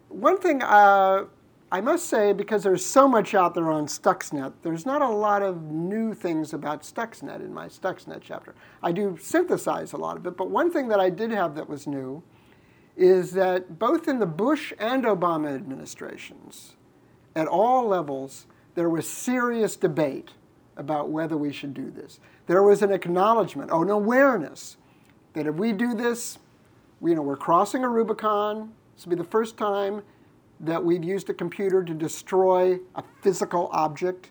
One 0.07 0.39
thing 0.39 0.63
uh, 0.63 1.25
I 1.73 1.79
must 1.79 2.09
say, 2.09 2.33
because 2.33 2.63
there's 2.63 2.85
so 2.85 3.07
much 3.07 3.33
out 3.33 3.55
there 3.55 3.71
on 3.71 3.87
Stuxnet, 3.87 4.51
there's 4.61 4.85
not 4.85 5.01
a 5.01 5.07
lot 5.07 5.41
of 5.41 5.63
new 5.71 6.13
things 6.13 6.53
about 6.53 6.81
Stuxnet 6.81 7.37
in 7.37 7.53
my 7.53 7.67
Stuxnet 7.67 8.19
chapter. 8.21 8.53
I 8.83 8.91
do 8.91 9.17
synthesize 9.21 9.93
a 9.93 9.97
lot 9.97 10.17
of 10.17 10.27
it, 10.27 10.35
but 10.35 10.49
one 10.49 10.69
thing 10.69 10.89
that 10.89 10.99
I 10.99 11.09
did 11.09 11.31
have 11.31 11.55
that 11.55 11.69
was 11.69 11.87
new 11.87 12.23
is 12.97 13.31
that 13.31 13.79
both 13.79 14.09
in 14.09 14.19
the 14.19 14.25
Bush 14.25 14.73
and 14.79 15.05
Obama 15.05 15.55
administrations, 15.55 16.75
at 17.37 17.47
all 17.47 17.87
levels, 17.87 18.47
there 18.75 18.89
was 18.89 19.07
serious 19.07 19.77
debate 19.77 20.31
about 20.75 21.09
whether 21.09 21.37
we 21.37 21.53
should 21.53 21.73
do 21.73 21.89
this. 21.89 22.19
There 22.47 22.63
was 22.63 22.81
an 22.81 22.91
acknowledgement, 22.91 23.71
an 23.71 23.89
awareness 23.89 24.75
that 25.33 25.47
if 25.47 25.55
we 25.55 25.71
do 25.71 25.93
this, 25.93 26.37
you 27.01 27.15
know, 27.15 27.21
we're 27.21 27.37
crossing 27.37 27.85
a 27.85 27.89
Rubicon. 27.89 28.73
This 28.93 29.05
will 29.05 29.11
be 29.11 29.15
the 29.15 29.23
first 29.23 29.55
time 29.55 30.01
that 30.61 30.83
we've 30.83 31.03
used 31.03 31.29
a 31.29 31.33
computer 31.33 31.83
to 31.83 31.93
destroy 31.93 32.79
a 32.95 33.03
physical 33.21 33.69
object, 33.71 34.29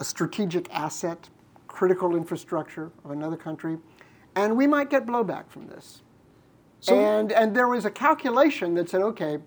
a 0.00 0.04
strategic 0.04 0.72
asset, 0.72 1.28
critical 1.66 2.16
infrastructure 2.16 2.90
of 3.04 3.10
another 3.10 3.36
country, 3.36 3.78
and 4.34 4.56
we 4.56 4.66
might 4.66 4.90
get 4.90 5.06
blowback 5.06 5.48
from 5.48 5.66
this. 5.66 6.02
So, 6.80 6.98
and, 6.98 7.32
and 7.32 7.56
there 7.56 7.68
was 7.68 7.84
a 7.84 7.90
calculation 7.90 8.74
that 8.74 8.88
said, 8.88 9.02
okay, 9.02 9.38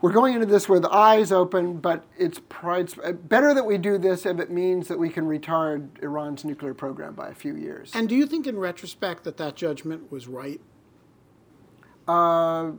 we're 0.00 0.12
going 0.12 0.34
into 0.34 0.46
this 0.46 0.68
with 0.68 0.84
eyes 0.84 1.32
open, 1.32 1.78
but 1.78 2.04
it's, 2.18 2.40
it's 2.74 2.94
better 3.24 3.54
that 3.54 3.64
we 3.64 3.78
do 3.78 3.98
this 3.98 4.26
if 4.26 4.38
it 4.38 4.50
means 4.50 4.88
that 4.88 4.98
we 4.98 5.08
can 5.08 5.26
retard 5.26 5.88
Iran's 6.02 6.44
nuclear 6.44 6.74
program 6.74 7.14
by 7.14 7.28
a 7.28 7.34
few 7.34 7.56
years. 7.56 7.92
And 7.94 8.08
do 8.08 8.14
you 8.14 8.26
think, 8.26 8.46
in 8.46 8.58
retrospect, 8.58 9.24
that 9.24 9.36
that 9.38 9.56
judgment 9.56 10.12
was 10.12 10.28
right? 10.28 10.60
Uh, 12.06 12.72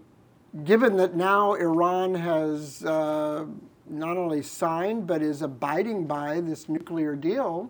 given 0.63 0.97
that 0.97 1.15
now 1.15 1.53
Iran 1.53 2.15
has 2.15 2.83
uh, 2.83 3.45
not 3.89 4.17
only 4.17 4.41
signed 4.41 5.07
but 5.07 5.21
is 5.21 5.41
abiding 5.41 6.05
by 6.05 6.41
this 6.41 6.67
nuclear 6.69 7.15
deal, 7.15 7.69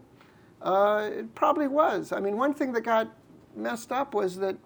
uh, 0.62 1.10
it 1.12 1.36
probably 1.36 1.68
was. 1.68 2.12
I 2.12 2.20
mean, 2.20 2.38
one 2.38 2.54
thing 2.54 2.72
that 2.74 2.82
got 2.82 3.10
messed 3.56 3.92
up 3.92 4.14
was 4.14 4.38
that, 4.38 4.58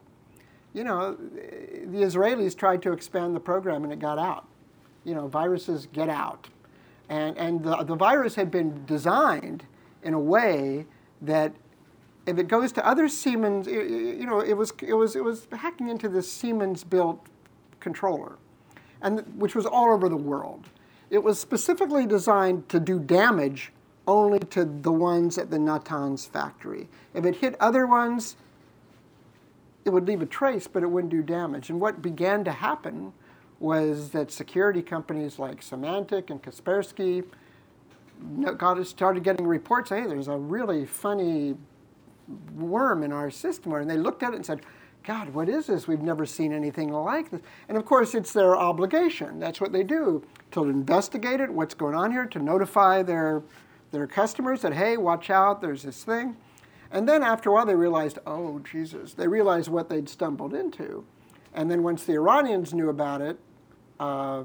you 0.74 0.84
know, 0.84 1.16
the 1.16 2.02
Israelis 2.02 2.56
tried 2.56 2.82
to 2.84 2.94
expand 2.94 3.36
the 3.36 3.40
program 3.40 3.84
and 3.84 3.92
it 3.92 4.00
got 4.00 4.18
out. 4.18 4.48
You 5.04 5.16
know, 5.16 5.28
viruses 5.28 5.88
get 5.92 6.10
out. 6.10 6.48
And, 7.10 7.38
and 7.38 7.64
the, 7.64 7.84
the 7.84 7.96
virus 7.96 8.36
had 8.36 8.52
been 8.52 8.86
designed 8.86 9.66
in 10.04 10.14
a 10.14 10.20
way 10.20 10.86
that 11.22 11.54
if 12.26 12.38
it 12.38 12.48
goes 12.48 12.72
to 12.74 12.88
other 12.88 13.08
Siemens, 13.10 13.68
you 13.68 14.26
know, 14.26 14.40
it 14.40 14.54
was, 14.54 14.72
it 14.82 14.94
was, 14.94 15.16
it 15.16 15.24
was 15.24 15.48
hacking 15.52 15.90
into 15.90 16.08
this 16.08 16.32
Siemens 16.32 16.84
built 16.84 17.28
controller, 17.82 18.38
and 19.02 19.20
which 19.38 19.56
was 19.56 19.66
all 19.66 19.94
over 19.94 20.08
the 20.08 20.16
world. 20.16 20.70
It 21.10 21.22
was 21.22 21.40
specifically 21.40 22.06
designed 22.06 22.70
to 22.70 22.80
do 22.80 22.98
damage 22.98 23.74
only 24.08 24.40
to 24.40 24.64
the 24.64 24.92
ones 24.92 25.38
at 25.38 25.52
the 25.52 25.58
Natanz 25.58 26.28
factory. 26.28 26.88
If 27.14 27.26
it 27.26 27.36
hit 27.36 27.56
other 27.60 27.86
ones, 27.86 28.38
it 29.84 29.90
would 29.90 30.08
leave 30.08 30.22
a 30.22 30.26
trace, 30.26 30.68
but 30.68 30.84
it 30.84 30.88
wouldn't 30.88 31.12
do 31.12 31.22
damage. 31.22 31.70
And 31.70 31.80
what 31.80 32.02
began 32.02 32.44
to 32.46 32.52
happen 32.52 33.14
was 33.60 34.10
that 34.12 34.32
security 34.32 34.82
companies 34.82 35.38
like 35.38 35.62
Symantec 35.62 36.30
and 36.30 36.42
Kaspersky 36.42 37.24
got 38.58 38.86
started 38.88 39.24
getting 39.24 39.46
reports. 39.46 39.90
Hey, 39.90 40.06
there's 40.08 40.28
a 40.28 40.38
really 40.38 40.86
funny 40.86 41.56
worm 42.56 43.04
in 43.04 43.12
our 43.12 43.30
system. 43.30 43.74
And 43.74 43.90
they 43.90 43.98
looked 43.98 44.24
at 44.24 44.34
it 44.34 44.38
and 44.38 44.46
said, 44.46 44.62
God, 45.04 45.30
what 45.34 45.50
is 45.50 45.66
this? 45.66 45.88
We've 45.88 46.02
never 46.02 46.26
seen 46.26 46.54
anything 46.54 46.92
like 46.92 47.32
this. 47.32 47.42
And 47.68 47.78
of 47.78 47.86
course, 47.86 48.14
it's 48.14 48.34
their 48.34 48.56
obligation. 48.56 49.40
That's 49.40 49.60
what 49.60 49.72
they 49.72 49.84
do 49.84 50.24
to 50.52 50.64
investigate 50.66 51.40
it, 51.40 51.52
what's 51.52 51.74
going 51.74 51.96
on 51.96 52.12
here, 52.12 52.26
to 52.28 52.40
notify 52.40 53.02
their, 53.02 53.42
their 53.92 54.06
customers 54.06 54.62
that, 54.62 54.74
hey, 54.74 54.98
watch 54.98 55.32
out, 55.32 55.60
there's 55.62 55.84
this 55.84 56.04
thing. 56.04 56.38
And 56.92 57.10
then 57.10 57.24
after 57.24 57.50
a 57.50 57.54
while, 57.54 57.66
they 57.66 57.76
realized, 57.76 58.20
oh, 58.28 58.60
Jesus, 58.60 59.14
they 59.14 59.28
realized 59.28 59.70
what 59.70 59.90
they'd 59.90 60.08
stumbled 60.08 60.54
into. 60.54 61.04
And 61.54 61.72
then 61.72 61.82
once 61.82 62.04
the 62.04 62.14
Iranians 62.14 62.74
knew 62.74 62.90
about 62.90 63.22
it, 63.22 63.40
uh, 64.00 64.44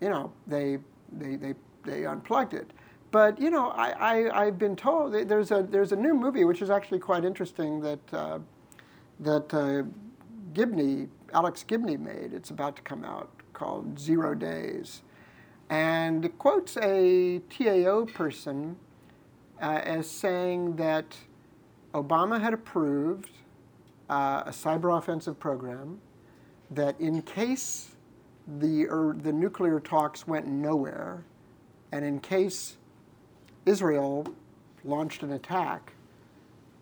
you 0.00 0.08
know, 0.08 0.32
they, 0.46 0.78
they, 1.12 1.36
they, 1.36 1.54
they 1.84 2.06
unplugged 2.06 2.54
it. 2.54 2.70
But, 3.10 3.38
you 3.38 3.50
know, 3.50 3.70
I, 3.70 4.30
I, 4.40 4.44
have 4.46 4.58
been 4.58 4.74
told 4.74 5.12
there's 5.12 5.50
a, 5.50 5.62
there's 5.62 5.92
a 5.92 5.96
new 5.96 6.14
movie 6.14 6.44
which 6.44 6.62
is 6.62 6.70
actually 6.70 6.98
quite 6.98 7.24
interesting 7.24 7.80
that, 7.80 8.14
uh, 8.14 8.38
that 9.22 9.54
uh, 9.54 9.82
Gibney, 10.52 11.08
Alex 11.32 11.64
Gibney 11.64 11.96
made. 11.96 12.32
It's 12.32 12.50
about 12.50 12.76
to 12.76 12.82
come 12.82 13.04
out 13.04 13.30
called 13.52 13.98
Zero 13.98 14.34
Days. 14.34 15.02
And 15.70 16.24
it 16.24 16.38
quotes 16.38 16.76
a 16.76 17.40
TAO 17.48 18.06
person 18.06 18.76
uh, 19.60 19.80
as 19.84 20.10
saying 20.10 20.76
that 20.76 21.16
Obama 21.94 22.40
had 22.40 22.52
approved 22.52 23.30
uh, 24.10 24.42
a 24.46 24.50
cyber 24.50 24.96
offensive 24.96 25.38
program 25.38 26.00
that 26.70 27.00
in 27.00 27.22
case 27.22 27.96
the, 28.58 28.86
er, 28.88 29.14
the 29.16 29.32
nuclear 29.32 29.78
talks 29.78 30.26
went 30.26 30.46
nowhere, 30.46 31.24
and 31.92 32.04
in 32.04 32.18
case 32.18 32.76
Israel 33.64 34.26
launched 34.84 35.22
an 35.22 35.32
attack, 35.32 35.92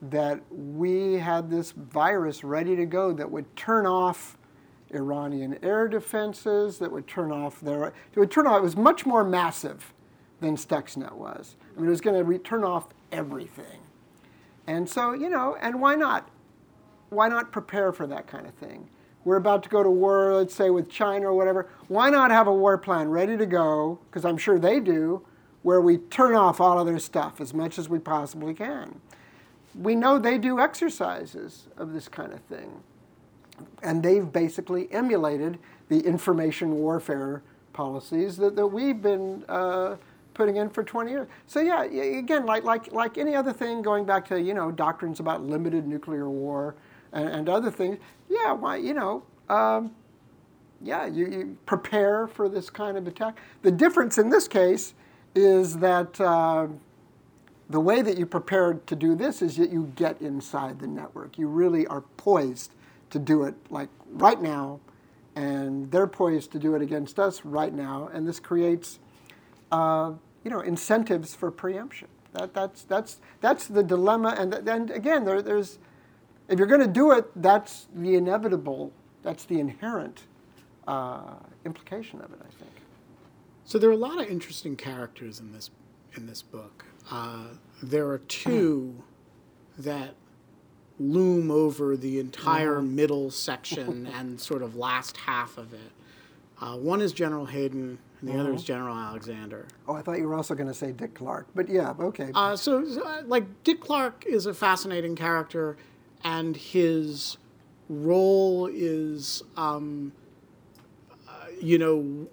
that 0.03 0.41
we 0.51 1.15
had 1.15 1.51
this 1.51 1.73
virus 1.73 2.43
ready 2.43 2.75
to 2.77 2.87
go 2.87 3.13
that 3.13 3.31
would 3.31 3.55
turn 3.57 3.87
off 3.87 4.39
Iranian 4.93 5.59
air 5.63 5.89
defenses, 5.89 6.79
that 6.79 6.91
would 6.91 7.07
turn 7.07 7.31
off 7.31 7.61
their, 7.61 7.85
it 7.85 8.19
would 8.19 8.31
turn 8.31 8.47
off, 8.47 8.59
it 8.59 8.63
was 8.63 8.77
much 8.77 9.07
more 9.07 9.23
massive 9.23 9.93
than 10.41 10.57
Stuxnet 10.57 11.13
was. 11.13 11.57
I 11.77 11.81
mean, 11.81 11.89
it 11.89 11.91
was 11.91 12.01
going 12.01 12.17
to 12.17 12.25
re- 12.25 12.39
turn 12.39 12.65
off 12.65 12.89
everything. 13.13 13.81
And 14.67 14.89
so, 14.89 15.13
you 15.13 15.29
know, 15.29 15.57
and 15.61 15.81
why 15.81 15.95
not? 15.95 16.29
Why 17.11 17.29
not 17.29 17.53
prepare 17.53 17.93
for 17.93 18.07
that 18.07 18.27
kind 18.27 18.47
of 18.47 18.55
thing? 18.55 18.89
We're 19.25 19.37
about 19.37 19.63
to 19.65 19.69
go 19.69 19.83
to 19.83 19.91
war, 19.91 20.35
let's 20.35 20.55
say 20.55 20.71
with 20.71 20.89
China 20.89 21.27
or 21.27 21.35
whatever. 21.35 21.69
Why 21.89 22.09
not 22.09 22.31
have 22.31 22.47
a 22.47 22.53
war 22.53 22.79
plan 22.79 23.11
ready 23.11 23.37
to 23.37 23.47
go? 23.47 23.99
Because 24.09 24.25
I'm 24.25 24.39
sure 24.39 24.59
they 24.59 24.81
do, 24.81 25.27
where 25.63 25.81
we 25.81 25.99
turn 25.99 26.35
off 26.35 26.61
all 26.61 26.79
of 26.79 26.87
their 26.87 26.99
stuff 26.99 27.41
as 27.41 27.53
much 27.53 27.79
as 27.79 27.89
we 27.89 27.99
possibly 27.99 28.55
can. 28.55 29.01
We 29.75 29.95
know 29.95 30.19
they 30.19 30.39
do 30.39 30.59
exercises 30.59 31.67
of 31.77 31.93
this 31.93 32.09
kind 32.09 32.33
of 32.33 32.41
thing. 32.43 32.71
And 33.83 34.03
they've 34.03 34.31
basically 34.31 34.91
emulated 34.93 35.59
the 35.89 36.01
information 36.01 36.73
warfare 36.73 37.43
policies 37.73 38.37
that, 38.39 38.57
that 38.57 38.67
we've 38.67 39.01
been 39.01 39.45
uh, 39.49 39.97
putting 40.35 40.57
in 40.57 40.71
for 40.71 40.83
20 40.83 41.11
years. 41.11 41.29
So 41.47 41.61
yeah, 41.61 41.83
again, 41.83 42.47
like, 42.47 42.65
like, 42.65 42.93
like 42.93 43.19
any 43.19 43.35
other 43.35 43.53
thing, 43.53 43.83
going 43.83 44.05
back 44.05 44.27
to, 44.29 44.41
you 44.41 44.55
know, 44.55 44.71
doctrines 44.71 45.21
about 45.21 45.43
limited 45.43 45.87
nuclear 45.87 46.29
war 46.29 46.75
and, 47.13 47.29
and 47.29 47.49
other 47.49 47.71
things, 47.71 47.99
yeah, 48.29 48.53
why, 48.53 48.77
you 48.77 48.95
know, 48.95 49.23
um, 49.49 49.93
yeah, 50.81 51.07
you, 51.07 51.27
you, 51.27 51.59
prepare 51.67 52.27
for 52.27 52.49
this 52.49 52.71
kind 52.71 52.97
of 52.97 53.07
attack. 53.07 53.39
The 53.63 53.71
difference 53.71 54.17
in 54.17 54.31
this 54.31 54.49
case 54.49 54.95
is 55.35 55.79
that 55.79 56.21
uh, 56.21 56.69
the 57.71 57.81
way 57.81 58.03
that 58.03 58.19
you 58.19 58.27
prepare 58.27 58.75
to 58.75 58.97
do 58.97 59.15
this 59.15 59.41
is 59.41 59.57
that 59.57 59.71
you 59.71 59.93
get 59.95 60.21
inside 60.21 60.81
the 60.81 60.89
network. 60.89 61.39
You 61.39 61.47
really 61.47 61.87
are 61.87 62.03
poised 62.17 62.73
to 63.11 63.19
do 63.19 63.45
it 63.45 63.55
like 63.71 63.89
right 64.11 64.43
now, 64.43 64.81
and 65.37 65.91
they're 65.93 66.09
poised 66.09 66.51
to 66.53 66.59
do 66.59 66.75
it 66.75 66.83
against 66.83 67.21
us 67.21 67.45
right 67.45 67.73
now, 67.73 68.11
and 68.13 68.27
this 68.27 68.41
creates, 68.41 68.99
uh, 69.71 70.13
you 70.43 70.51
know, 70.51 70.61
incentives 70.61 71.35
for 71.35 71.53
preemption. 71.53 72.09
That, 72.33 72.55
that's, 72.55 72.83
that's, 72.83 73.21
that's 73.41 73.69
the 73.69 73.85
dilemma, 73.85 74.35
and, 74.37 74.53
and 74.53 74.91
again, 74.91 75.25
there, 75.25 75.41
there's, 75.41 75.79
if 76.49 76.59
you're 76.59 76.69
going 76.69 76.81
to 76.81 76.89
do 76.89 77.13
it, 77.13 77.27
that's 77.41 77.87
the 77.95 78.17
inevitable, 78.17 78.93
that's 79.23 79.45
the 79.45 79.61
inherent 79.61 80.25
uh, 80.89 81.35
implication 81.65 82.21
of 82.21 82.33
it, 82.33 82.41
I 82.41 82.51
think. 82.59 82.73
So 83.65 83.79
there 83.79 83.89
are 83.91 83.93
a 83.93 83.97
lot 83.97 84.21
of 84.21 84.29
interesting 84.29 84.75
characters 84.75 85.39
in 85.39 85.53
this 85.53 85.71
in 86.17 86.27
this 86.27 86.43
book. 86.43 86.85
Uh, 87.11 87.45
there 87.83 88.09
are 88.09 88.19
two 88.19 89.03
that 89.79 90.15
loom 90.99 91.51
over 91.51 91.97
the 91.97 92.21
entire 92.21 92.77
mm-hmm. 92.77 92.95
middle 92.95 93.31
section 93.31 94.07
and 94.15 94.41
sort 94.41 94.63
of 94.63 94.77
last 94.77 95.17
half 95.17 95.59
of 95.59 95.73
it. 95.73 95.93
Uh, 96.61 96.77
one 96.77 97.01
is 97.01 97.13
General 97.13 97.47
Hayden, 97.47 97.99
and 98.21 98.29
the 98.29 98.33
mm-hmm. 98.33 98.41
other 98.41 98.53
is 98.53 98.61
mm-hmm. 98.61 98.67
General 98.67 98.97
Alexander. 98.97 99.67
Oh, 99.89 99.95
I 99.95 100.03
thought 100.03 100.19
you 100.19 100.29
were 100.29 100.35
also 100.35 100.55
going 100.55 100.67
to 100.67 100.75
say 100.75 100.93
Dick 100.93 101.15
Clark, 101.15 101.47
but 101.55 101.69
yeah, 101.69 101.95
okay. 101.99 102.31
Uh, 102.35 102.55
so, 102.55 102.85
uh, 103.03 103.23
like, 103.25 103.65
Dick 103.65 103.81
Clark 103.81 104.25
is 104.27 104.45
a 104.45 104.53
fascinating 104.53 105.17
character, 105.17 105.79
and 106.23 106.55
his 106.55 107.39
role 107.89 108.69
is, 108.71 109.43
um, 109.57 110.13
uh, 111.27 111.47
you 111.63 111.79
know, 111.79 112.29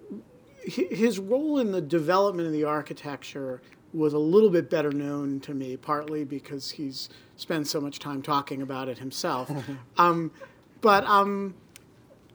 his 0.62 1.18
role 1.18 1.58
in 1.58 1.72
the 1.72 1.80
development 1.80 2.46
of 2.46 2.52
the 2.52 2.64
architecture 2.64 3.62
was 3.92 4.12
a 4.12 4.18
little 4.18 4.50
bit 4.50 4.68
better 4.70 4.90
known 4.90 5.40
to 5.40 5.54
me, 5.54 5.76
partly 5.76 6.24
because 6.24 6.72
he's 6.72 7.08
spent 7.36 7.66
so 7.66 7.80
much 7.80 7.98
time 7.98 8.22
talking 8.22 8.62
about 8.62 8.88
it 8.88 8.98
himself. 8.98 9.50
um, 9.96 10.30
but 10.80 11.04
um, 11.04 11.54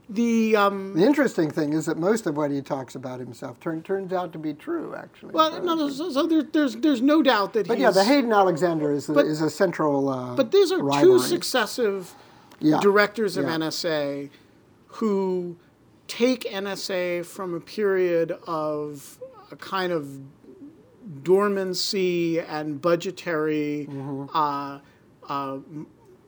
the 0.08 0.54
um, 0.56 0.94
the 0.94 1.04
interesting 1.04 1.50
thing 1.50 1.72
is 1.72 1.86
that 1.86 1.96
most 1.96 2.26
of 2.26 2.36
what 2.36 2.50
he 2.50 2.60
talks 2.60 2.94
about 2.94 3.20
himself 3.20 3.58
turn, 3.60 3.82
turns 3.82 4.12
out 4.12 4.32
to 4.32 4.38
be 4.38 4.52
true, 4.52 4.94
actually. 4.94 5.32
Well, 5.32 5.62
no, 5.62 5.88
so, 5.88 6.10
so 6.10 6.26
there, 6.26 6.42
there's 6.42 6.76
there's 6.76 7.00
no 7.00 7.22
doubt 7.22 7.54
that. 7.54 7.66
But 7.66 7.78
yeah, 7.78 7.90
the 7.90 8.04
Hayden 8.04 8.32
Alexander 8.32 8.92
is, 8.92 9.06
but, 9.06 9.24
is 9.26 9.40
a 9.40 9.48
central. 9.48 10.08
Uh, 10.08 10.34
but 10.34 10.50
these 10.50 10.72
are 10.72 10.82
rivalry. 10.82 11.18
two 11.18 11.24
successive 11.24 12.14
yeah. 12.60 12.80
directors 12.80 13.36
of 13.36 13.46
yeah. 13.46 13.56
NSA 13.56 14.30
who 14.88 15.56
take 16.06 16.44
NSA 16.44 17.24
from 17.24 17.54
a 17.54 17.60
period 17.60 18.32
of 18.46 19.18
a 19.50 19.56
kind 19.56 19.92
of 19.92 20.20
dormancy 21.22 22.40
and 22.40 22.80
budgetary 22.80 23.86
mm-hmm. 23.90 24.24
uh, 24.34 24.78
uh, 25.28 25.58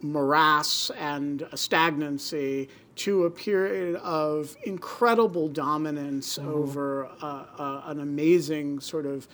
morass 0.02 0.90
and 0.98 1.46
stagnancy 1.54 2.68
to 2.96 3.24
a 3.24 3.30
period 3.30 3.96
of 3.96 4.56
incredible 4.64 5.48
dominance 5.48 6.38
mm-hmm. 6.38 6.48
over 6.48 7.06
uh, 7.22 7.44
uh, 7.58 7.82
an 7.86 8.00
amazing 8.00 8.80
sort 8.80 9.06
of 9.06 9.28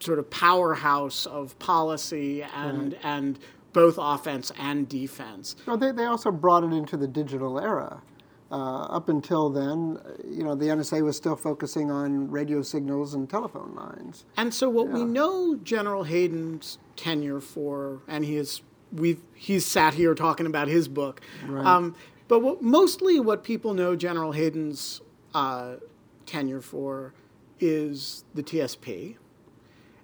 sort 0.00 0.18
of 0.18 0.28
powerhouse 0.28 1.26
of 1.26 1.58
policy 1.58 2.42
and 2.42 2.92
right. 2.92 3.04
and 3.04 3.38
both 3.72 3.96
offense 3.98 4.50
and 4.58 4.88
defense. 4.88 5.54
Well, 5.66 5.76
they, 5.76 5.92
they 5.92 6.04
also 6.04 6.30
brought 6.30 6.64
it 6.64 6.72
into 6.72 6.96
the 6.96 7.06
digital 7.06 7.60
era. 7.60 8.02
Uh, 8.48 8.82
up 8.84 9.08
until 9.08 9.50
then, 9.50 9.98
you 10.24 10.44
know, 10.44 10.54
the 10.54 10.66
NSA 10.66 11.02
was 11.02 11.16
still 11.16 11.34
focusing 11.34 11.90
on 11.90 12.30
radio 12.30 12.62
signals 12.62 13.12
and 13.12 13.28
telephone 13.28 13.74
lines. 13.74 14.24
And 14.36 14.54
so, 14.54 14.68
what 14.70 14.86
yeah. 14.86 14.94
we 14.94 15.04
know 15.04 15.56
General 15.56 16.04
Hayden's 16.04 16.78
tenure 16.94 17.40
for, 17.40 18.02
and 18.06 18.24
he 18.24 18.36
is, 18.36 18.62
we've 18.92 19.20
he's 19.34 19.66
sat 19.66 19.94
here 19.94 20.14
talking 20.14 20.46
about 20.46 20.68
his 20.68 20.86
book. 20.86 21.20
Right. 21.44 21.66
Um, 21.66 21.96
but 22.28 22.38
what, 22.40 22.62
mostly, 22.62 23.18
what 23.18 23.42
people 23.42 23.74
know 23.74 23.96
General 23.96 24.30
Hayden's 24.30 25.00
uh, 25.34 25.76
tenure 26.24 26.60
for 26.60 27.14
is 27.58 28.24
the 28.34 28.42
TSP. 28.42 29.16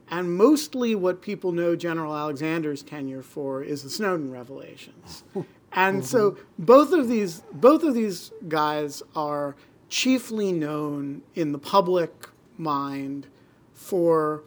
And 0.09 0.37
mostly 0.37 0.95
what 0.95 1.23
people 1.23 1.53
know 1.53 1.75
General 1.75 2.15
Alexander's 2.15 2.83
tenure 2.83 3.23
for 3.23 3.63
is 3.63 3.83
the 3.83 3.91
Snowden 3.91 4.31
revelations. 4.31 5.25
And 5.75 5.99
mm-hmm. 5.99 6.07
so 6.07 6.37
both 6.59 6.93
of 6.93 7.09
these 7.09 7.43
both 7.53 7.83
of 7.83 7.95
these 7.95 8.31
guys 8.49 9.03
are 9.17 9.57
chiefly 9.89 10.53
known 10.53 11.23
in 11.35 11.53
the 11.53 11.59
public 11.59 12.29
mind 12.59 13.27
for 13.75 14.43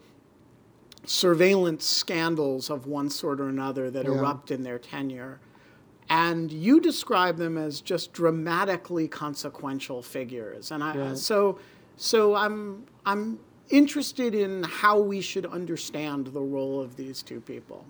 surveillance 1.06 1.86
scandals 1.86 2.70
of 2.70 2.88
one 2.88 3.10
sort 3.10 3.40
or 3.40 3.50
another 3.50 3.92
that 3.92 4.06
yeah. 4.06 4.12
erupt 4.12 4.52
in 4.52 4.64
their 4.64 4.80
tenure. 4.80 5.40
And 6.10 6.52
you 6.52 6.80
describe 6.80 7.38
them 7.38 7.58
as 7.58 7.82
just 7.82 8.14
dramatically 8.14 9.08
consequential 9.08 10.02
figures. 10.02 10.72
And 10.72 10.84
I 10.84 10.96
right. 10.96 11.18
so 11.18 11.60
so 11.98 12.36
I'm 12.36 12.86
I'm 13.06 13.40
interested 13.70 14.36
in 14.36 14.64
how 14.64 15.00
we 15.00 15.22
should 15.22 15.46
understand 15.46 16.28
the 16.28 16.42
role 16.42 16.80
of 16.80 16.96
these 16.96 17.24
two 17.24 17.42
people. 17.42 17.86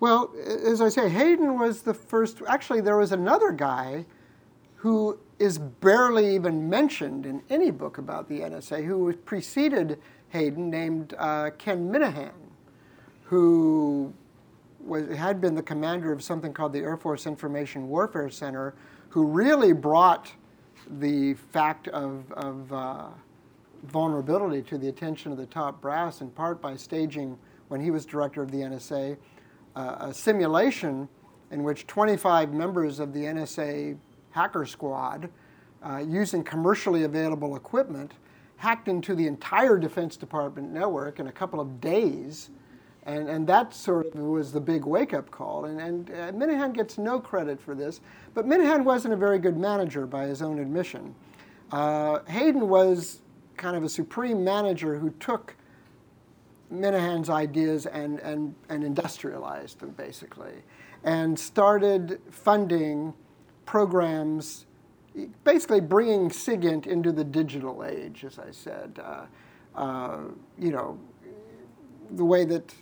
Well, 0.00 0.32
as 0.46 0.80
I 0.80 0.88
say, 0.88 1.08
Hayden 1.08 1.58
was 1.58 1.82
the 1.82 1.94
first. 1.94 2.40
Actually, 2.46 2.80
there 2.80 2.96
was 2.96 3.10
another 3.10 3.50
guy 3.50 4.06
who 4.76 5.18
is 5.40 5.58
barely 5.58 6.34
even 6.34 6.68
mentioned 6.68 7.26
in 7.26 7.42
any 7.50 7.70
book 7.72 7.98
about 7.98 8.28
the 8.28 8.40
NSA 8.40 8.84
who 8.84 9.12
preceded 9.12 9.98
Hayden, 10.28 10.70
named 10.70 11.14
uh, 11.18 11.50
Ken 11.58 11.90
Minihan, 11.90 12.30
who 13.24 14.12
was, 14.80 15.08
had 15.16 15.40
been 15.40 15.56
the 15.56 15.62
commander 15.62 16.12
of 16.12 16.22
something 16.22 16.52
called 16.52 16.72
the 16.72 16.80
Air 16.80 16.96
Force 16.96 17.26
Information 17.26 17.88
Warfare 17.88 18.30
Center, 18.30 18.74
who 19.08 19.24
really 19.24 19.72
brought 19.72 20.32
the 21.00 21.34
fact 21.34 21.88
of, 21.88 22.30
of 22.32 22.72
uh, 22.72 23.06
vulnerability 23.84 24.62
to 24.62 24.78
the 24.78 24.88
attention 24.88 25.32
of 25.32 25.38
the 25.38 25.46
top 25.46 25.80
brass, 25.80 26.20
in 26.20 26.30
part 26.30 26.60
by 26.60 26.76
staging, 26.76 27.36
when 27.68 27.80
he 27.80 27.90
was 27.90 28.06
director 28.06 28.42
of 28.42 28.50
the 28.50 28.58
NSA, 28.58 29.16
a 29.78 30.12
simulation 30.12 31.08
in 31.50 31.62
which 31.62 31.86
25 31.86 32.52
members 32.52 33.00
of 33.00 33.12
the 33.12 33.20
NSA 33.20 33.96
hacker 34.30 34.66
squad, 34.66 35.30
uh, 35.82 35.98
using 35.98 36.42
commercially 36.42 37.04
available 37.04 37.56
equipment, 37.56 38.12
hacked 38.56 38.88
into 38.88 39.14
the 39.14 39.26
entire 39.26 39.78
Defense 39.78 40.16
Department 40.16 40.70
network 40.70 41.20
in 41.20 41.28
a 41.28 41.32
couple 41.32 41.60
of 41.60 41.80
days. 41.80 42.50
And, 43.06 43.28
and 43.28 43.46
that 43.46 43.72
sort 43.72 44.06
of 44.06 44.20
was 44.20 44.52
the 44.52 44.60
big 44.60 44.84
wake 44.84 45.14
up 45.14 45.30
call. 45.30 45.64
And, 45.66 45.80
and 45.80 46.10
uh, 46.10 46.32
Minihan 46.32 46.74
gets 46.74 46.98
no 46.98 47.18
credit 47.20 47.60
for 47.60 47.74
this, 47.74 48.00
but 48.34 48.46
Minihan 48.46 48.84
wasn't 48.84 49.14
a 49.14 49.16
very 49.16 49.38
good 49.38 49.56
manager 49.56 50.06
by 50.06 50.26
his 50.26 50.42
own 50.42 50.58
admission. 50.58 51.14
Uh, 51.70 52.20
Hayden 52.26 52.68
was 52.68 53.20
kind 53.56 53.76
of 53.76 53.84
a 53.84 53.88
supreme 53.88 54.44
manager 54.44 54.98
who 54.98 55.10
took 55.20 55.56
Minihan's 56.70 57.30
ideas 57.30 57.86
and, 57.86 58.18
and, 58.20 58.54
and 58.68 58.84
industrialized 58.84 59.80
them 59.80 59.90
basically, 59.90 60.62
and 61.04 61.38
started 61.38 62.20
funding 62.30 63.14
programs, 63.64 64.66
basically 65.44 65.80
bringing 65.80 66.30
SIGINT 66.30 66.86
into 66.86 67.12
the 67.12 67.24
digital 67.24 67.84
age, 67.84 68.24
as 68.24 68.38
I 68.38 68.50
said. 68.50 69.00
Uh, 69.02 69.26
uh, 69.74 70.18
you 70.58 70.72
know, 70.72 70.98
the 72.12 72.24
way 72.24 72.44
that, 72.44 72.74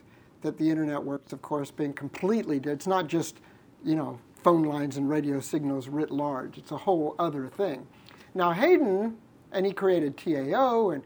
that 0.42 0.56
the 0.56 0.70
internet 0.70 1.02
works, 1.02 1.32
of 1.32 1.42
course, 1.42 1.70
being 1.70 1.92
completely, 1.92 2.60
it's 2.64 2.86
not 2.86 3.06
just, 3.06 3.40
you 3.84 3.94
know, 3.94 4.18
phone 4.42 4.62
lines 4.62 4.96
and 4.96 5.08
radio 5.08 5.40
signals 5.40 5.88
writ 5.88 6.10
large. 6.10 6.56
It's 6.56 6.70
a 6.70 6.76
whole 6.76 7.14
other 7.18 7.48
thing. 7.48 7.86
Now, 8.34 8.52
Hayden, 8.52 9.16
and 9.52 9.66
he 9.66 9.72
created 9.72 10.16
TAO, 10.16 10.90
and 10.90 11.02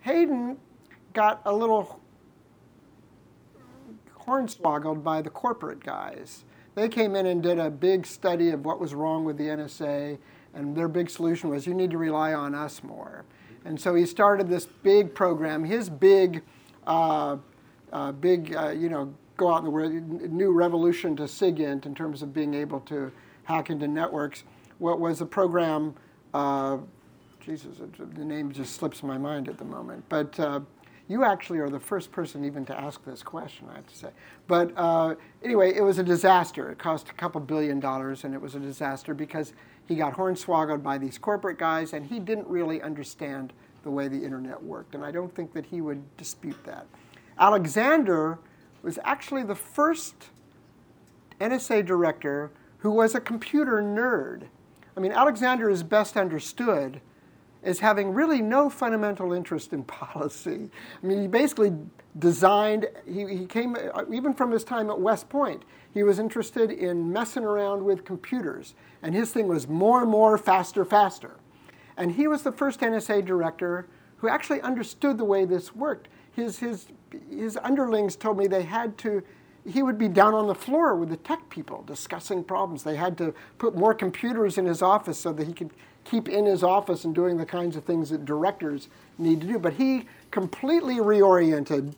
Hayden 0.00 0.58
got 1.14 1.40
a 1.46 1.52
little 1.52 2.00
hornswoggled 4.26 5.02
by 5.02 5.22
the 5.22 5.30
corporate 5.30 5.80
guys. 5.80 6.44
They 6.74 6.88
came 6.88 7.14
in 7.14 7.26
and 7.26 7.42
did 7.42 7.58
a 7.58 7.70
big 7.70 8.06
study 8.06 8.50
of 8.50 8.64
what 8.64 8.80
was 8.80 8.94
wrong 8.94 9.24
with 9.24 9.38
the 9.38 9.44
NSA, 9.44 10.18
and 10.54 10.76
their 10.76 10.88
big 10.88 11.08
solution 11.10 11.50
was 11.50 11.66
you 11.66 11.74
need 11.74 11.90
to 11.90 11.98
rely 11.98 12.34
on 12.34 12.54
us 12.54 12.82
more. 12.82 13.24
And 13.64 13.80
so 13.80 13.94
he 13.94 14.06
started 14.06 14.48
this 14.48 14.66
big 14.66 15.14
program. 15.14 15.64
His 15.64 15.88
big, 15.88 16.42
uh, 16.86 17.38
uh, 17.92 18.12
big, 18.12 18.54
uh, 18.54 18.70
you 18.70 18.88
know, 18.88 19.14
go 19.36 19.52
out 19.52 19.58
in 19.58 19.64
the 19.64 19.70
world, 19.70 19.92
new 19.92 20.52
revolution 20.52 21.16
to 21.16 21.24
SIGINT 21.24 21.86
in 21.86 21.94
terms 21.94 22.22
of 22.22 22.32
being 22.34 22.54
able 22.54 22.80
to 22.80 23.10
hack 23.44 23.70
into 23.70 23.88
networks. 23.88 24.44
What 24.78 25.00
was 25.00 25.20
a 25.20 25.26
program? 25.26 25.94
Uh, 26.32 26.78
Jesus, 27.40 27.78
the 27.98 28.24
name 28.24 28.52
just 28.52 28.74
slips 28.74 29.02
my 29.02 29.18
mind 29.18 29.48
at 29.48 29.58
the 29.58 29.64
moment. 29.64 30.04
But 30.08 30.38
uh, 30.40 30.60
you 31.08 31.24
actually 31.24 31.58
are 31.58 31.68
the 31.68 31.80
first 31.80 32.10
person 32.12 32.44
even 32.44 32.64
to 32.66 32.78
ask 32.78 33.04
this 33.04 33.22
question, 33.22 33.66
I 33.70 33.76
have 33.76 33.86
to 33.86 33.96
say. 33.96 34.08
But 34.46 34.72
uh, 34.76 35.16
anyway, 35.42 35.74
it 35.74 35.82
was 35.82 35.98
a 35.98 36.02
disaster. 36.02 36.70
It 36.70 36.78
cost 36.78 37.10
a 37.10 37.12
couple 37.12 37.40
billion 37.40 37.78
dollars, 37.78 38.24
and 38.24 38.34
it 38.34 38.40
was 38.40 38.54
a 38.54 38.60
disaster 38.60 39.12
because 39.12 39.52
he 39.86 39.96
got 39.96 40.14
hornswoggled 40.14 40.82
by 40.82 40.96
these 40.96 41.18
corporate 41.18 41.58
guys, 41.58 41.92
and 41.92 42.06
he 42.06 42.18
didn't 42.18 42.46
really 42.48 42.80
understand 42.80 43.52
the 43.82 43.90
way 43.90 44.08
the 44.08 44.24
internet 44.24 44.62
worked. 44.62 44.94
And 44.94 45.04
I 45.04 45.10
don't 45.10 45.34
think 45.34 45.52
that 45.52 45.66
he 45.66 45.82
would 45.82 46.16
dispute 46.16 46.62
that. 46.64 46.86
Alexander 47.38 48.38
was 48.82 48.98
actually 49.04 49.42
the 49.42 49.54
first 49.54 50.30
NSA 51.40 51.84
director 51.84 52.50
who 52.78 52.90
was 52.90 53.14
a 53.14 53.20
computer 53.20 53.82
nerd. 53.82 54.44
I 54.96 55.00
mean, 55.00 55.12
Alexander 55.12 55.68
is 55.68 55.82
best 55.82 56.16
understood 56.16 57.00
as 57.64 57.80
having 57.80 58.12
really 58.12 58.40
no 58.40 58.68
fundamental 58.70 59.32
interest 59.32 59.72
in 59.72 59.82
policy. 59.84 60.70
I 61.02 61.06
mean, 61.06 61.22
he 61.22 61.26
basically 61.26 61.72
designed, 62.18 62.86
he, 63.06 63.26
he 63.26 63.46
came, 63.46 63.76
uh, 63.76 64.02
even 64.12 64.34
from 64.34 64.52
his 64.52 64.62
time 64.62 64.90
at 64.90 65.00
West 65.00 65.28
Point, 65.28 65.64
he 65.92 66.02
was 66.02 66.18
interested 66.18 66.70
in 66.70 67.12
messing 67.12 67.44
around 67.44 67.84
with 67.84 68.04
computers. 68.04 68.74
And 69.02 69.14
his 69.14 69.32
thing 69.32 69.48
was 69.48 69.66
more, 69.66 70.02
and 70.02 70.10
more, 70.10 70.36
faster, 70.38 70.84
faster. 70.84 71.36
And 71.96 72.12
he 72.12 72.26
was 72.26 72.42
the 72.42 72.52
first 72.52 72.80
NSA 72.80 73.24
director 73.24 73.86
who 74.18 74.28
actually 74.28 74.60
understood 74.60 75.18
the 75.18 75.24
way 75.24 75.44
this 75.44 75.74
worked. 75.74 76.08
His, 76.32 76.58
his, 76.58 76.86
his 77.30 77.56
underlings 77.62 78.16
told 78.16 78.38
me 78.38 78.46
they 78.46 78.62
had 78.62 78.98
to, 78.98 79.22
he 79.66 79.82
would 79.82 79.98
be 79.98 80.08
down 80.08 80.34
on 80.34 80.46
the 80.46 80.54
floor 80.54 80.96
with 80.96 81.10
the 81.10 81.16
tech 81.16 81.48
people 81.48 81.82
discussing 81.86 82.42
problems. 82.42 82.82
They 82.82 82.96
had 82.96 83.16
to 83.18 83.34
put 83.58 83.76
more 83.76 83.94
computers 83.94 84.58
in 84.58 84.66
his 84.66 84.82
office 84.82 85.18
so 85.18 85.32
that 85.32 85.46
he 85.46 85.52
could 85.52 85.70
keep 86.04 86.28
in 86.28 86.46
his 86.46 86.62
office 86.62 87.04
and 87.04 87.14
doing 87.14 87.36
the 87.36 87.46
kinds 87.46 87.76
of 87.76 87.84
things 87.84 88.10
that 88.10 88.24
directors 88.24 88.88
need 89.18 89.40
to 89.40 89.46
do. 89.46 89.58
But 89.58 89.74
he 89.74 90.06
completely 90.30 90.96
reoriented. 90.96 91.94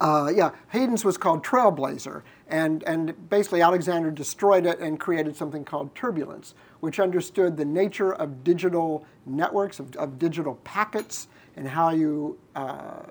Uh, 0.00 0.32
yeah, 0.34 0.52
Hayden's 0.70 1.04
was 1.04 1.18
called 1.18 1.44
Trailblazer, 1.44 2.22
and, 2.48 2.82
and 2.84 3.28
basically 3.28 3.60
Alexander 3.60 4.10
destroyed 4.10 4.64
it 4.64 4.78
and 4.78 4.98
created 4.98 5.36
something 5.36 5.62
called 5.62 5.94
Turbulence, 5.94 6.54
which 6.80 6.98
understood 6.98 7.58
the 7.58 7.66
nature 7.66 8.14
of 8.14 8.42
digital 8.42 9.04
networks, 9.26 9.78
of, 9.78 9.94
of 9.96 10.18
digital 10.18 10.54
packets, 10.64 11.28
and 11.56 11.68
how 11.68 11.90
you, 11.90 12.38
uh, 12.54 13.02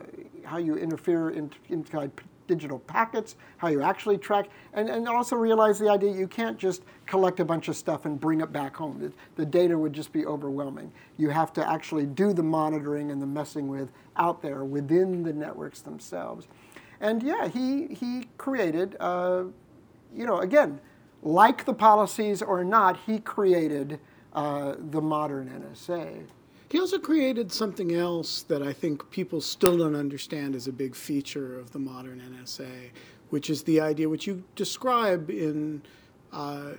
how 0.44 0.58
you 0.58 0.78
interfere 0.78 1.30
in, 1.30 1.52
inside 1.70 2.12
digital 2.50 2.80
packets, 2.80 3.36
how 3.58 3.68
you 3.68 3.84
actually 3.84 4.18
track, 4.18 4.50
and, 4.74 4.90
and 4.90 5.08
also 5.08 5.36
realize 5.36 5.78
the 5.78 5.88
idea 5.88 6.12
you 6.12 6.28
can't 6.28 6.58
just 6.58 6.82
collect 7.06 7.40
a 7.40 7.46
bunch 7.46 7.68
of 7.68 7.78
stuff 7.78 8.06
and 8.06 8.20
bring 8.20 8.42
it 8.42 8.52
back 8.52 8.76
home. 8.76 9.00
The, 9.00 9.14
the 9.36 9.46
data 9.46 9.78
would 9.78 9.94
just 9.94 10.12
be 10.12 10.26
overwhelming. 10.26 10.92
You 11.18 11.30
have 11.30 11.54
to 11.54 11.70
actually 11.70 12.08
do 12.08 12.34
the 12.34 12.42
monitoring 12.42 13.12
and 13.12 13.22
the 13.22 13.28
messing 13.28 13.68
with 13.68 13.92
out 14.18 14.42
there 14.42 14.66
within 14.66 15.22
the 15.22 15.32
networks 15.32 15.82
themselves. 15.82 16.48
And 17.00 17.22
yeah, 17.22 17.48
he, 17.48 17.88
he 17.94 18.28
created, 18.40 18.98
uh, 19.00 19.44
you 20.12 20.26
know, 20.26 20.40
again, 20.40 20.82
like 21.22 21.66
the 21.66 21.74
policies 21.74 22.42
or 22.42 22.64
not, 22.64 22.98
he 23.06 23.20
created 23.20 24.00
uh, 24.34 24.74
the 24.80 25.02
modern 25.02 25.50
NSA. 25.50 26.26
He 26.70 26.80
also 26.80 27.00
created 27.00 27.52
something 27.52 27.96
else 27.96 28.44
that 28.44 28.62
I 28.62 28.74
think 28.74 29.10
people 29.10 29.42
still 29.42 29.78
don't 29.78 29.96
understand 29.96 30.56
as 30.56 30.68
a 30.68 30.72
big 30.72 30.96
feature 30.96 31.58
of 31.60 31.72
the 31.72 31.80
modern 31.80 32.22
NSA, 32.22 32.92
which 33.32 33.50
is 33.50 33.64
the 33.64 33.82
idea 33.82 34.08
which 34.08 34.28
you 34.28 34.44
describe 34.56 35.32
in 35.32 35.82
uh, 36.32 36.74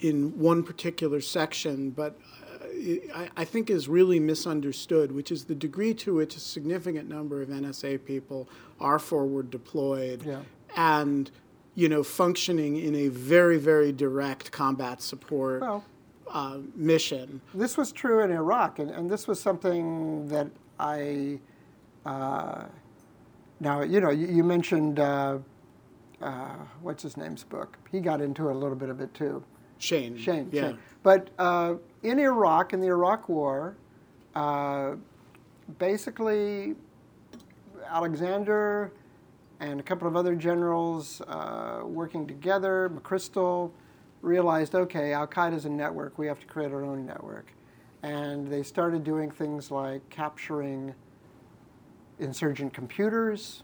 in 0.00 0.36
one 0.38 0.62
particular 0.62 1.20
section, 1.20 1.90
but 1.90 2.18
uh, 2.52 2.66
I, 3.14 3.28
I, 3.36 3.44
think 3.44 3.68
is 3.68 3.88
really 3.88 4.20
misunderstood, 4.20 5.10
which 5.10 5.32
is 5.32 5.44
the 5.44 5.54
degree 5.54 5.92
to 5.94 6.14
which 6.14 6.36
a 6.36 6.40
significant 6.40 7.08
number 7.08 7.42
of 7.42 7.48
NSA 7.48 8.04
people 8.04 8.48
are 8.80 9.00
forward 9.00 9.50
deployed 9.50 10.24
yeah. 10.24 10.42
and 10.76 11.30
you 11.74 11.88
know 11.88 12.02
functioning 12.02 12.76
in 12.76 12.94
a 12.94 13.08
very 13.08 13.56
very 13.56 13.92
direct 13.92 14.50
combat 14.50 15.00
support. 15.00 15.60
Well 15.60 15.84
uh, 16.30 16.58
mission. 16.74 17.40
This 17.54 17.76
was 17.76 17.92
true 17.92 18.22
in 18.22 18.30
Iraq, 18.30 18.78
and, 18.78 18.90
and 18.90 19.10
this 19.10 19.26
was 19.26 19.40
something 19.40 20.28
that 20.28 20.48
I. 20.78 21.38
Uh, 22.04 22.64
now, 23.60 23.82
you 23.82 24.00
know, 24.00 24.10
you, 24.10 24.28
you 24.28 24.44
mentioned 24.44 25.00
uh, 25.00 25.38
uh, 26.22 26.54
what's 26.80 27.02
his 27.02 27.16
name's 27.16 27.44
book. 27.44 27.76
He 27.90 28.00
got 28.00 28.20
into 28.20 28.50
a 28.50 28.52
little 28.52 28.76
bit 28.76 28.88
of 28.88 29.00
it 29.00 29.12
too. 29.14 29.42
Shane. 29.78 30.16
Shane. 30.16 30.48
Yeah. 30.52 30.68
Shane. 30.68 30.78
But 31.02 31.30
uh, 31.38 31.74
in 32.02 32.18
Iraq, 32.18 32.72
in 32.72 32.80
the 32.80 32.88
Iraq 32.88 33.28
War, 33.28 33.76
uh, 34.34 34.94
basically, 35.78 36.74
Alexander 37.88 38.92
and 39.60 39.80
a 39.80 39.82
couple 39.82 40.06
of 40.06 40.14
other 40.14 40.36
generals 40.36 41.20
working 41.82 42.26
together, 42.26 42.90
McChrystal, 42.94 43.72
realized, 44.22 44.74
okay, 44.74 45.12
Al 45.12 45.26
Qaeda's 45.26 45.64
a 45.64 45.70
network, 45.70 46.18
we 46.18 46.26
have 46.26 46.40
to 46.40 46.46
create 46.46 46.72
our 46.72 46.84
own 46.84 47.06
network. 47.06 47.52
And 48.02 48.48
they 48.48 48.62
started 48.62 49.04
doing 49.04 49.30
things 49.30 49.70
like 49.70 50.08
capturing 50.10 50.94
insurgent 52.18 52.72
computers, 52.72 53.62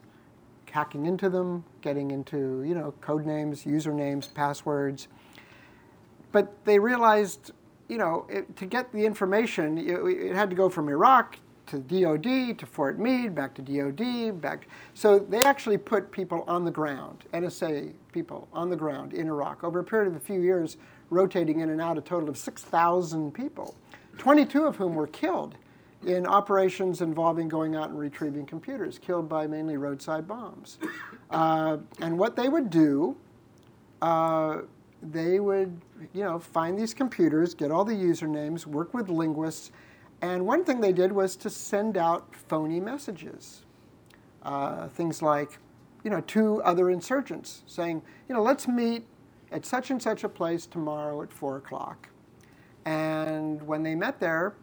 hacking 0.74 1.06
into 1.06 1.28
them, 1.28 1.64
getting 1.82 2.10
into, 2.10 2.64
you 2.64 2.74
know, 2.74 2.92
code 3.00 3.24
names, 3.24 3.64
usernames, 3.64 4.32
passwords. 4.34 5.06
But 6.32 6.64
they 6.64 6.80
realized, 6.80 7.52
you 7.88 7.96
know, 7.96 8.26
it, 8.28 8.56
to 8.56 8.66
get 8.66 8.92
the 8.92 9.06
information, 9.06 9.78
it, 9.78 10.00
it 10.04 10.34
had 10.34 10.50
to 10.50 10.56
go 10.56 10.68
from 10.68 10.88
Iraq 10.88 11.38
to 11.66 11.78
DOD, 11.78 12.58
to 12.58 12.66
Fort 12.66 12.98
Meade, 12.98 13.34
back 13.34 13.54
to 13.54 13.62
DOD, 13.62 14.40
back. 14.40 14.66
So 14.94 15.18
they 15.18 15.38
actually 15.38 15.78
put 15.78 16.10
people 16.10 16.44
on 16.46 16.64
the 16.64 16.70
ground, 16.70 17.24
NSA 17.32 17.92
people 18.12 18.48
on 18.52 18.70
the 18.70 18.76
ground 18.76 19.12
in 19.12 19.28
Iraq 19.28 19.64
over 19.64 19.80
a 19.80 19.84
period 19.84 20.08
of 20.08 20.16
a 20.16 20.20
few 20.20 20.40
years, 20.40 20.76
rotating 21.10 21.60
in 21.60 21.70
and 21.70 21.80
out 21.80 21.98
a 21.98 22.00
total 22.00 22.28
of 22.28 22.36
6,000 22.36 23.32
people, 23.32 23.74
22 24.18 24.64
of 24.64 24.76
whom 24.76 24.94
were 24.94 25.06
killed 25.06 25.56
in 26.06 26.26
operations 26.26 27.00
involving 27.00 27.48
going 27.48 27.74
out 27.74 27.88
and 27.88 27.98
retrieving 27.98 28.44
computers, 28.46 28.98
killed 28.98 29.28
by 29.28 29.46
mainly 29.46 29.76
roadside 29.76 30.28
bombs. 30.28 30.78
Uh, 31.30 31.78
and 32.00 32.18
what 32.18 32.36
they 32.36 32.48
would 32.48 32.70
do, 32.70 33.16
uh, 34.02 34.58
they 35.02 35.40
would, 35.40 35.80
you 36.12 36.22
know, 36.22 36.38
find 36.38 36.78
these 36.78 36.94
computers, 36.94 37.54
get 37.54 37.70
all 37.70 37.84
the 37.84 37.94
usernames, 37.94 38.66
work 38.66 38.94
with 38.94 39.08
linguists, 39.08 39.70
and 40.24 40.46
one 40.46 40.64
thing 40.64 40.80
they 40.80 40.94
did 40.94 41.12
was 41.12 41.36
to 41.36 41.50
send 41.50 41.98
out 41.98 42.34
phony 42.48 42.80
messages. 42.80 43.60
Uh, 44.42 44.88
things 44.88 45.20
like, 45.20 45.58
you 46.02 46.10
know, 46.10 46.22
to 46.22 46.62
other 46.62 46.88
insurgents 46.88 47.62
saying, 47.66 48.00
you 48.26 48.34
know, 48.34 48.42
let's 48.42 48.66
meet 48.66 49.04
at 49.52 49.66
such 49.66 49.90
and 49.90 50.00
such 50.00 50.24
a 50.24 50.28
place 50.30 50.64
tomorrow 50.64 51.20
at 51.20 51.30
four 51.30 51.58
o'clock. 51.58 52.08
And 52.86 53.60
when 53.66 53.82
they 53.82 53.94
met 53.94 54.18
there, 54.18 54.54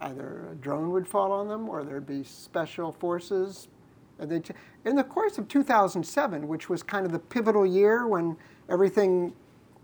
either 0.00 0.50
a 0.52 0.54
drone 0.54 0.92
would 0.92 1.08
fall 1.08 1.32
on 1.32 1.48
them 1.48 1.68
or 1.68 1.82
there'd 1.82 2.06
be 2.06 2.22
special 2.22 2.92
forces. 2.92 3.66
in 4.20 4.94
the 4.94 5.04
course 5.04 5.36
of 5.36 5.48
2007, 5.48 6.46
which 6.46 6.68
was 6.68 6.84
kind 6.84 7.04
of 7.04 7.10
the 7.10 7.18
pivotal 7.18 7.66
year 7.66 8.06
when 8.06 8.36
everything 8.68 9.34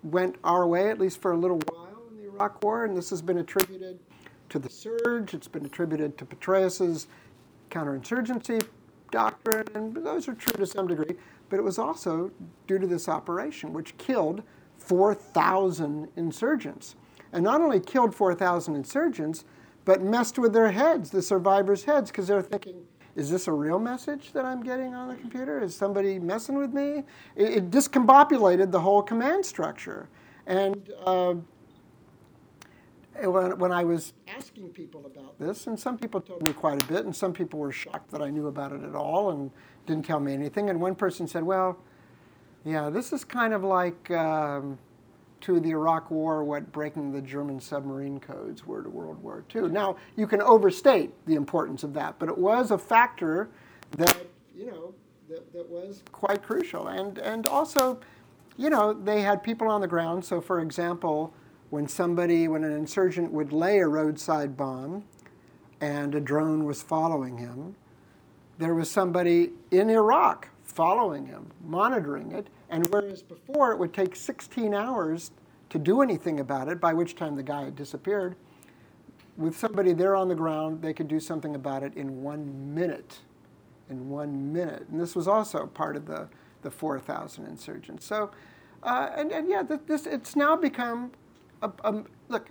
went 0.04 0.36
our 0.44 0.64
way, 0.64 0.90
at 0.90 1.00
least 1.00 1.20
for 1.20 1.32
a 1.32 1.36
little 1.36 1.60
while 1.66 2.02
in 2.08 2.18
the 2.18 2.28
Iraq 2.28 2.62
War, 2.62 2.84
and 2.84 2.96
this 2.96 3.10
has 3.10 3.20
been 3.20 3.38
attributed 3.38 3.98
to 4.52 4.58
the 4.58 4.68
surge, 4.68 5.32
it's 5.32 5.48
been 5.48 5.64
attributed 5.64 6.18
to 6.18 6.26
Petraeus's 6.26 7.06
counterinsurgency 7.70 8.62
doctrine, 9.10 9.66
and 9.74 9.96
those 9.96 10.28
are 10.28 10.34
true 10.34 10.52
to 10.52 10.66
some 10.66 10.86
degree, 10.86 11.16
but 11.48 11.58
it 11.58 11.62
was 11.62 11.78
also 11.78 12.30
due 12.66 12.78
to 12.78 12.86
this 12.86 13.08
operation, 13.08 13.72
which 13.72 13.96
killed 13.96 14.42
4,000 14.76 16.06
insurgents. 16.16 16.96
And 17.32 17.44
not 17.44 17.62
only 17.62 17.80
killed 17.80 18.14
4,000 18.14 18.76
insurgents, 18.76 19.44
but 19.86 20.02
messed 20.02 20.38
with 20.38 20.52
their 20.52 20.70
heads, 20.70 21.10
the 21.10 21.22
survivors' 21.22 21.84
heads, 21.84 22.10
because 22.10 22.26
they're 22.28 22.42
thinking, 22.42 22.82
is 23.16 23.30
this 23.30 23.48
a 23.48 23.52
real 23.52 23.78
message 23.78 24.32
that 24.32 24.44
I'm 24.44 24.62
getting 24.62 24.94
on 24.94 25.08
the 25.08 25.14
computer? 25.14 25.62
Is 25.62 25.74
somebody 25.74 26.18
messing 26.18 26.56
with 26.56 26.74
me? 26.74 27.04
It, 27.36 27.56
it 27.56 27.70
discombobulated 27.70 28.70
the 28.70 28.80
whole 28.80 29.02
command 29.02 29.46
structure. 29.46 30.10
And 30.46 30.90
uh, 31.06 31.34
when, 33.20 33.58
when 33.58 33.72
I 33.72 33.84
was 33.84 34.12
asking 34.28 34.70
people 34.70 35.06
about 35.06 35.38
this, 35.38 35.66
and 35.66 35.78
some 35.78 35.98
people 35.98 36.20
told 36.20 36.42
me 36.42 36.52
quite 36.52 36.82
a 36.82 36.86
bit, 36.86 37.04
and 37.04 37.14
some 37.14 37.32
people 37.32 37.58
were 37.58 37.72
shocked 37.72 38.10
that 38.10 38.22
I 38.22 38.30
knew 38.30 38.46
about 38.46 38.72
it 38.72 38.82
at 38.82 38.94
all 38.94 39.30
and 39.30 39.50
didn't 39.86 40.04
tell 40.04 40.20
me 40.20 40.32
anything. 40.32 40.70
And 40.70 40.80
one 40.80 40.94
person 40.94 41.26
said, 41.26 41.42
well, 41.42 41.78
yeah, 42.64 42.90
this 42.90 43.12
is 43.12 43.24
kind 43.24 43.52
of 43.52 43.64
like 43.64 44.10
um, 44.10 44.78
to 45.40 45.60
the 45.60 45.70
Iraq 45.70 46.10
War 46.10 46.44
what 46.44 46.70
breaking 46.72 47.12
the 47.12 47.20
German 47.20 47.60
submarine 47.60 48.20
codes 48.20 48.66
were 48.66 48.82
to 48.82 48.88
World 48.88 49.22
War 49.22 49.44
II. 49.54 49.62
Now, 49.62 49.96
you 50.16 50.26
can 50.26 50.40
overstate 50.40 51.12
the 51.26 51.34
importance 51.34 51.82
of 51.82 51.92
that, 51.94 52.18
but 52.18 52.28
it 52.28 52.38
was 52.38 52.70
a 52.70 52.78
factor 52.78 53.50
that, 53.92 54.26
you 54.54 54.66
know, 54.66 54.94
that, 55.28 55.52
that 55.52 55.68
was 55.68 56.02
quite 56.12 56.42
crucial. 56.42 56.88
And, 56.88 57.18
and 57.18 57.46
also, 57.46 58.00
you 58.56 58.70
know, 58.70 58.92
they 58.92 59.22
had 59.22 59.42
people 59.42 59.68
on 59.68 59.80
the 59.80 59.88
ground. 59.88 60.24
So, 60.24 60.40
for 60.40 60.60
example, 60.60 61.34
when 61.72 61.88
somebody, 61.88 62.48
when 62.48 62.64
an 62.64 62.72
insurgent 62.72 63.32
would 63.32 63.50
lay 63.50 63.78
a 63.78 63.86
roadside 63.86 64.58
bomb 64.58 65.02
and 65.80 66.14
a 66.14 66.20
drone 66.20 66.66
was 66.66 66.82
following 66.82 67.38
him, 67.38 67.74
there 68.58 68.74
was 68.74 68.90
somebody 68.90 69.52
in 69.70 69.88
Iraq 69.88 70.50
following 70.64 71.24
him, 71.24 71.46
monitoring 71.64 72.30
it. 72.30 72.48
And 72.68 72.86
whereas 72.88 73.22
before 73.22 73.72
it 73.72 73.78
would 73.78 73.94
take 73.94 74.14
16 74.14 74.74
hours 74.74 75.30
to 75.70 75.78
do 75.78 76.02
anything 76.02 76.40
about 76.40 76.68
it, 76.68 76.78
by 76.78 76.92
which 76.92 77.16
time 77.16 77.36
the 77.36 77.42
guy 77.42 77.64
had 77.64 77.74
disappeared, 77.74 78.36
with 79.38 79.56
somebody 79.58 79.94
there 79.94 80.14
on 80.14 80.28
the 80.28 80.34
ground, 80.34 80.82
they 80.82 80.92
could 80.92 81.08
do 81.08 81.18
something 81.18 81.54
about 81.54 81.82
it 81.82 81.94
in 81.96 82.22
one 82.22 82.74
minute. 82.74 83.20
In 83.88 84.10
one 84.10 84.52
minute. 84.52 84.86
And 84.90 85.00
this 85.00 85.16
was 85.16 85.26
also 85.26 85.68
part 85.68 85.96
of 85.96 86.04
the, 86.04 86.28
the 86.60 86.70
4,000 86.70 87.46
insurgents. 87.46 88.04
So, 88.04 88.30
uh, 88.82 89.08
and, 89.16 89.32
and 89.32 89.48
yeah, 89.48 89.62
this, 89.62 90.06
it's 90.06 90.36
now 90.36 90.54
become 90.54 91.12
a, 91.62 91.70
a, 91.84 92.02
look, 92.28 92.48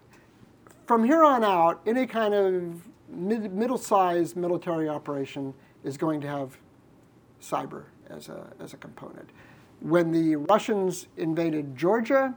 from 0.87 1.03
here 1.03 1.23
on 1.23 1.43
out, 1.43 1.81
any 1.85 2.05
kind 2.05 2.33
of 2.33 2.81
mid, 3.09 3.53
middle-sized 3.53 4.35
military 4.35 4.89
operation 4.89 5.53
is 5.83 5.97
going 5.97 6.21
to 6.21 6.27
have 6.27 6.57
cyber 7.41 7.85
as 8.09 8.29
a, 8.29 8.47
as 8.59 8.73
a 8.73 8.77
component. 8.77 9.29
When 9.81 10.11
the 10.11 10.35
Russians 10.35 11.07
invaded 11.17 11.75
Georgia, 11.75 12.35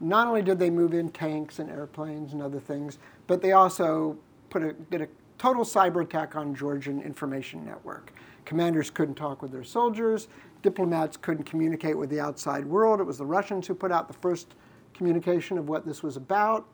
not 0.00 0.28
only 0.28 0.42
did 0.42 0.58
they 0.58 0.70
move 0.70 0.94
in 0.94 1.10
tanks 1.10 1.58
and 1.58 1.70
airplanes 1.70 2.32
and 2.32 2.42
other 2.42 2.60
things, 2.60 2.98
but 3.26 3.42
they 3.42 3.52
also 3.52 4.16
put 4.48 4.62
a, 4.62 4.72
did 4.72 5.02
a 5.02 5.08
total 5.38 5.64
cyber 5.64 6.02
attack 6.02 6.36
on 6.36 6.54
Georgian 6.54 7.02
information 7.02 7.64
network. 7.64 8.12
Commanders 8.44 8.90
couldn't 8.90 9.16
talk 9.16 9.42
with 9.42 9.52
their 9.52 9.64
soldiers. 9.64 10.28
Diplomats 10.62 11.16
couldn't 11.16 11.44
communicate 11.44 11.96
with 11.96 12.10
the 12.10 12.20
outside 12.20 12.64
world. 12.64 13.00
It 13.00 13.04
was 13.04 13.18
the 13.18 13.26
Russians 13.26 13.66
who 13.66 13.74
put 13.74 13.92
out 13.92 14.08
the 14.08 14.14
first 14.14 14.54
communication 14.98 15.56
of 15.56 15.68
what 15.68 15.86
this 15.86 16.02
was 16.02 16.16
about. 16.16 16.66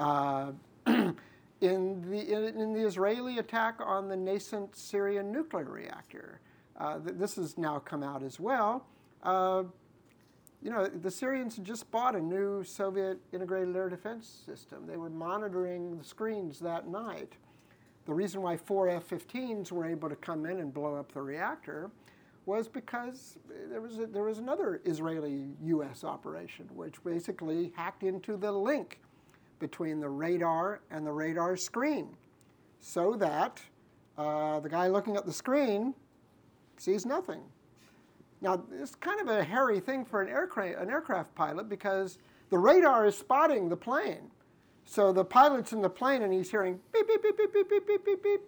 Uh, 0.00 0.52
in, 0.86 1.14
the, 1.60 2.32
in, 2.32 2.60
in, 2.60 2.72
the 2.72 2.86
Israeli 2.86 3.38
attack 3.38 3.74
on 3.80 4.08
the 4.08 4.16
nascent 4.16 4.74
Syrian 4.76 5.32
nuclear 5.32 5.64
reactor, 5.64 6.40
uh, 6.78 7.00
th- 7.00 7.16
this 7.18 7.34
has 7.34 7.58
now 7.58 7.80
come 7.80 8.02
out 8.02 8.22
as 8.22 8.38
well. 8.38 8.86
Uh, 9.22 9.64
you 10.62 10.70
know, 10.70 10.86
the 10.86 11.10
Syrians 11.10 11.56
had 11.56 11.64
just 11.64 11.90
bought 11.90 12.14
a 12.14 12.20
new 12.20 12.64
Soviet 12.64 13.18
integrated 13.32 13.76
air 13.76 13.90
defense 13.90 14.42
system. 14.46 14.86
They 14.86 14.96
were 14.96 15.10
monitoring 15.10 15.98
the 15.98 16.04
screens 16.04 16.60
that 16.60 16.88
night. 16.88 17.32
The 18.06 18.14
reason 18.14 18.40
why 18.40 18.56
four 18.56 18.88
F 18.88 19.08
15s 19.08 19.72
were 19.72 19.84
able 19.84 20.08
to 20.08 20.16
come 20.16 20.46
in 20.46 20.60
and 20.60 20.72
blow 20.72 20.94
up 20.94 21.12
the 21.12 21.20
reactor 21.20 21.90
was 22.46 22.68
because 22.68 23.38
there 23.70 23.80
was, 23.80 23.98
a, 23.98 24.06
there 24.06 24.22
was 24.22 24.38
another 24.38 24.80
Israeli 24.84 25.48
US 25.64 26.04
operation 26.04 26.68
which 26.74 27.02
basically 27.04 27.72
hacked 27.76 28.02
into 28.02 28.36
the 28.36 28.52
link 28.52 29.00
between 29.58 30.00
the 30.00 30.08
radar 30.08 30.80
and 30.90 31.06
the 31.06 31.12
radar 31.12 31.56
screen 31.56 32.16
so 32.80 33.14
that 33.14 33.62
uh, 34.18 34.60
the 34.60 34.68
guy 34.68 34.88
looking 34.88 35.16
at 35.16 35.24
the 35.24 35.32
screen 35.32 35.94
sees 36.76 37.06
nothing. 37.06 37.40
Now, 38.40 38.62
it's 38.78 38.94
kind 38.94 39.20
of 39.20 39.28
a 39.28 39.42
hairy 39.42 39.80
thing 39.80 40.04
for 40.04 40.20
an, 40.20 40.28
aircraft, 40.28 40.78
an 40.78 40.90
aircraft 40.90 41.34
pilot 41.34 41.68
because 41.68 42.18
the 42.50 42.58
radar 42.58 43.06
is 43.06 43.16
spotting 43.16 43.70
the 43.70 43.76
plane. 43.76 44.30
So 44.84 45.12
the 45.12 45.24
pilot's 45.24 45.72
in 45.72 45.80
the 45.80 45.88
plane 45.88 46.22
and 46.22 46.32
he's 46.32 46.50
hearing 46.50 46.78
beep, 46.92 47.08
beep, 47.08 47.22
beep, 47.22 47.38
beep, 47.38 47.52
beep, 47.54 47.70
beep, 47.70 47.86
beep, 47.86 48.04
beep, 48.04 48.22
beep 48.22 48.40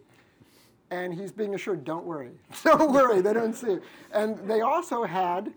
and 0.90 1.12
he's 1.12 1.32
being 1.32 1.54
assured, 1.54 1.84
don't 1.84 2.04
worry, 2.04 2.32
don't 2.64 2.92
worry, 2.92 3.20
they 3.20 3.32
don't 3.32 3.54
see. 3.54 3.78
And 4.12 4.38
they 4.48 4.60
also 4.60 5.04
had 5.04 5.52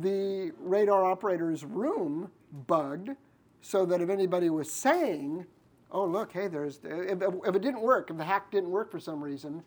the 0.00 0.52
radar 0.58 1.04
operator's 1.04 1.64
room 1.64 2.30
bugged 2.66 3.10
so 3.62 3.86
that 3.86 4.00
if 4.00 4.10
anybody 4.10 4.50
was 4.50 4.70
saying, 4.70 5.46
oh, 5.90 6.04
look, 6.04 6.32
hey, 6.32 6.48
there's, 6.48 6.80
if, 6.84 7.22
if 7.22 7.54
it 7.54 7.62
didn't 7.62 7.80
work, 7.80 8.10
if 8.10 8.16
the 8.16 8.24
hack 8.24 8.50
didn't 8.50 8.70
work 8.70 8.90
for 8.90 9.00
some 9.00 9.22
reason, 9.22 9.62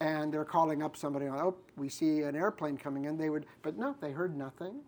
and 0.00 0.32
they're 0.32 0.44
calling 0.44 0.82
up 0.82 0.96
somebody, 0.96 1.26
oh, 1.26 1.54
we 1.76 1.88
see 1.88 2.22
an 2.22 2.34
airplane 2.34 2.76
coming 2.76 3.04
in, 3.04 3.16
they 3.16 3.30
would, 3.30 3.46
but 3.62 3.78
no, 3.78 3.94
they 4.00 4.10
heard 4.10 4.36
nothing. 4.36 4.80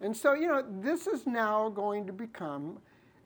And 0.00 0.16
so, 0.16 0.32
you 0.32 0.48
know, 0.48 0.64
this 0.80 1.06
is 1.06 1.26
now 1.26 1.68
going 1.68 2.06
to 2.06 2.12
become 2.12 2.78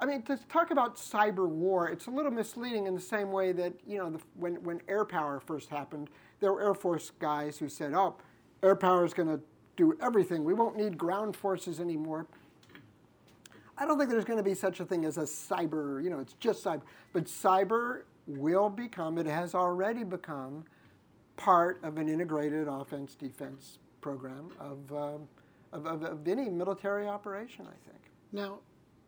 I 0.05 0.07
mean, 0.07 0.21
to 0.25 0.37
talk 0.51 0.71
about 0.71 0.97
cyber 0.97 1.49
war, 1.49 1.89
it's 1.89 2.09
a 2.09 2.11
little 2.11 2.31
misleading 2.31 2.87
in 2.87 2.95
the 2.95 3.01
same 3.01 3.33
way 3.33 3.53
that, 3.53 3.73
you 3.87 3.97
know, 3.97 4.11
the, 4.11 4.21
when, 4.35 4.63
when 4.63 4.83
air 4.87 5.07
power 5.07 5.41
first 5.41 5.71
happened, 5.71 6.11
there 6.41 6.53
were 6.53 6.63
Air 6.63 6.75
Force 6.75 7.11
guys 7.19 7.57
who 7.57 7.71
said, 7.71 7.95
oh, 7.95 8.17
air 8.63 8.77
power 8.77 9.07
is 9.07 9.15
going 9.15 9.29
to 9.29 9.41
do 9.79 9.97
everything. 10.03 10.45
We 10.45 10.53
won't 10.53 10.77
need 10.77 10.99
ground 10.99 11.35
forces 11.35 11.81
anymore. 11.81 12.27
I 13.79 13.87
don't 13.87 13.97
think 13.99 14.11
there's 14.11 14.27
going 14.27 14.37
to 14.37 14.43
be 14.43 14.53
such 14.53 14.79
a 14.79 14.85
thing 14.85 15.07
as 15.07 15.17
a 15.17 15.23
cyber, 15.23 16.05
you 16.05 16.11
know, 16.11 16.19
it's 16.19 16.35
just 16.35 16.63
cyber. 16.63 16.83
But 17.15 17.25
cyber 17.25 18.03
will 18.27 18.69
become, 18.69 19.17
it 19.17 19.25
has 19.25 19.55
already 19.55 20.05
become, 20.05 20.67
part 21.37 21.81
of 21.83 21.97
an 21.97 22.11
integrated 22.11 22.69
offense 22.69 23.15
defense 23.15 23.79
program 24.03 24.51
of, 24.61 24.93
um, 24.93 25.29
of, 25.73 25.87
of, 25.87 26.03
of 26.03 26.29
any 26.29 26.51
military 26.51 27.09
operation, 27.09 27.67
I 27.67 27.89
think. 27.89 28.03
Now, 28.33 28.59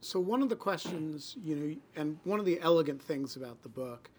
so 0.00 0.20
one 0.20 0.42
of 0.42 0.48
the 0.48 0.56
questions, 0.56 1.36
you 1.42 1.56
know, 1.56 1.76
and 1.96 2.18
one 2.24 2.38
of 2.38 2.46
the 2.46 2.60
elegant 2.60 3.02
things 3.02 3.36
about 3.36 3.62
the 3.62 3.68
book 3.68 4.10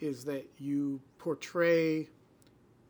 is 0.00 0.24
that 0.24 0.46
you 0.58 1.00
portray 1.18 2.08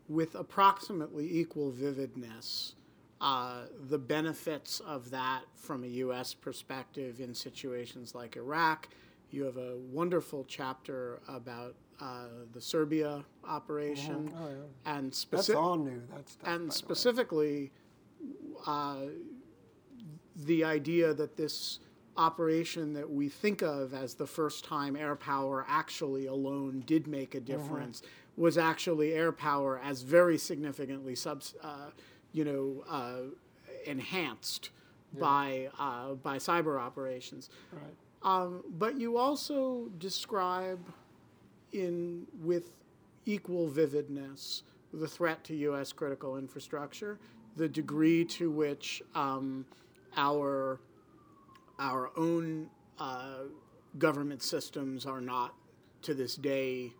with 0.09 0.34
approximately 0.34 1.38
equal 1.38 1.70
vividness 1.70 2.74
uh, 3.20 3.64
the 3.88 3.99
benefits 3.99 4.80
of 4.80 5.11
that 5.11 5.43
from 5.55 5.84
a 5.84 5.86
U.S. 5.86 6.32
perspective 6.32 7.20
in 7.20 7.34
situations 7.34 8.14
like 8.14 8.36
Iraq. 8.36 8.88
You 9.30 9.45
have 9.45 9.59
a 9.59 9.76
wonderful 9.76 10.45
chapter 10.49 11.20
about 11.28 11.74
uh, 12.01 12.28
the 12.53 12.61
Serbia 12.61 13.22
operation, 13.47 14.32
oh, 14.41 14.49
yeah. 14.49 14.97
and 14.97 15.12
speci- 15.12 15.30
that's 15.30 15.51
all 15.51 15.76
new. 15.76 16.03
That's 16.11 16.38
and 16.45 16.72
specifically 16.72 17.70
uh, 18.66 18.97
the 20.34 20.64
idea 20.64 21.12
that 21.12 21.36
this 21.36 21.80
operation 22.21 22.93
that 22.93 23.11
we 23.11 23.31
think 23.31 23.62
of 23.62 23.95
as 23.95 24.14
the 24.14 24.27
first 24.27 24.62
time 24.62 24.95
air 24.95 25.16
power 25.16 25.64
actually 25.66 26.27
alone 26.27 26.83
did 26.87 27.07
make 27.07 27.35
a 27.35 27.41
difference 27.41 28.01
mm-hmm. 28.01 28.43
was 28.43 28.59
actually 28.59 29.14
air 29.14 29.33
power 29.33 29.81
as 29.83 30.03
very 30.03 30.37
significantly 30.37 31.14
subs, 31.14 31.55
uh, 31.62 31.89
you 32.33 32.45
know, 32.45 32.85
uh, 32.91 33.31
enhanced 33.87 34.68
yeah. 35.14 35.21
by 35.21 35.68
uh, 35.79 36.12
by 36.14 36.37
cyber 36.37 36.79
operations. 36.79 37.49
Right. 37.73 37.95
Um, 38.23 38.64
but 38.79 38.97
you 38.97 39.16
also 39.16 39.89
describe 39.99 40.81
in 41.73 42.27
with 42.43 42.73
equal 43.25 43.68
vividness 43.68 44.62
the 44.93 45.09
threat 45.09 45.43
to 45.45 45.55
U.S. 45.57 45.91
critical 45.93 46.37
infrastructure, 46.37 47.18
the 47.57 47.68
degree 47.68 48.27
to 48.27 48.51
which 48.51 49.03
um, 49.14 49.64
our 50.16 50.81
our 51.81 52.11
own 52.16 52.68
uh, 52.99 53.45
government 53.99 54.43
systems 54.43 55.07
are 55.07 55.20
not 55.20 55.55
to 56.03 56.14
this 56.14 56.37
day 56.37 56.93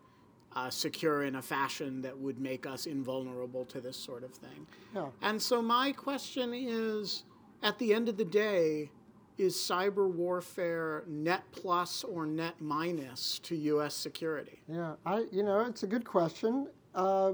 uh, 0.53 0.69
secure 0.69 1.23
in 1.23 1.35
a 1.35 1.41
fashion 1.41 2.01
that 2.01 2.17
would 2.17 2.39
make 2.39 2.65
us 2.65 2.85
invulnerable 2.85 3.63
to 3.65 3.79
this 3.79 3.95
sort 3.95 4.23
of 4.23 4.33
thing. 4.33 4.67
Yeah. 4.93 5.07
And 5.21 5.41
so 5.41 5.61
my 5.61 5.93
question 5.93 6.53
is, 6.53 7.23
at 7.63 7.79
the 7.79 7.93
end 7.93 8.09
of 8.09 8.17
the 8.17 8.25
day, 8.25 8.89
is 9.37 9.55
cyber 9.55 10.11
warfare 10.11 11.03
net 11.07 11.43
plus 11.51 12.03
or 12.03 12.25
net 12.25 12.55
minus 12.59 13.39
to 13.39 13.55
U.S. 13.55 13.95
security? 13.95 14.61
Yeah, 14.67 14.95
I 15.05 15.25
you 15.31 15.41
know 15.43 15.61
it's 15.61 15.83
a 15.83 15.87
good 15.87 16.05
question. 16.05 16.67
Uh, 16.93 17.33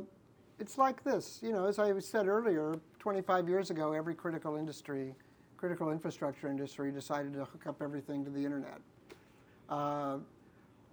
it's 0.59 0.77
like 0.77 1.03
this, 1.03 1.39
you 1.41 1.51
know, 1.51 1.65
as 1.65 1.79
I 1.79 1.97
said 1.99 2.27
earlier, 2.27 2.79
25 2.99 3.47
years 3.47 3.69
ago, 3.69 3.93
every 3.93 4.15
critical 4.15 4.55
industry, 4.55 5.13
critical 5.57 5.91
infrastructure 5.91 6.47
industry, 6.47 6.91
decided 6.91 7.33
to 7.33 7.39
hook 7.39 7.65
up 7.67 7.81
everything 7.81 8.23
to 8.23 8.29
the 8.29 8.43
internet. 8.45 8.79
Uh, 9.69 10.17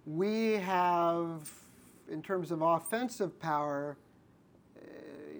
we 0.05 0.53
have, 0.53 1.49
in 2.11 2.21
terms 2.21 2.51
of 2.51 2.61
offensive 2.61 3.39
power, 3.39 3.95
uh, 4.77 4.81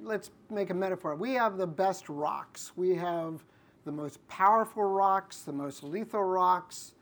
let's 0.04 0.30
make 0.50 0.70
a 0.70 0.74
metaphor. 0.74 1.16
We 1.16 1.34
have 1.34 1.58
the 1.58 1.68
best 1.68 2.08
rocks. 2.08 2.72
We 2.76 2.96
have 2.96 3.44
the 3.84 3.92
most 3.92 4.26
powerful 4.28 4.84
rocks, 4.84 5.42
the 5.42 5.54
most 5.54 5.84
lethal 5.84 6.24
rocks, 6.24 6.94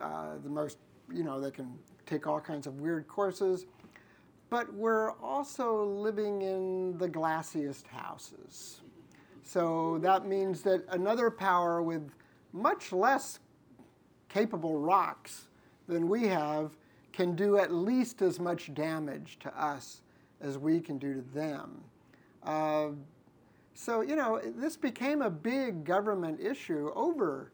uh, 0.00 0.38
the 0.42 0.50
most, 0.50 0.78
you 1.12 1.22
know, 1.22 1.40
they 1.40 1.50
can 1.50 1.78
take 2.06 2.26
all 2.26 2.40
kinds 2.40 2.66
of 2.66 2.80
weird 2.80 3.06
courses. 3.06 3.66
But 4.48 4.72
we're 4.74 5.12
also 5.12 5.84
living 5.84 6.42
in 6.42 6.98
the 6.98 7.08
glassiest 7.08 7.86
houses. 7.86 8.80
So 9.52 9.98
that 10.02 10.28
means 10.28 10.62
that 10.62 10.84
another 10.90 11.28
power 11.28 11.82
with 11.82 12.08
much 12.52 12.92
less 12.92 13.40
capable 14.28 14.78
rocks 14.78 15.48
than 15.88 16.08
we 16.08 16.28
have 16.28 16.76
can 17.12 17.34
do 17.34 17.58
at 17.58 17.72
least 17.72 18.22
as 18.22 18.38
much 18.38 18.72
damage 18.74 19.40
to 19.40 19.60
us 19.60 20.02
as 20.40 20.56
we 20.56 20.78
can 20.78 20.98
do 20.98 21.14
to 21.14 21.22
them. 21.34 21.80
Uh, 22.44 22.90
so, 23.74 24.02
you 24.02 24.14
know, 24.14 24.40
this 24.56 24.76
became 24.76 25.20
a 25.20 25.30
big 25.30 25.82
government 25.82 26.40
issue 26.40 26.92
over 26.94 27.50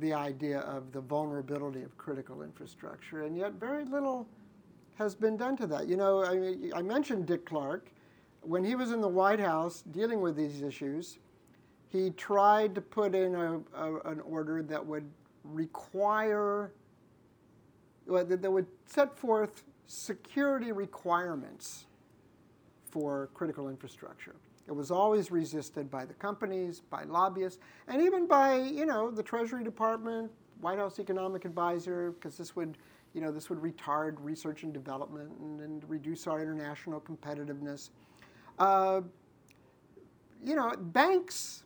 the 0.00 0.12
idea 0.12 0.58
of 0.62 0.90
the 0.90 1.00
vulnerability 1.00 1.84
of 1.84 1.96
critical 1.96 2.42
infrastructure, 2.42 3.22
and 3.22 3.36
yet 3.36 3.52
very 3.52 3.84
little 3.84 4.26
has 4.96 5.14
been 5.14 5.36
done 5.36 5.56
to 5.58 5.68
that. 5.68 5.86
You 5.86 5.98
know, 5.98 6.24
I, 6.24 6.76
I 6.76 6.82
mentioned 6.82 7.26
Dick 7.26 7.46
Clark. 7.46 7.92
When 8.46 8.62
he 8.62 8.76
was 8.76 8.92
in 8.92 9.00
the 9.00 9.08
White 9.08 9.40
House 9.40 9.82
dealing 9.90 10.20
with 10.20 10.36
these 10.36 10.62
issues, 10.62 11.18
he 11.88 12.10
tried 12.10 12.76
to 12.76 12.80
put 12.80 13.12
in 13.12 13.34
a, 13.34 13.60
a, 13.74 14.00
an 14.04 14.20
order 14.20 14.62
that 14.62 14.84
would 14.86 15.10
require, 15.42 16.72
that 18.06 18.52
would 18.52 18.66
set 18.86 19.18
forth 19.18 19.64
security 19.86 20.70
requirements 20.70 21.86
for 22.84 23.30
critical 23.34 23.68
infrastructure. 23.68 24.36
It 24.68 24.72
was 24.72 24.92
always 24.92 25.32
resisted 25.32 25.90
by 25.90 26.04
the 26.04 26.14
companies, 26.14 26.82
by 26.88 27.02
lobbyists, 27.02 27.58
and 27.88 28.00
even 28.00 28.28
by, 28.28 28.56
you 28.58 28.86
know, 28.86 29.10
the 29.10 29.22
Treasury 29.24 29.64
Department, 29.64 30.30
White 30.60 30.78
House 30.78 31.00
Economic 31.00 31.44
Advisor, 31.44 32.12
because 32.12 32.36
this 32.36 32.54
would, 32.54 32.78
you 33.12 33.20
know, 33.20 33.32
this 33.32 33.50
would 33.50 33.60
retard 33.60 34.16
research 34.20 34.62
and 34.62 34.72
development 34.72 35.32
and, 35.40 35.60
and 35.60 35.90
reduce 35.90 36.28
our 36.28 36.40
international 36.40 37.00
competitiveness. 37.00 37.90
Uh, 38.58 39.02
you 40.42 40.54
know, 40.54 40.72
banks 40.76 41.64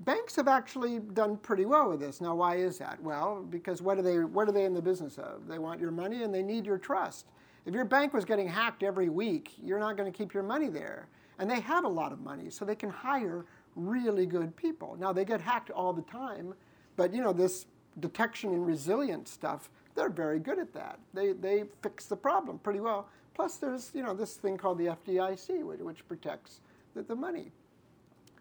banks 0.00 0.36
have 0.36 0.48
actually 0.48 1.00
done 1.00 1.36
pretty 1.36 1.64
well 1.64 1.90
with 1.90 2.00
this. 2.00 2.20
Now, 2.20 2.34
why 2.36 2.56
is 2.56 2.78
that? 2.78 3.02
Well, 3.02 3.44
because 3.50 3.82
what 3.82 3.98
are 3.98 4.02
they 4.02 4.18
what 4.18 4.48
are 4.48 4.52
they 4.52 4.64
in 4.64 4.74
the 4.74 4.82
business 4.82 5.18
of? 5.18 5.46
They 5.48 5.58
want 5.58 5.80
your 5.80 5.90
money 5.90 6.22
and 6.22 6.32
they 6.32 6.42
need 6.42 6.66
your 6.66 6.78
trust. 6.78 7.26
If 7.66 7.74
your 7.74 7.84
bank 7.84 8.14
was 8.14 8.24
getting 8.24 8.48
hacked 8.48 8.82
every 8.82 9.08
week, 9.08 9.52
you're 9.62 9.78
not 9.78 9.96
going 9.96 10.10
to 10.10 10.16
keep 10.16 10.32
your 10.32 10.42
money 10.42 10.68
there. 10.68 11.08
And 11.38 11.50
they 11.50 11.60
have 11.60 11.84
a 11.84 11.88
lot 11.88 12.12
of 12.12 12.20
money, 12.20 12.50
so 12.50 12.64
they 12.64 12.74
can 12.74 12.90
hire 12.90 13.44
really 13.76 14.26
good 14.26 14.56
people. 14.56 14.96
Now 14.98 15.12
they 15.12 15.24
get 15.24 15.40
hacked 15.40 15.70
all 15.70 15.92
the 15.92 16.02
time, 16.02 16.54
but 16.96 17.12
you 17.12 17.22
know 17.22 17.32
this 17.32 17.66
detection 18.00 18.52
and 18.52 18.66
resilience 18.66 19.30
stuff, 19.30 19.70
they're 19.94 20.08
very 20.08 20.38
good 20.38 20.58
at 20.58 20.72
that. 20.74 20.98
They 21.14 21.32
they 21.32 21.64
fix 21.82 22.06
the 22.06 22.16
problem 22.16 22.58
pretty 22.58 22.80
well. 22.80 23.08
Plus 23.38 23.56
there's 23.58 23.92
you 23.94 24.02
know 24.02 24.14
this 24.14 24.34
thing 24.34 24.56
called 24.56 24.78
the 24.78 24.86
FDIC, 24.86 25.62
which, 25.62 25.78
which 25.78 26.08
protects 26.08 26.60
the, 26.96 27.02
the 27.04 27.14
money. 27.14 27.52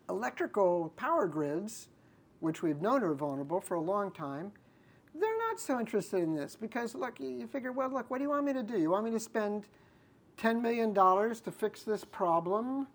Electrical 0.09 0.91
power 0.95 1.27
grids, 1.27 1.87
which 2.39 2.63
we've 2.63 2.81
known 2.81 3.03
are 3.03 3.13
vulnerable 3.13 3.61
for 3.61 3.75
a 3.75 3.79
long 3.79 4.09
time, 4.09 4.51
they're 5.13 5.37
not 5.49 5.59
so 5.59 5.79
interested 5.79 6.23
in 6.23 6.33
this 6.33 6.55
because 6.55 6.95
look, 6.95 7.19
you 7.19 7.45
figure, 7.45 7.71
well, 7.71 7.93
look, 7.93 8.09
what 8.09 8.17
do 8.17 8.23
you 8.23 8.31
want 8.31 8.43
me 8.43 8.53
to 8.53 8.63
do? 8.63 8.79
You 8.79 8.89
want 8.89 9.05
me 9.05 9.11
to 9.11 9.19
spend 9.19 9.65
$10 10.39 10.63
million 10.63 10.95
to 10.95 11.51
fix 11.51 11.83
this 11.83 12.03
problem. 12.03 12.87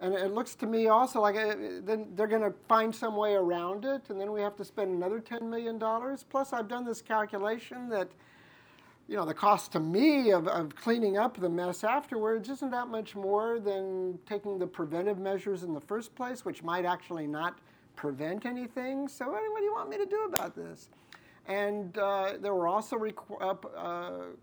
And 0.00 0.14
it 0.14 0.32
looks 0.32 0.54
to 0.54 0.66
me 0.66 0.88
also 0.88 1.20
like 1.20 1.36
uh, 1.36 1.54
then 1.82 2.06
they're 2.14 2.26
going 2.26 2.50
to 2.50 2.54
find 2.66 2.94
some 2.94 3.14
way 3.14 3.34
around 3.34 3.84
it, 3.84 4.08
and 4.08 4.18
then 4.18 4.32
we 4.32 4.40
have 4.40 4.56
to 4.56 4.64
spend 4.64 4.90
another 4.90 5.20
$10 5.20 5.42
million. 5.42 5.78
Plus, 6.30 6.54
I've 6.54 6.68
done 6.68 6.86
this 6.86 7.02
calculation 7.02 7.90
that, 7.90 8.08
you 9.08 9.14
know, 9.16 9.24
the 9.24 9.34
cost 9.34 9.72
to 9.72 9.80
me 9.80 10.30
of, 10.32 10.48
of 10.48 10.74
cleaning 10.74 11.16
up 11.16 11.38
the 11.38 11.48
mess 11.48 11.84
afterwards 11.84 12.48
isn't 12.48 12.70
that 12.70 12.88
much 12.88 13.14
more 13.14 13.60
than 13.60 14.18
taking 14.26 14.58
the 14.58 14.66
preventive 14.66 15.18
measures 15.18 15.62
in 15.62 15.72
the 15.72 15.80
first 15.80 16.14
place, 16.14 16.44
which 16.44 16.64
might 16.64 16.84
actually 16.84 17.26
not 17.26 17.58
prevent 17.94 18.46
anything. 18.46 19.06
So, 19.06 19.30
what, 19.30 19.40
do 19.56 19.64
you 19.64 19.72
want 19.72 19.88
me 19.88 19.96
to 19.98 20.06
do 20.06 20.24
about 20.24 20.56
this? 20.56 20.90
And 21.46 21.96
uh, 21.98 22.34
there 22.40 22.54
were 22.54 22.66
also 22.66 22.96
requ- 22.96 23.64
uh, 23.76 24.34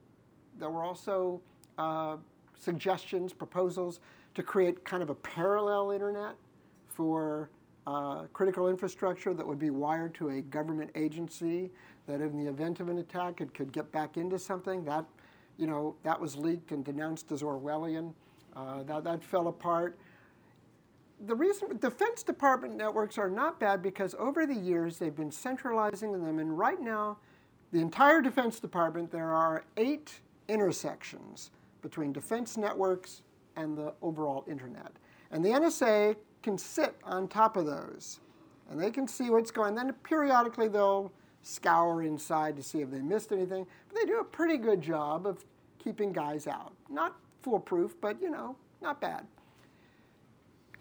there 0.57 0.69
were 0.69 0.83
also 0.83 1.41
uh, 1.77 2.15
suggestions, 2.57 3.33
proposals 3.33 3.99
to 4.35 4.43
create 4.43 4.85
kind 4.85 5.03
of 5.03 5.09
a 5.09 5.15
parallel 5.15 5.91
internet 5.91 6.35
for 6.87 7.49
uh, 7.85 8.23
critical 8.31 8.69
infrastructure 8.69 9.33
that 9.33 9.45
would 9.45 9.59
be 9.59 9.69
wired 9.69 10.15
to 10.15 10.29
a 10.29 10.41
government 10.41 10.89
agency 10.95 11.69
that 12.07 12.21
in 12.21 12.43
the 12.43 12.49
event 12.49 12.79
of 12.79 12.89
an 12.89 12.97
attack 12.97 13.41
it 13.41 13.53
could 13.53 13.71
get 13.71 13.91
back 13.91 14.17
into 14.17 14.37
something 14.37 14.83
that 14.83 15.05
you 15.57 15.67
know 15.67 15.95
that 16.03 16.19
was 16.19 16.35
leaked 16.35 16.71
and 16.71 16.83
denounced 16.83 17.31
as 17.31 17.41
orwellian 17.41 18.13
uh, 18.55 18.83
that, 18.83 19.03
that 19.03 19.23
fell 19.23 19.47
apart 19.47 19.97
the 21.25 21.35
reason 21.35 21.77
defense 21.77 22.23
department 22.23 22.75
networks 22.75 23.17
are 23.17 23.29
not 23.29 23.59
bad 23.59 23.81
because 23.81 24.15
over 24.19 24.45
the 24.45 24.55
years 24.55 24.97
they've 24.97 25.15
been 25.15 25.31
centralizing 25.31 26.11
them 26.11 26.39
and 26.39 26.57
right 26.57 26.81
now 26.81 27.17
the 27.71 27.79
entire 27.79 28.21
defense 28.21 28.59
department 28.59 29.11
there 29.11 29.31
are 29.31 29.63
eight 29.77 30.19
intersections 30.47 31.51
between 31.81 32.11
defense 32.11 32.57
networks 32.57 33.21
and 33.55 33.77
the 33.77 33.93
overall 34.01 34.43
internet. 34.47 34.91
And 35.31 35.43
the 35.43 35.49
NSA 35.49 36.15
can 36.41 36.57
sit 36.57 36.95
on 37.03 37.27
top 37.27 37.57
of 37.57 37.65
those 37.65 38.19
and 38.69 38.79
they 38.79 38.91
can 38.91 39.07
see 39.07 39.29
what's 39.29 39.51
going. 39.51 39.75
Then 39.75 39.93
periodically 40.03 40.67
they'll 40.67 41.11
scour 41.43 42.01
inside 42.01 42.55
to 42.57 42.63
see 42.63 42.81
if 42.81 42.89
they 42.89 43.01
missed 43.01 43.31
anything. 43.31 43.67
But 43.87 43.99
they 43.99 44.05
do 44.05 44.19
a 44.19 44.23
pretty 44.23 44.57
good 44.57 44.81
job 44.81 45.27
of 45.27 45.45
keeping 45.77 46.11
guys 46.11 46.47
out. 46.47 46.73
Not 46.89 47.15
foolproof, 47.41 47.95
but 48.01 48.21
you 48.21 48.31
know, 48.31 48.55
not 48.81 48.99
bad. 48.99 49.25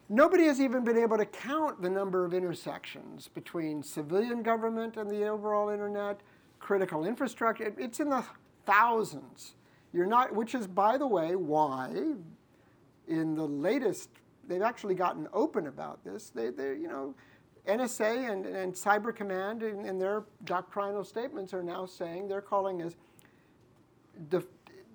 Nobody 0.08 0.44
has 0.44 0.60
even 0.60 0.84
been 0.84 0.98
able 0.98 1.16
to 1.16 1.24
count 1.24 1.80
the 1.80 1.88
number 1.88 2.24
of 2.24 2.34
intersections 2.34 3.28
between 3.28 3.82
civilian 3.82 4.42
government 4.42 4.96
and 4.96 5.10
the 5.10 5.26
overall 5.26 5.70
internet, 5.70 6.20
critical 6.58 7.04
infrastructure. 7.04 7.72
It's 7.78 7.98
in 7.98 8.10
the 8.10 8.24
thousands. 8.66 9.54
You're 9.92 10.06
not, 10.06 10.34
which 10.34 10.54
is, 10.54 10.66
by 10.66 10.98
the 10.98 11.06
way, 11.06 11.34
why 11.34 12.14
in 13.08 13.34
the 13.34 13.46
latest, 13.46 14.10
they've 14.46 14.62
actually 14.62 14.94
gotten 14.94 15.28
open 15.32 15.66
about 15.66 16.04
this. 16.04 16.30
They, 16.30 16.50
they 16.50 16.74
you 16.74 16.88
know, 16.88 17.14
NSA 17.66 18.30
and, 18.30 18.46
and 18.46 18.72
Cyber 18.72 19.14
Command 19.14 19.62
in, 19.62 19.84
in 19.84 19.98
their 19.98 20.24
doctrinal 20.44 21.04
statements 21.04 21.54
are 21.54 21.62
now 21.62 21.86
saying 21.86 22.28
they're 22.28 22.40
calling 22.40 22.82
as, 22.82 22.96
def, 24.28 24.44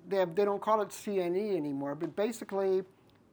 they, 0.08 0.18
have, 0.18 0.36
they 0.36 0.46
don't 0.46 0.62
call 0.62 0.82
it 0.82 0.90
CNE 0.90 1.56
anymore, 1.56 1.96
but 1.96 2.16
basically 2.16 2.84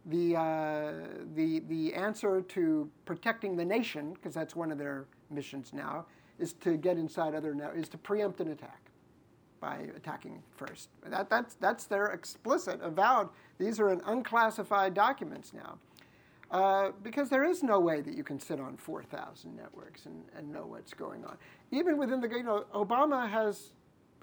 the, 0.07 0.37
uh, 0.37 0.93
the, 1.35 1.61
the 1.69 1.95
answer 1.95 2.43
to 2.43 2.89
protecting 3.07 3.57
the 3.57 3.65
nation, 3.65 4.13
because 4.13 4.35
that's 4.35 4.55
one 4.55 4.71
of 4.71 4.79
their 4.79 5.07
missions 5.31 5.73
now, 5.73 6.07
is 6.39 6.53
to 6.53 6.77
get 6.77 6.97
inside 6.97 7.35
other 7.35 7.57
is 7.75 7.89
to 7.89 7.99
preempt 7.99 8.41
an 8.41 8.49
attack 8.49 8.81
by 9.61 9.87
attacking 9.97 10.43
first. 10.57 10.91
That, 11.07 11.31
that's, 11.31 11.55
that's 11.55 11.87
their 11.87 12.07
explicit, 12.07 12.81
avowed. 12.83 13.31
These 13.59 13.81
are 13.81 13.91
in 13.91 14.01
unclassified 14.05 14.95
documents 14.95 15.53
now. 15.55 15.79
Uh, 16.55 16.93
because 17.03 17.29
there 17.29 17.43
is 17.43 17.65
no 17.65 17.81
way 17.81 18.01
that 18.01 18.17
you 18.17 18.23
can 18.23 18.39
sit 18.39 18.61
on 18.61 18.77
4,000 18.77 19.57
networks 19.57 20.07
and, 20.07 20.23
and 20.37 20.53
know 20.53 20.65
what's 20.65 20.95
going 20.95 21.25
on. 21.25 21.37
Even 21.73 21.99
within 21.99 22.21
the, 22.21 22.29
you 22.29 22.45
know, 22.45 22.65
Obama 22.73 23.29
has 23.29 23.73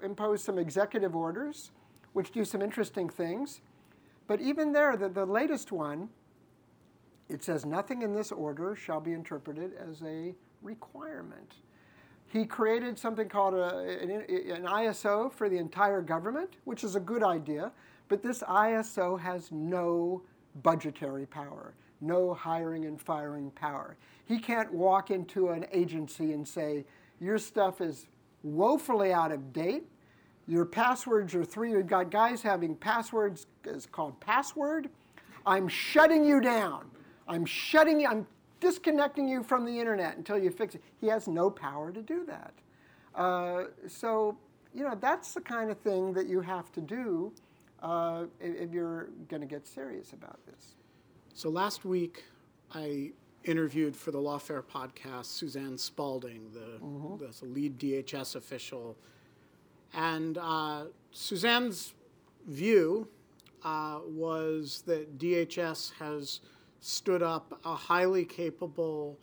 imposed 0.02 0.42
some 0.42 0.58
executive 0.58 1.14
orders 1.14 1.72
which 2.14 2.30
do 2.30 2.42
some 2.42 2.62
interesting 2.62 3.10
things. 3.10 3.60
But 4.26 4.40
even 4.40 4.72
there, 4.72 4.96
the, 4.96 5.10
the 5.10 5.26
latest 5.26 5.72
one, 5.72 6.08
it 7.28 7.44
says 7.44 7.66
nothing 7.66 8.00
in 8.00 8.14
this 8.14 8.32
order 8.32 8.74
shall 8.74 9.00
be 9.00 9.12
interpreted 9.12 9.72
as 9.74 10.02
a 10.02 10.34
requirement. 10.62 11.56
He 12.28 12.46
created 12.46 12.98
something 12.98 13.28
called 13.28 13.52
a, 13.52 13.76
an, 14.00 14.10
an 14.10 14.64
ISO 14.64 15.30
for 15.30 15.50
the 15.50 15.58
entire 15.58 16.00
government, 16.00 16.54
which 16.64 16.82
is 16.82 16.96
a 16.96 17.00
good 17.00 17.22
idea, 17.22 17.72
but 18.08 18.22
this 18.22 18.42
ISO 18.44 19.20
has 19.20 19.52
no 19.52 20.22
budgetary 20.62 21.26
power, 21.26 21.74
no 22.02 22.34
hiring 22.34 22.84
and 22.84 23.00
firing 23.00 23.50
power. 23.52 23.96
He 24.26 24.38
can't 24.38 24.72
walk 24.72 25.10
into 25.10 25.50
an 25.50 25.66
agency 25.72 26.32
and 26.32 26.46
say, 26.46 26.84
Your 27.20 27.38
stuff 27.38 27.80
is 27.80 28.06
woefully 28.42 29.12
out 29.12 29.32
of 29.32 29.52
date. 29.52 29.84
Your 30.48 30.64
passwords 30.64 31.34
are 31.34 31.44
three. 31.44 31.70
You've 31.70 31.86
got 31.86 32.10
guys 32.10 32.42
having 32.42 32.74
passwords 32.74 33.46
is 33.64 33.86
called 33.86 34.18
password. 34.20 34.90
I'm 35.46 35.68
shutting 35.68 36.24
you 36.24 36.40
down. 36.40 36.90
I'm 37.28 37.44
shutting 37.44 38.00
you. 38.00 38.08
I'm 38.08 38.26
disconnecting 38.60 39.28
you 39.28 39.42
from 39.42 39.64
the 39.64 39.78
internet 39.78 40.16
until 40.16 40.38
you 40.38 40.50
fix 40.50 40.74
it. 40.74 40.82
He 41.00 41.06
has 41.08 41.28
no 41.28 41.50
power 41.50 41.92
to 41.92 42.02
do 42.02 42.24
that. 42.26 42.52
Uh, 43.14 43.64
so, 43.86 44.36
you 44.74 44.84
know, 44.84 44.96
that's 45.00 45.34
the 45.34 45.40
kind 45.40 45.70
of 45.70 45.78
thing 45.78 46.12
that 46.12 46.26
you 46.26 46.40
have 46.40 46.72
to 46.72 46.80
do 46.80 47.32
uh, 47.82 48.24
if 48.40 48.72
you're 48.72 49.08
going 49.28 49.40
to 49.40 49.46
get 49.46 49.66
serious 49.66 50.12
about 50.12 50.38
this. 50.46 50.74
So 51.34 51.48
last 51.48 51.84
week, 51.84 52.24
I 52.74 53.12
interviewed 53.44 53.96
for 53.96 54.10
the 54.10 54.18
Lawfare 54.18 54.62
podcast 54.62 55.26
Suzanne 55.26 55.78
Spalding, 55.78 56.50
the, 56.52 56.84
mm-hmm. 56.84 57.16
the 57.18 57.44
lead 57.46 57.78
DHS 57.78 58.36
official. 58.36 58.96
And 59.94 60.36
uh, 60.36 60.84
Suzanne's 61.10 61.94
view 62.46 63.08
uh, 63.64 64.00
was 64.06 64.82
that 64.86 65.18
DHS 65.18 65.92
has 65.98 66.40
stood 66.80 67.22
up 67.22 67.58
a 67.64 67.74
highly 67.74 68.24
capable 68.24 69.18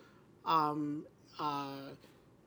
um, 0.45 1.05
uh, 1.39 1.68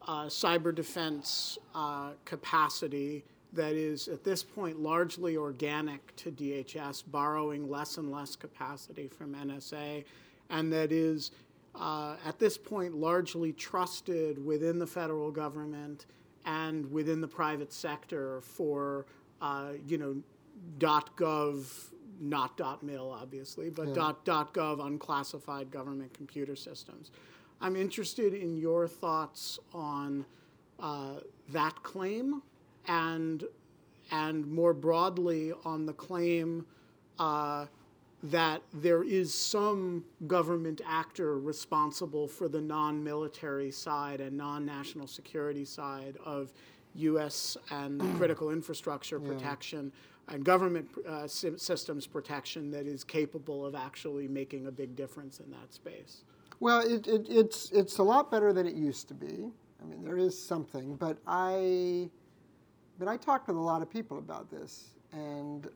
uh, 0.07 0.25
cyber 0.25 0.75
defense 0.75 1.57
uh, 1.75 2.11
capacity 2.25 3.25
that 3.53 3.75
is 3.75 4.09
at 4.09 4.25
this 4.25 4.43
point 4.43 4.81
largely 4.81 5.37
organic 5.37 6.15
to 6.17 6.31
DHS, 6.31 7.05
borrowing 7.07 7.69
less 7.69 7.99
and 7.99 8.11
less 8.11 8.35
capacity 8.35 9.09
from 9.09 9.35
NSA, 9.35 10.05
and 10.51 10.73
that 10.73 10.93
is 10.93 11.33
uh, 11.75 12.17
at 12.25 12.39
this 12.39 12.57
point 12.59 12.95
largely 12.95 13.53
trusted 13.53 14.45
within 14.45 14.79
the 14.79 14.87
federal 14.87 15.31
government 15.31 16.07
and 16.45 16.91
within 16.91 17.21
the 17.21 17.29
private 17.29 17.73
sector 17.73 18.41
for 18.41 19.07
uh, 19.41 19.73
you 19.87 19.99
know 19.99 20.17
dot 20.79 21.17
.gov 21.17 21.89
not 22.21 22.57
dot 22.57 22.83
.mil 22.83 23.11
obviously, 23.11 23.69
but 23.71 23.89
yeah. 23.89 24.13
.gov 24.25 24.87
unclassified 24.87 25.71
government 25.71 26.13
computer 26.15 26.57
systems. 26.57 27.11
I'm 27.61 27.77
interested 27.77 28.35
in 28.35 28.57
your 28.57 28.89
thoughts 28.89 29.59
on 29.73 30.27
uh, 30.81 31.21
that 31.51 31.83
claim 31.83 32.43
and 32.89 33.45
and 34.11 34.47
more 34.47 34.75
broadly 34.75 35.53
on 35.65 35.87
the 35.87 35.93
claim 35.93 36.67
uh, 37.19 37.67
that 38.23 38.63
there 38.75 39.03
is 39.03 39.33
some 39.33 40.05
government 40.27 40.81
actor 40.87 41.39
responsible 41.39 42.29
for 42.29 42.47
the 42.49 42.61
non-military 42.61 43.71
side 43.71 44.21
and 44.21 44.37
non-national 44.37 45.07
security 45.07 45.65
side 45.65 46.17
of 46.25 46.53
U.S. 46.95 47.57
and 47.71 48.01
critical 48.17 48.51
infrastructure 48.53 49.19
protection 49.19 49.91
yeah. 50.29 50.35
and 50.35 50.45
government 50.45 50.89
uh, 51.09 51.27
systems 51.27 52.07
protection 52.07 52.71
that 52.71 52.87
is 52.87 53.03
capable 53.03 53.65
of 53.65 53.75
actually 53.75 54.29
making 54.29 54.67
a 54.67 54.71
big 54.71 54.95
difference 54.95 55.41
in 55.41 55.51
that 55.51 55.73
space. 55.73 56.23
Well, 56.61 56.81
it, 56.81 57.09
it, 57.09 57.27
it's 57.29 57.73
it's 57.73 57.99
a 57.99 58.05
lot 58.05 58.31
better 58.31 58.53
than 58.53 58.67
it 58.67 58.75
used 58.75 59.09
to 59.09 59.15
be. 59.15 59.51
I 59.83 59.85
mean, 59.85 60.05
there 60.05 60.17
is 60.17 60.41
something, 60.41 60.95
but 60.95 61.19
I, 61.27 62.09
but 63.03 63.11
I 63.11 63.17
talked 63.17 63.49
with 63.49 63.57
a 63.57 63.61
lot 63.61 63.83
of 63.83 63.91
people 63.91 64.19
about 64.19 64.49
this, 64.49 64.91
and 65.11 65.67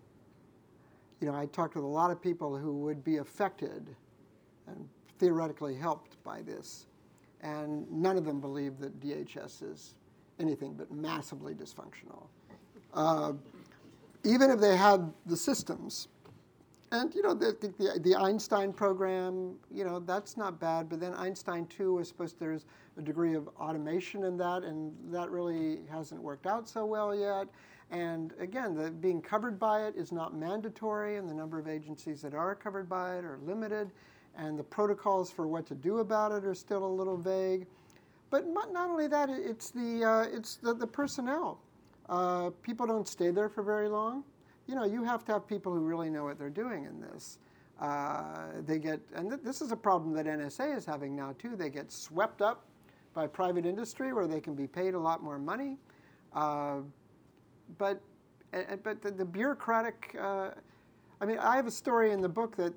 you 1.21 1.27
know, 1.27 1.35
I 1.35 1.47
talked 1.47 1.75
with 1.75 1.83
a 1.83 1.89
lot 1.89 2.13
of 2.13 2.23
people 2.23 2.57
who 2.57 2.73
would 2.75 3.03
be 3.03 3.17
affected 3.17 3.97
and 4.69 4.89
theoretically 5.19 5.75
helped 5.75 6.23
by 6.23 6.43
this, 6.43 6.87
and 7.41 7.91
none 7.91 8.17
of 8.17 8.25
them 8.25 8.41
believe 8.41 8.79
that 8.79 9.01
DHS 9.01 9.73
is 9.73 9.95
anything 10.39 10.75
but 10.75 10.93
massively 10.93 11.53
dysfunctional. 11.53 12.29
Uh, 12.95 13.33
even 14.23 14.49
if 14.49 14.61
they 14.61 14.77
had 14.77 15.13
the 15.27 15.37
systems, 15.37 16.07
and 16.93 17.15
you 17.15 17.23
know 17.23 17.35
the, 17.35 17.57
the, 17.61 18.01
the, 18.01 18.15
Einstein 18.15 18.73
program, 18.73 19.55
you 19.73 19.85
know 19.85 19.99
that's 19.99 20.37
not 20.37 20.61
bad. 20.61 20.89
But 20.89 21.01
then 21.01 21.15
Einstein 21.15 21.67
2 21.67 21.95
was 21.95 22.09
supposed 22.09 22.39
there's 22.39 22.65
a 22.97 23.03
degree 23.03 23.35
of 23.35 23.49
automation 23.59 24.25
in 24.25 24.37
that, 24.39 24.63
and 24.63 24.93
that 25.11 25.31
really 25.31 25.81
hasn't 25.91 26.23
worked 26.23 26.47
out 26.47 26.69
so 26.69 26.87
well 26.87 27.15
yet. 27.15 27.49
And 27.91 28.33
again, 28.41 28.75
the, 28.75 28.91
being 28.91 29.21
covered 29.21 29.59
by 29.59 29.87
it 29.87 29.95
is 29.97 30.13
not 30.13 30.35
mandatory, 30.35 31.17
and 31.17 31.29
the 31.29 31.35
number 31.35 31.59
of 31.59 31.69
agencies 31.69 32.21
that 32.23 32.35
are 32.35 32.55
covered 32.55 32.89
by 32.89 33.19
it 33.19 33.25
are 33.25 33.39
limited, 33.45 33.91
and 34.37 34.59
the 34.59 34.65
protocols 34.65 35.31
for 35.31 35.47
what 35.47 35.67
to 35.67 35.75
do 35.75 35.99
about 35.99 36.33
it 36.33 36.45
are 36.45 36.55
still 36.55 36.85
a 36.85 36.93
little 36.93 37.17
vague. 37.17 37.67
But 38.31 38.47
not 38.49 38.75
only 38.75 39.07
that, 39.09 39.31
it's 39.31 39.71
the, 39.71 40.05
uh, 40.05 40.37
it's 40.37 40.57
the, 40.57 40.75
the 40.75 40.87
personnel. 40.87 41.61
Uh, 42.09 42.51
people 42.63 42.87
don't 42.87 43.07
stay 43.07 43.31
there 43.31 43.49
for 43.49 43.63
very 43.63 43.89
long. 43.89 44.25
You 44.67 44.75
know, 44.75 44.85
you 44.85 45.05
have 45.05 45.25
to 45.27 45.33
have 45.33 45.47
people 45.47 45.73
who 45.73 45.81
really 45.81 46.11
know 46.11 46.25
what 46.25 46.39
they're 46.39 46.51
doing 46.51 46.85
in 46.85 47.01
this. 47.01 47.39
Uh, 47.81 48.47
they 48.67 48.79
get, 48.79 49.01
and 49.15 49.31
th- 49.31 49.43
this 49.43 49.61
is 49.61 49.71
a 49.71 49.77
problem 49.77 50.13
that 50.15 50.27
NSA 50.27 50.77
is 50.77 50.85
having 50.85 51.15
now 51.15 51.35
too. 51.39 51.57
They 51.57 51.71
get 51.71 51.93
swept 51.93 52.43
up 52.43 52.65
by 53.15 53.27
private 53.27 53.67
industry 53.67 54.13
where 54.13 54.27
they 54.27 54.41
can 54.41 54.55
be 54.55 54.67
paid 54.67 54.95
a 54.95 54.99
lot 54.99 55.23
more 55.23 55.39
money. 55.39 55.77
Uh, 56.33 56.79
but, 57.79 58.01
but 58.83 59.03
the, 59.03 59.11
the 59.11 59.25
bureaucratic, 59.25 60.17
uh, 60.21 60.51
I 61.21 61.27
mean, 61.27 61.39
I 61.39 61.57
have 61.57 61.67
a 61.67 61.71
story 61.71 62.13
in 62.13 62.21
the 62.21 62.29
book 62.29 62.57
that 62.57 62.75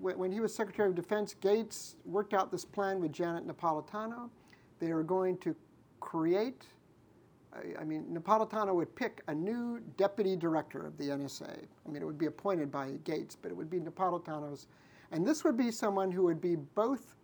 when 0.00 0.30
he 0.30 0.40
was 0.40 0.54
Secretary 0.54 0.88
of 0.88 0.94
Defense, 0.94 1.34
Gates 1.40 1.96
worked 2.04 2.34
out 2.34 2.50
this 2.50 2.64
plan 2.64 3.00
with 3.00 3.12
Janet 3.12 3.46
Napolitano 3.46 4.28
they 4.78 4.90
are 4.90 5.02
going 5.02 5.38
to 5.38 5.54
create, 6.00 6.62
I 7.78 7.84
mean, 7.84 8.04
Napolitano 8.12 8.74
would 8.74 8.94
pick 8.94 9.22
a 9.28 9.34
new 9.34 9.80
deputy 9.96 10.36
director 10.36 10.86
of 10.86 10.96
the 10.98 11.04
NSA. 11.04 11.64
I 11.86 11.90
mean, 11.90 12.02
it 12.02 12.04
would 12.04 12.18
be 12.18 12.26
appointed 12.26 12.70
by 12.70 12.92
Gates, 13.04 13.36
but 13.40 13.50
it 13.50 13.56
would 13.56 13.70
be 13.70 13.78
Napolitano's. 13.78 14.66
And 15.12 15.26
this 15.26 15.44
would 15.44 15.56
be 15.56 15.70
someone 15.70 16.10
who 16.10 16.22
would 16.24 16.40
be 16.40 16.56
both 16.56 17.14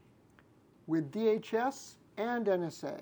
with 0.87 1.11
DHS 1.11 1.95
and 2.17 2.47
NSA. 2.47 3.01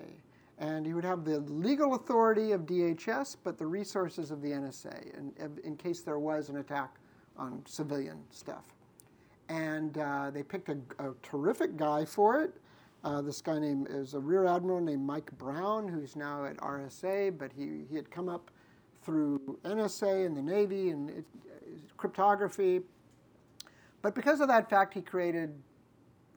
And 0.57 0.85
he 0.85 0.93
would 0.93 1.05
have 1.05 1.25
the 1.25 1.39
legal 1.39 1.95
authority 1.95 2.51
of 2.51 2.61
DHS, 2.61 3.37
but 3.43 3.57
the 3.57 3.65
resources 3.65 4.29
of 4.31 4.41
the 4.41 4.49
NSA 4.49 5.17
in, 5.17 5.33
in 5.63 5.75
case 5.75 6.01
there 6.01 6.19
was 6.19 6.49
an 6.49 6.57
attack 6.57 6.97
on 7.37 7.63
civilian 7.65 8.19
stuff. 8.29 8.65
And 9.49 9.97
uh, 9.97 10.31
they 10.31 10.43
picked 10.43 10.69
a, 10.69 10.77
a 10.99 11.13
terrific 11.23 11.77
guy 11.77 12.05
for 12.05 12.41
it. 12.41 12.53
Uh, 13.03 13.21
this 13.21 13.41
guy 13.41 13.57
named 13.57 13.87
is 13.89 14.13
a 14.13 14.19
rear 14.19 14.45
admiral 14.45 14.79
named 14.79 15.05
Mike 15.05 15.31
Brown, 15.37 15.87
who's 15.87 16.15
now 16.15 16.45
at 16.45 16.57
RSA, 16.57 17.37
but 17.37 17.51
he, 17.51 17.83
he 17.89 17.95
had 17.95 18.11
come 18.11 18.29
up 18.29 18.51
through 19.03 19.59
NSA 19.63 20.25
and 20.25 20.37
the 20.37 20.41
Navy 20.41 20.89
and 20.89 21.09
it, 21.09 21.25
cryptography. 21.97 22.81
But 24.01 24.13
because 24.13 24.39
of 24.39 24.47
that 24.49 24.69
fact, 24.69 24.93
he 24.93 25.01
created 25.01 25.53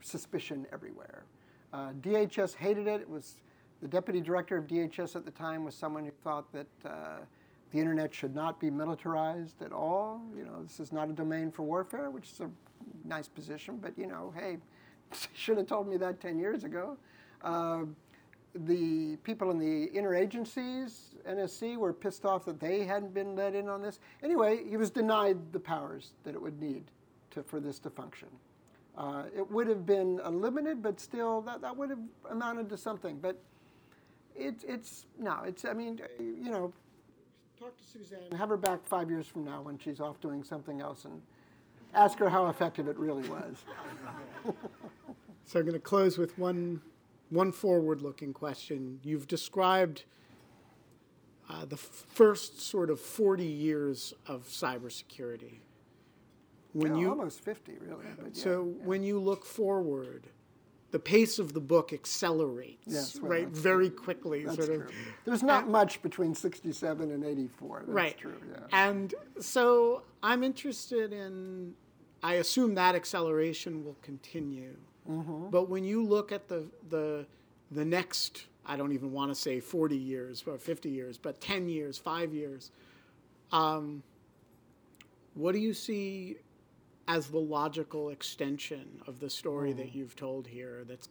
suspicion 0.01 0.67
everywhere. 0.73 1.25
Uh, 1.73 1.93
DHS 2.01 2.55
hated 2.55 2.87
it. 2.87 3.01
It 3.01 3.09
was 3.09 3.37
the 3.83 3.89
deputy 3.89 4.21
director 4.21 4.57
of 4.57 4.67
DHS 4.67 5.17
at 5.17 5.25
the 5.25 5.31
time 5.31 5.65
was 5.65 5.75
someone 5.75 6.05
who 6.05 6.13
thought 6.23 6.51
that 6.53 6.67
uh, 6.87 7.17
the 7.73 7.79
internet 7.79 8.15
should 8.15 8.35
not 8.35 8.61
be 8.61 8.71
militarized 8.71 9.61
at 9.61 9.73
all. 9.73 10.23
You 10.37 10.45
know, 10.45 10.63
this 10.63 10.81
is 10.81 10.93
not 10.93 11.11
a 11.11 11.13
domain 11.13 11.51
for 11.51 11.63
warfare, 11.63 12.11
which 12.11 12.31
is 12.31 12.41
a 12.41 12.51
nice 13.05 13.29
position, 13.29 13.79
but 13.79 13.99
you 13.99 14.07
know, 14.07 14.33
hey, 14.37 14.59
should 15.35 15.59
have 15.59 15.67
told 15.67 15.89
me 15.89 15.97
that 15.99 16.21
10 16.21 16.39
years 16.39 16.65
ago. 16.65 16.97
Uh, 17.43 17.85
the 18.55 19.17
people 19.25 19.51
in 19.51 19.59
the 19.59 19.89
interagencies, 19.99 21.17
NSC, 21.29 21.77
were 21.77 21.93
pissed 21.93 22.25
off 22.25 22.45
that 22.45 22.61
they 22.61 22.85
hadn't 22.85 23.13
been 23.13 23.35
let 23.35 23.55
in 23.55 23.69
on 23.69 23.83
this. 23.83 23.99
Anyway, 24.23 24.63
he 24.69 24.77
was 24.77 24.91
denied 24.91 25.53
the 25.53 25.59
powers 25.59 26.13
that 26.23 26.35
it 26.35 26.41
would 26.41 26.61
need 26.61 26.85
to, 27.33 27.43
for 27.43 27.59
this 27.61 27.79
to 27.81 27.91
function. 27.91 28.29
Uh, 28.97 29.25
it 29.37 29.51
would 29.51 29.67
have 29.67 29.85
been 29.85 30.21
limited, 30.41 30.81
but 30.83 31.01
still, 31.01 31.41
that, 31.43 31.61
that 31.61 31.77
would 31.77 31.91
have 31.91 31.99
amounted 32.31 32.69
to 32.71 32.77
something. 32.77 33.19
But 33.21 33.37
It's 34.37 34.65
it's 34.65 35.07
no. 35.19 35.43
It's 35.45 35.65
I 35.65 35.73
mean, 35.73 36.01
you 36.21 36.51
know, 36.51 36.73
talk 37.59 37.77
to 37.77 37.85
Suzanne. 37.85 38.39
Have 38.39 38.49
her 38.51 38.57
back 38.57 38.87
five 38.87 39.11
years 39.11 39.27
from 39.27 39.45
now 39.45 39.63
when 39.63 39.79
she's 39.79 40.01
off 40.01 40.21
doing 40.21 40.45
something 40.45 40.81
else, 40.81 41.05
and 41.07 41.21
ask 41.95 42.19
her 42.19 42.29
how 42.29 42.47
effective 42.49 42.87
it 42.89 42.97
really 42.97 43.29
was. 43.29 43.65
so 45.47 45.59
I'm 45.59 45.67
going 45.67 45.75
to 45.75 45.81
close 45.81 46.19
with 46.19 46.39
one 46.39 46.81
one 47.31 47.53
forward-looking 47.53 48.33
question. 48.33 49.01
You've 49.03 49.27
described 49.27 50.05
uh, 51.49 51.65
the 51.65 51.77
first 51.77 52.61
sort 52.61 52.91
of 52.91 53.01
40 53.01 53.45
years 53.45 54.15
of 54.27 54.47
cybersecurity. 54.47 55.59
When 56.73 56.97
you 56.97 57.11
almost 57.11 57.41
50, 57.41 57.79
really. 57.81 58.05
so 58.33 58.75
yeah. 58.77 58.87
when 58.87 59.03
you 59.05 59.21
look 59.21 59.45
forward, 59.45 60.27
the 60.91 60.99
pace 60.99 61.39
of 61.39 61.53
the 61.53 61.61
book 61.61 61.93
accelerates, 61.93 63.19
well, 63.21 63.31
right, 63.31 63.49
very 63.49 63.91
true. 63.91 63.99
quickly. 63.99 64.45
That's 64.45 64.57
sort 64.57 64.83
of. 64.83 64.91
There's 65.25 65.43
not 65.43 65.69
much 65.69 66.03
between 66.03 66.35
67 66.35 67.11
and 67.11 67.25
84. 67.25 67.79
That's 67.79 67.89
right. 67.91 68.19
true. 68.19 68.41
Yeah. 68.51 68.59
And 68.73 69.15
so 69.41 70.03
I'm 70.23 70.43
interested 70.43 71.13
in. 71.13 71.75
I 72.23 72.35
assume 72.35 72.75
that 72.75 72.95
acceleration 72.95 73.85
will 73.85 73.97
continue. 74.03 74.77
Mm-hmm. 75.09 75.51
But 75.51 75.69
when 75.69 75.85
you 75.85 76.05
look 76.05 76.33
at 76.33 76.49
the 76.49 76.67
the 76.89 77.27
the 77.71 77.85
next 77.85 78.47
I 78.67 78.77
don't 78.77 78.93
even 78.93 79.13
want 79.13 79.31
to 79.31 79.35
say 79.35 79.61
40 79.61 79.97
years 79.97 80.43
or 80.47 80.59
50 80.59 80.89
years, 80.89 81.19
but 81.19 81.41
10 81.41 81.69
years, 81.69 81.99
five 81.99 82.33
years. 82.33 82.71
Um, 83.53 84.03
what 85.35 85.53
do 85.53 85.59
you 85.59 85.75
see 85.75 86.37
as 87.09 87.29
the 87.29 87.39
logical 87.39 88.11
extension 88.11 89.03
of 89.07 89.21
the 89.21 89.29
story 89.29 89.73
mm. 89.73 89.77
that 89.77 89.95
you've 89.95 90.17
told 90.17 90.47
here 90.47 90.85
that's 90.87 91.09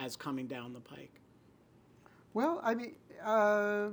as 0.00 0.16
coming 0.16 0.46
down 0.46 0.72
the 0.72 0.80
pike? 0.80 1.20
Well, 2.32 2.60
I 2.64 2.74
mean, 2.74 2.94
uh, 3.22 3.88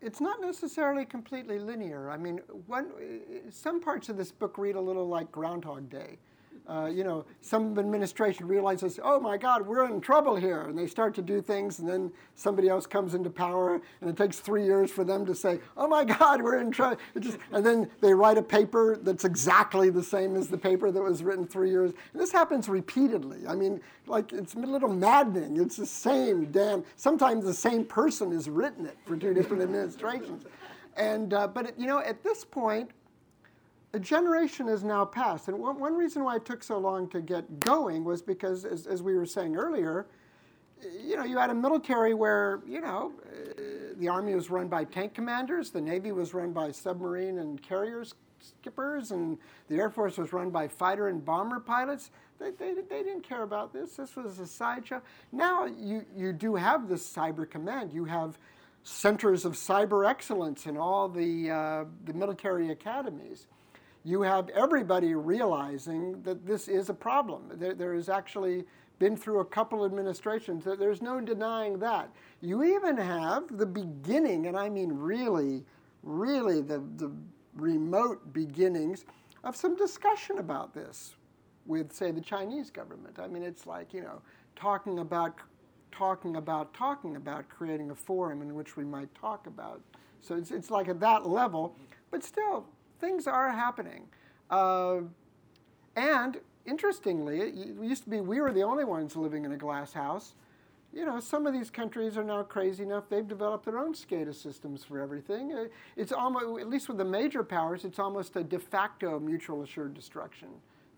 it's 0.00 0.20
not 0.20 0.40
necessarily 0.40 1.04
completely 1.04 1.58
linear. 1.58 2.10
I 2.10 2.16
mean, 2.16 2.40
one, 2.66 2.92
some 3.50 3.80
parts 3.80 4.08
of 4.08 4.16
this 4.16 4.30
book 4.30 4.56
read 4.56 4.76
a 4.76 4.80
little 4.80 5.08
like 5.08 5.32
Groundhog 5.32 5.90
Day 5.90 6.18
uh, 6.68 6.86
you 6.86 7.04
know, 7.04 7.24
some 7.40 7.78
administration 7.78 8.46
realizes, 8.46 9.00
oh 9.02 9.18
my 9.18 9.36
God, 9.36 9.66
we're 9.66 9.86
in 9.86 10.00
trouble 10.00 10.36
here, 10.36 10.62
and 10.62 10.78
they 10.78 10.86
start 10.86 11.14
to 11.14 11.22
do 11.22 11.42
things, 11.42 11.80
and 11.80 11.88
then 11.88 12.12
somebody 12.34 12.68
else 12.68 12.86
comes 12.86 13.14
into 13.14 13.30
power, 13.30 13.80
and 14.00 14.10
it 14.10 14.16
takes 14.16 14.38
three 14.38 14.64
years 14.64 14.90
for 14.90 15.04
them 15.04 15.26
to 15.26 15.34
say, 15.34 15.60
oh 15.76 15.88
my 15.88 16.04
God, 16.04 16.40
we're 16.42 16.60
in 16.60 16.70
trouble. 16.70 16.98
And 17.52 17.66
then 17.66 17.90
they 18.00 18.14
write 18.14 18.38
a 18.38 18.42
paper 18.42 18.98
that's 19.02 19.24
exactly 19.24 19.90
the 19.90 20.02
same 20.02 20.36
as 20.36 20.48
the 20.48 20.58
paper 20.58 20.90
that 20.90 21.02
was 21.02 21.22
written 21.22 21.46
three 21.46 21.70
years. 21.70 21.92
And 22.12 22.22
this 22.22 22.32
happens 22.32 22.68
repeatedly. 22.68 23.46
I 23.46 23.54
mean, 23.54 23.80
like 24.06 24.32
it's 24.32 24.54
a 24.54 24.58
little 24.58 24.92
maddening. 24.92 25.60
It's 25.60 25.76
the 25.76 25.86
same 25.86 26.46
damn. 26.46 26.84
Sometimes 26.96 27.44
the 27.44 27.54
same 27.54 27.84
person 27.84 28.30
has 28.32 28.48
written 28.48 28.86
it 28.86 28.96
for 29.04 29.16
two 29.16 29.34
different 29.34 29.62
administrations. 29.62 30.44
And 30.96 31.32
uh, 31.32 31.48
but 31.48 31.66
it, 31.66 31.74
you 31.78 31.86
know, 31.86 32.00
at 32.00 32.22
this 32.22 32.44
point, 32.44 32.90
a 33.94 34.00
generation 34.00 34.68
has 34.68 34.82
now 34.82 35.04
passed. 35.04 35.48
And 35.48 35.58
one, 35.58 35.78
one 35.78 35.94
reason 35.94 36.24
why 36.24 36.36
it 36.36 36.44
took 36.44 36.62
so 36.62 36.78
long 36.78 37.08
to 37.10 37.20
get 37.20 37.60
going 37.60 38.04
was 38.04 38.22
because, 38.22 38.64
as, 38.64 38.86
as 38.86 39.02
we 39.02 39.14
were 39.14 39.26
saying 39.26 39.56
earlier, 39.56 40.06
you 41.04 41.16
know, 41.16 41.24
you 41.24 41.38
had 41.38 41.50
a 41.50 41.54
military 41.54 42.14
where, 42.14 42.60
you 42.66 42.80
know, 42.80 43.12
uh, 43.24 43.62
the 43.98 44.08
Army 44.08 44.34
was 44.34 44.50
run 44.50 44.68
by 44.68 44.84
tank 44.84 45.14
commanders, 45.14 45.70
the 45.70 45.80
Navy 45.80 46.10
was 46.12 46.34
run 46.34 46.52
by 46.52 46.70
submarine 46.72 47.38
and 47.38 47.62
carriers 47.62 48.14
skippers, 48.40 49.12
and 49.12 49.38
the 49.68 49.76
Air 49.76 49.90
Force 49.90 50.18
was 50.18 50.32
run 50.32 50.50
by 50.50 50.66
fighter 50.66 51.08
and 51.08 51.24
bomber 51.24 51.60
pilots. 51.60 52.10
They, 52.40 52.50
they, 52.50 52.74
they 52.74 53.02
didn't 53.02 53.22
care 53.22 53.42
about 53.42 53.72
this. 53.72 53.94
This 53.94 54.16
was 54.16 54.38
a 54.40 54.46
sideshow. 54.46 55.00
Now 55.30 55.66
you, 55.66 56.04
you 56.16 56.32
do 56.32 56.56
have 56.56 56.88
this 56.88 57.08
cyber 57.08 57.48
command. 57.48 57.92
You 57.92 58.04
have 58.06 58.38
centers 58.82 59.44
of 59.44 59.52
cyber 59.52 60.08
excellence 60.08 60.66
in 60.66 60.76
all 60.76 61.08
the, 61.08 61.50
uh, 61.50 61.84
the 62.04 62.14
military 62.14 62.70
academies 62.70 63.46
you 64.04 64.22
have 64.22 64.48
everybody 64.50 65.14
realizing 65.14 66.20
that 66.22 66.46
this 66.46 66.68
is 66.68 66.88
a 66.88 66.94
problem. 66.94 67.44
There, 67.54 67.74
there 67.74 67.94
has 67.94 68.08
actually 68.08 68.64
been 68.98 69.16
through 69.16 69.40
a 69.40 69.44
couple 69.44 69.84
administrations. 69.84 70.64
There's 70.64 71.02
no 71.02 71.20
denying 71.20 71.78
that. 71.80 72.10
You 72.40 72.62
even 72.62 72.96
have 72.96 73.56
the 73.56 73.66
beginning, 73.66 74.46
and 74.46 74.56
I 74.56 74.68
mean 74.68 74.92
really, 74.92 75.64
really 76.02 76.60
the, 76.60 76.82
the 76.96 77.12
remote 77.54 78.32
beginnings 78.32 79.04
of 79.44 79.56
some 79.56 79.76
discussion 79.76 80.38
about 80.38 80.74
this 80.74 81.16
with, 81.66 81.92
say, 81.92 82.10
the 82.10 82.20
Chinese 82.20 82.70
government. 82.70 83.18
I 83.18 83.28
mean, 83.28 83.42
it's 83.42 83.66
like, 83.66 83.92
you 83.92 84.02
know, 84.02 84.20
talking 84.56 84.98
about 84.98 85.34
talking 85.92 86.36
about 86.36 86.72
talking 86.72 87.16
about 87.16 87.48
creating 87.48 87.90
a 87.90 87.94
forum 87.94 88.40
in 88.40 88.54
which 88.54 88.76
we 88.76 88.84
might 88.84 89.14
talk 89.14 89.46
about. 89.46 89.82
So 90.20 90.36
it's, 90.36 90.50
it's 90.50 90.70
like 90.70 90.88
at 90.88 91.00
that 91.00 91.28
level, 91.28 91.76
but 92.10 92.24
still, 92.24 92.66
things 93.02 93.26
are 93.26 93.50
happening. 93.50 94.06
Uh, 94.48 95.00
and 95.96 96.38
interestingly, 96.64 97.40
it 97.40 97.54
used 97.54 98.04
to 98.04 98.10
be 98.10 98.20
we 98.20 98.40
were 98.40 98.52
the 98.52 98.62
only 98.62 98.84
ones 98.84 99.14
living 99.16 99.44
in 99.44 99.52
a 99.52 99.56
glass 99.58 99.92
house. 99.92 100.34
You 100.94 101.04
know, 101.06 101.20
some 101.20 101.46
of 101.46 101.52
these 101.52 101.70
countries 101.70 102.16
are 102.16 102.24
now 102.24 102.42
crazy 102.42 102.82
enough, 102.82 103.04
they've 103.08 103.26
developed 103.26 103.64
their 103.64 103.78
own 103.78 103.94
SCADA 103.94 104.34
systems 104.34 104.84
for 104.84 105.00
everything. 105.00 105.52
Uh, 105.52 105.64
it's 105.96 106.12
almost, 106.12 106.60
at 106.60 106.68
least 106.68 106.88
with 106.88 106.98
the 106.98 107.04
major 107.04 107.42
powers, 107.42 107.84
it's 107.84 107.98
almost 107.98 108.36
a 108.36 108.44
de 108.44 108.58
facto 108.58 109.18
mutual 109.18 109.62
assured 109.62 109.94
destruction 109.94 110.48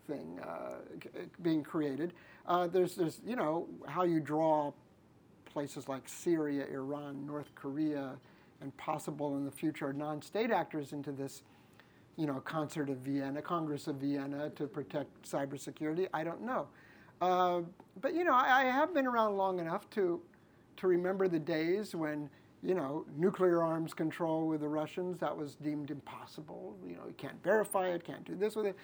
thing 0.08 0.40
uh, 0.42 1.20
being 1.42 1.62
created. 1.62 2.12
Uh, 2.46 2.66
there's, 2.66 2.96
there's, 2.96 3.20
you 3.24 3.36
know, 3.36 3.68
how 3.86 4.02
you 4.02 4.20
draw 4.20 4.72
places 5.44 5.88
like 5.88 6.02
Syria, 6.08 6.66
Iran, 6.66 7.24
North 7.24 7.54
Korea, 7.54 8.16
and 8.60 8.76
possible 8.76 9.36
in 9.36 9.44
the 9.44 9.50
future 9.50 9.92
non 9.92 10.20
state 10.20 10.50
actors 10.50 10.92
into 10.92 11.12
this 11.12 11.42
you 12.16 12.26
know, 12.26 12.40
concert 12.40 12.88
of 12.88 12.98
Vienna, 12.98 13.42
Congress 13.42 13.86
of 13.86 13.96
Vienna 13.96 14.50
to 14.50 14.66
protect 14.66 15.28
cybersecurity. 15.28 16.08
I 16.14 16.24
don't 16.24 16.42
know. 16.42 16.68
Uh, 17.20 17.62
but, 18.00 18.14
you 18.14 18.24
know, 18.24 18.34
I, 18.34 18.62
I, 18.62 18.64
have 18.64 18.92
been 18.92 19.06
around 19.06 19.36
long 19.36 19.58
enough 19.58 19.88
to, 19.90 20.20
to 20.76 20.86
remember 20.86 21.28
the 21.28 21.38
days 21.38 21.94
when, 21.94 22.28
you 22.62 22.74
know, 22.74 23.04
nuclear 23.16 23.62
arms 23.62 23.94
control 23.94 24.48
with 24.48 24.60
the 24.60 24.68
Russians, 24.68 25.18
that 25.20 25.36
was 25.36 25.54
deemed 25.54 25.90
impossible. 25.90 26.76
You 26.86 26.96
know, 26.96 27.06
you 27.06 27.14
can't 27.16 27.40
verify 27.42 27.88
it, 27.88 28.04
can't 28.04 28.24
do 28.24 28.34
this 28.34 28.56
with 28.56 28.66
it. 28.66 28.76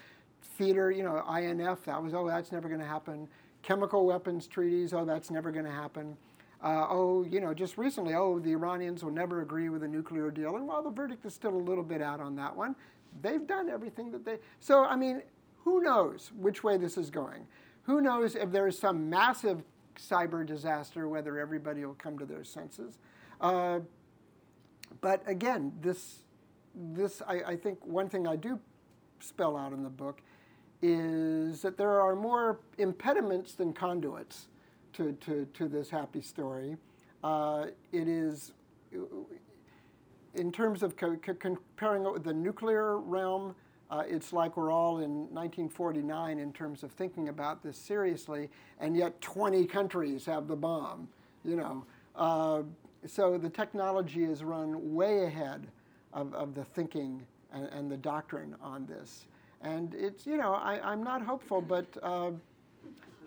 Theater, 0.57 0.91
you 0.91 1.03
know, 1.03 1.23
INF, 1.29 1.85
that 1.85 2.03
was, 2.03 2.15
oh, 2.15 2.27
that's 2.27 2.53
never 2.53 2.69
going 2.69 2.81
to 2.81 2.87
happen. 2.87 3.29
Chemical 3.63 4.07
weapons 4.07 4.47
treaties, 4.47 4.95
oh, 4.95 5.05
that's 5.05 5.31
never 5.31 5.51
going 5.51 5.67
to 5.67 5.71
happen. 5.71 6.17
Uh, 6.63 6.87
oh, 6.91 7.25
you 7.25 7.41
know, 7.41 7.55
just 7.55 7.79
recently, 7.79 8.15
oh, 8.15 8.39
the 8.39 8.53
Iranians 8.53 9.03
will 9.03 9.13
never 9.13 9.41
agree 9.41 9.71
with 9.71 9.83
a 9.83 9.89
nuclear 9.89 10.31
deal. 10.31 10.57
And 10.57 10.67
while 10.67 10.83
the 10.83 10.91
verdict 10.91 11.25
is 11.25 11.35
still 11.35 11.55
a 11.55 11.57
little 11.57 11.85
bit 11.85 12.03
out 12.03 12.21
on 12.21 12.37
that 12.37 12.55
one, 12.55 12.77
they've 13.23 13.47
done 13.47 13.69
everything 13.69 14.11
that 14.13 14.25
they. 14.25 14.39
So, 14.61 14.85
I 14.85 14.97
mean, 14.97 15.23
who 15.65 15.83
knows 15.83 16.31
which 16.37 16.63
way 16.65 16.77
this 16.77 16.97
is 16.97 17.11
going? 17.11 17.47
Who 17.83 18.01
knows 18.01 18.35
if 18.35 18.51
there 18.51 18.67
is 18.67 18.79
some 18.79 19.11
massive 19.11 19.63
cyber 19.99 20.45
disaster, 20.45 21.09
whether 21.09 21.39
everybody 21.39 21.85
will 21.85 21.95
come 21.95 22.19
to 22.19 22.25
their 22.25 22.45
senses? 22.45 22.99
Uh, 23.41 23.81
but 25.01 25.23
again, 25.27 25.73
this, 25.81 26.21
this 26.75 27.23
I, 27.27 27.43
I 27.47 27.57
think 27.57 27.85
one 27.87 28.09
thing 28.09 28.27
I 28.27 28.37
do 28.37 28.59
spell 29.21 29.57
out 29.57 29.73
in 29.73 29.83
the 29.83 29.91
book 29.91 30.23
is 30.83 31.63
that 31.63 31.77
there 31.77 32.01
are 32.01 32.17
more 32.17 32.61
impediments 32.79 33.53
than 33.55 33.73
conduits 33.73 34.49
to, 34.95 35.13
to, 35.13 35.47
to 35.55 35.69
this 35.69 35.91
happy 35.91 36.23
story. 36.23 36.77
Uh, 37.23 37.67
it 37.93 38.09
is 38.09 38.53
in 40.35 40.53
terms 40.53 40.83
of 40.83 40.97
co- 40.97 41.17
co- 41.17 41.35
comparing 41.35 42.05
it 42.05 42.13
with 42.13 42.25
the 42.25 42.33
nuclear 42.33 42.99
realm, 42.99 43.55
uh, 43.91 44.05
it's 44.07 44.33
like 44.33 44.57
we're 44.57 44.71
all 44.71 44.99
in 44.99 45.27
1949 45.35 46.39
in 46.39 46.53
terms 46.53 46.83
of 46.83 46.93
thinking 46.93 47.29
about 47.29 47.63
this 47.63 47.77
seriously, 47.77 48.49
and 48.79 48.97
yet 48.97 49.21
20 49.21 49.65
countries 49.67 50.25
have 50.25 50.47
the 50.47 50.55
bomb. 50.55 51.09
You 51.45 51.57
know, 51.57 51.85
uh, 52.15 52.63
so 53.07 53.37
the 53.37 53.49
technology 53.49 54.25
is 54.25 54.45
run 54.45 54.95
way 54.95 55.25
ahead 55.25 55.67
of, 56.13 56.33
of 56.35 56.55
the 56.55 56.65
thinking 56.65 57.23
and, 57.53 57.67
and, 57.67 57.91
the 57.91 57.97
doctrine 57.97 58.55
on 58.63 58.87
this. 58.87 59.25
And 59.63 59.95
it's 59.95 60.27
you 60.27 60.37
know 60.37 60.55
I, 60.55 60.93
am 60.93 61.03
not 61.03 61.23
hopeful, 61.23 61.61
but 61.61 61.87
uh, 62.03 62.31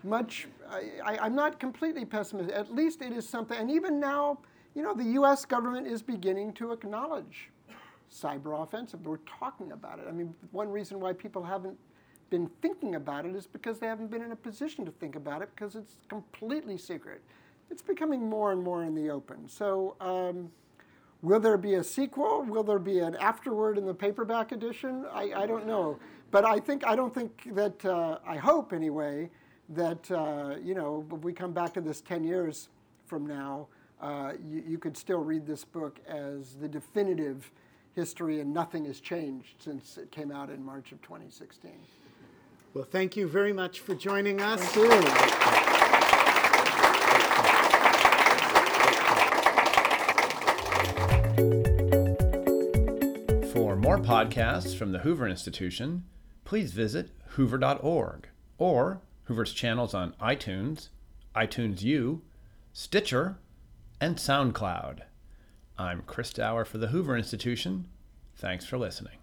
much 0.04 0.48
I, 0.70 1.26
am 1.26 1.36
not 1.36 1.60
completely 1.60 2.06
pessimistic. 2.06 2.56
At 2.56 2.74
least 2.74 3.02
it 3.02 3.12
is 3.12 3.28
something. 3.28 3.58
And 3.58 3.70
even 3.70 4.00
now 4.00 4.40
you 4.76 4.82
know, 4.82 4.94
the 4.94 5.04
US 5.22 5.46
government 5.46 5.88
is 5.88 6.02
beginning 6.02 6.54
to 6.54 6.72
acknowledge 6.72 7.50
cyber 8.12 8.62
offensive. 8.62 9.06
We're 9.06 9.18
talking 9.18 9.72
about 9.72 10.00
it. 10.00 10.06
I 10.08 10.12
mean, 10.12 10.34
one 10.52 10.70
reason 10.70 11.00
why 11.00 11.14
people 11.14 11.44
haven't 11.44 11.78
been 12.30 12.50
thinking 12.62 12.96
about 12.96 13.26
it 13.26 13.36
is 13.36 13.46
because 13.46 13.80
they 13.80 13.88
haven't 13.88 14.10
been 14.10 14.22
in 14.22 14.32
a 14.32 14.36
position 14.36 14.86
to 14.86 14.92
think 14.92 15.16
about 15.16 15.42
it 15.42 15.50
because 15.56 15.76
it's 15.76 15.98
completely 16.10 16.78
secret. 16.78 17.22
It's 17.70 17.82
becoming 17.82 18.30
more 18.30 18.52
and 18.52 18.62
more 18.62 18.84
in 18.84 18.96
the 18.96 19.10
open. 19.10 19.48
So, 19.48 19.96
um, 20.00 20.50
will 21.22 21.40
there 21.40 21.58
be 21.58 21.76
a 21.76 21.84
sequel? 21.84 22.44
Will 22.44 22.64
there 22.64 22.80
be 22.80 23.00
an 23.00 23.16
afterword 23.16 23.78
in 23.78 23.86
the 23.86 23.94
paperback 23.94 24.52
edition? 24.52 25.06
I, 25.12 25.32
I 25.36 25.46
don't 25.46 25.66
know. 25.66 26.00
But 26.32 26.46
I 26.46 26.60
think 26.60 26.86
I 26.86 26.96
don't 26.96 27.14
think 27.14 27.50
that 27.54 27.86
uh, 27.86 28.18
I 28.28 28.38
hope 28.38 28.74
anyway 28.74 29.30
that 29.70 30.10
uh, 30.12 30.56
you 30.62 30.74
know 30.74 31.06
if 31.12 31.20
we 31.20 31.34
come 31.34 31.54
back 31.54 31.74
to 31.76 31.82
this 31.82 32.02
10 32.02 32.24
years 32.24 32.70
from 33.06 33.26
now 33.26 33.68
uh, 34.02 34.34
you, 34.44 34.64
you 34.68 34.78
could 34.78 34.98
still 34.98 35.20
read 35.20 35.46
this 35.46 35.64
book 35.64 36.00
as 36.08 36.56
the 36.56 36.68
definitive 36.68 37.52
history, 37.96 38.40
and 38.42 38.54
nothing 38.54 38.86
has 38.86 39.00
changed 39.00 39.56
since 39.60 39.98
it 39.98 40.12
came 40.12 40.32
out 40.32 40.50
in 40.50 40.64
March 40.64 40.92
of 40.92 41.02
2016. 41.02 41.72
Well, 42.74 42.84
thank 42.84 43.16
you 43.16 43.28
very 43.28 43.54
much 43.54 43.80
for 43.82 43.94
joining 43.94 44.42
us. 44.42 44.60
Thank 44.62 45.06
you. 45.06 45.84
For 53.52 53.76
more 53.76 54.00
podcasts 54.00 54.76
from 54.76 54.92
the 54.92 55.00
Hoover 55.00 55.28
Institution, 55.28 56.06
please 56.46 56.74
visit 56.74 57.12
hoover.org 57.30 58.28
or 58.58 59.02
Hoover's 59.26 59.54
channels 59.54 59.94
on 59.94 60.16
iTunes, 60.22 60.90
iTunes 61.36 61.82
U, 61.82 62.22
Stitcher, 62.74 63.38
and 64.04 64.18
SoundCloud. 64.18 65.00
I'm 65.78 66.04
Chris 66.06 66.34
Dower 66.34 66.66
for 66.66 66.78
the 66.78 66.88
Hoover 66.88 67.16
Institution. 67.16 67.88
Thanks 68.36 68.66
for 68.66 68.78
listening. 68.78 69.23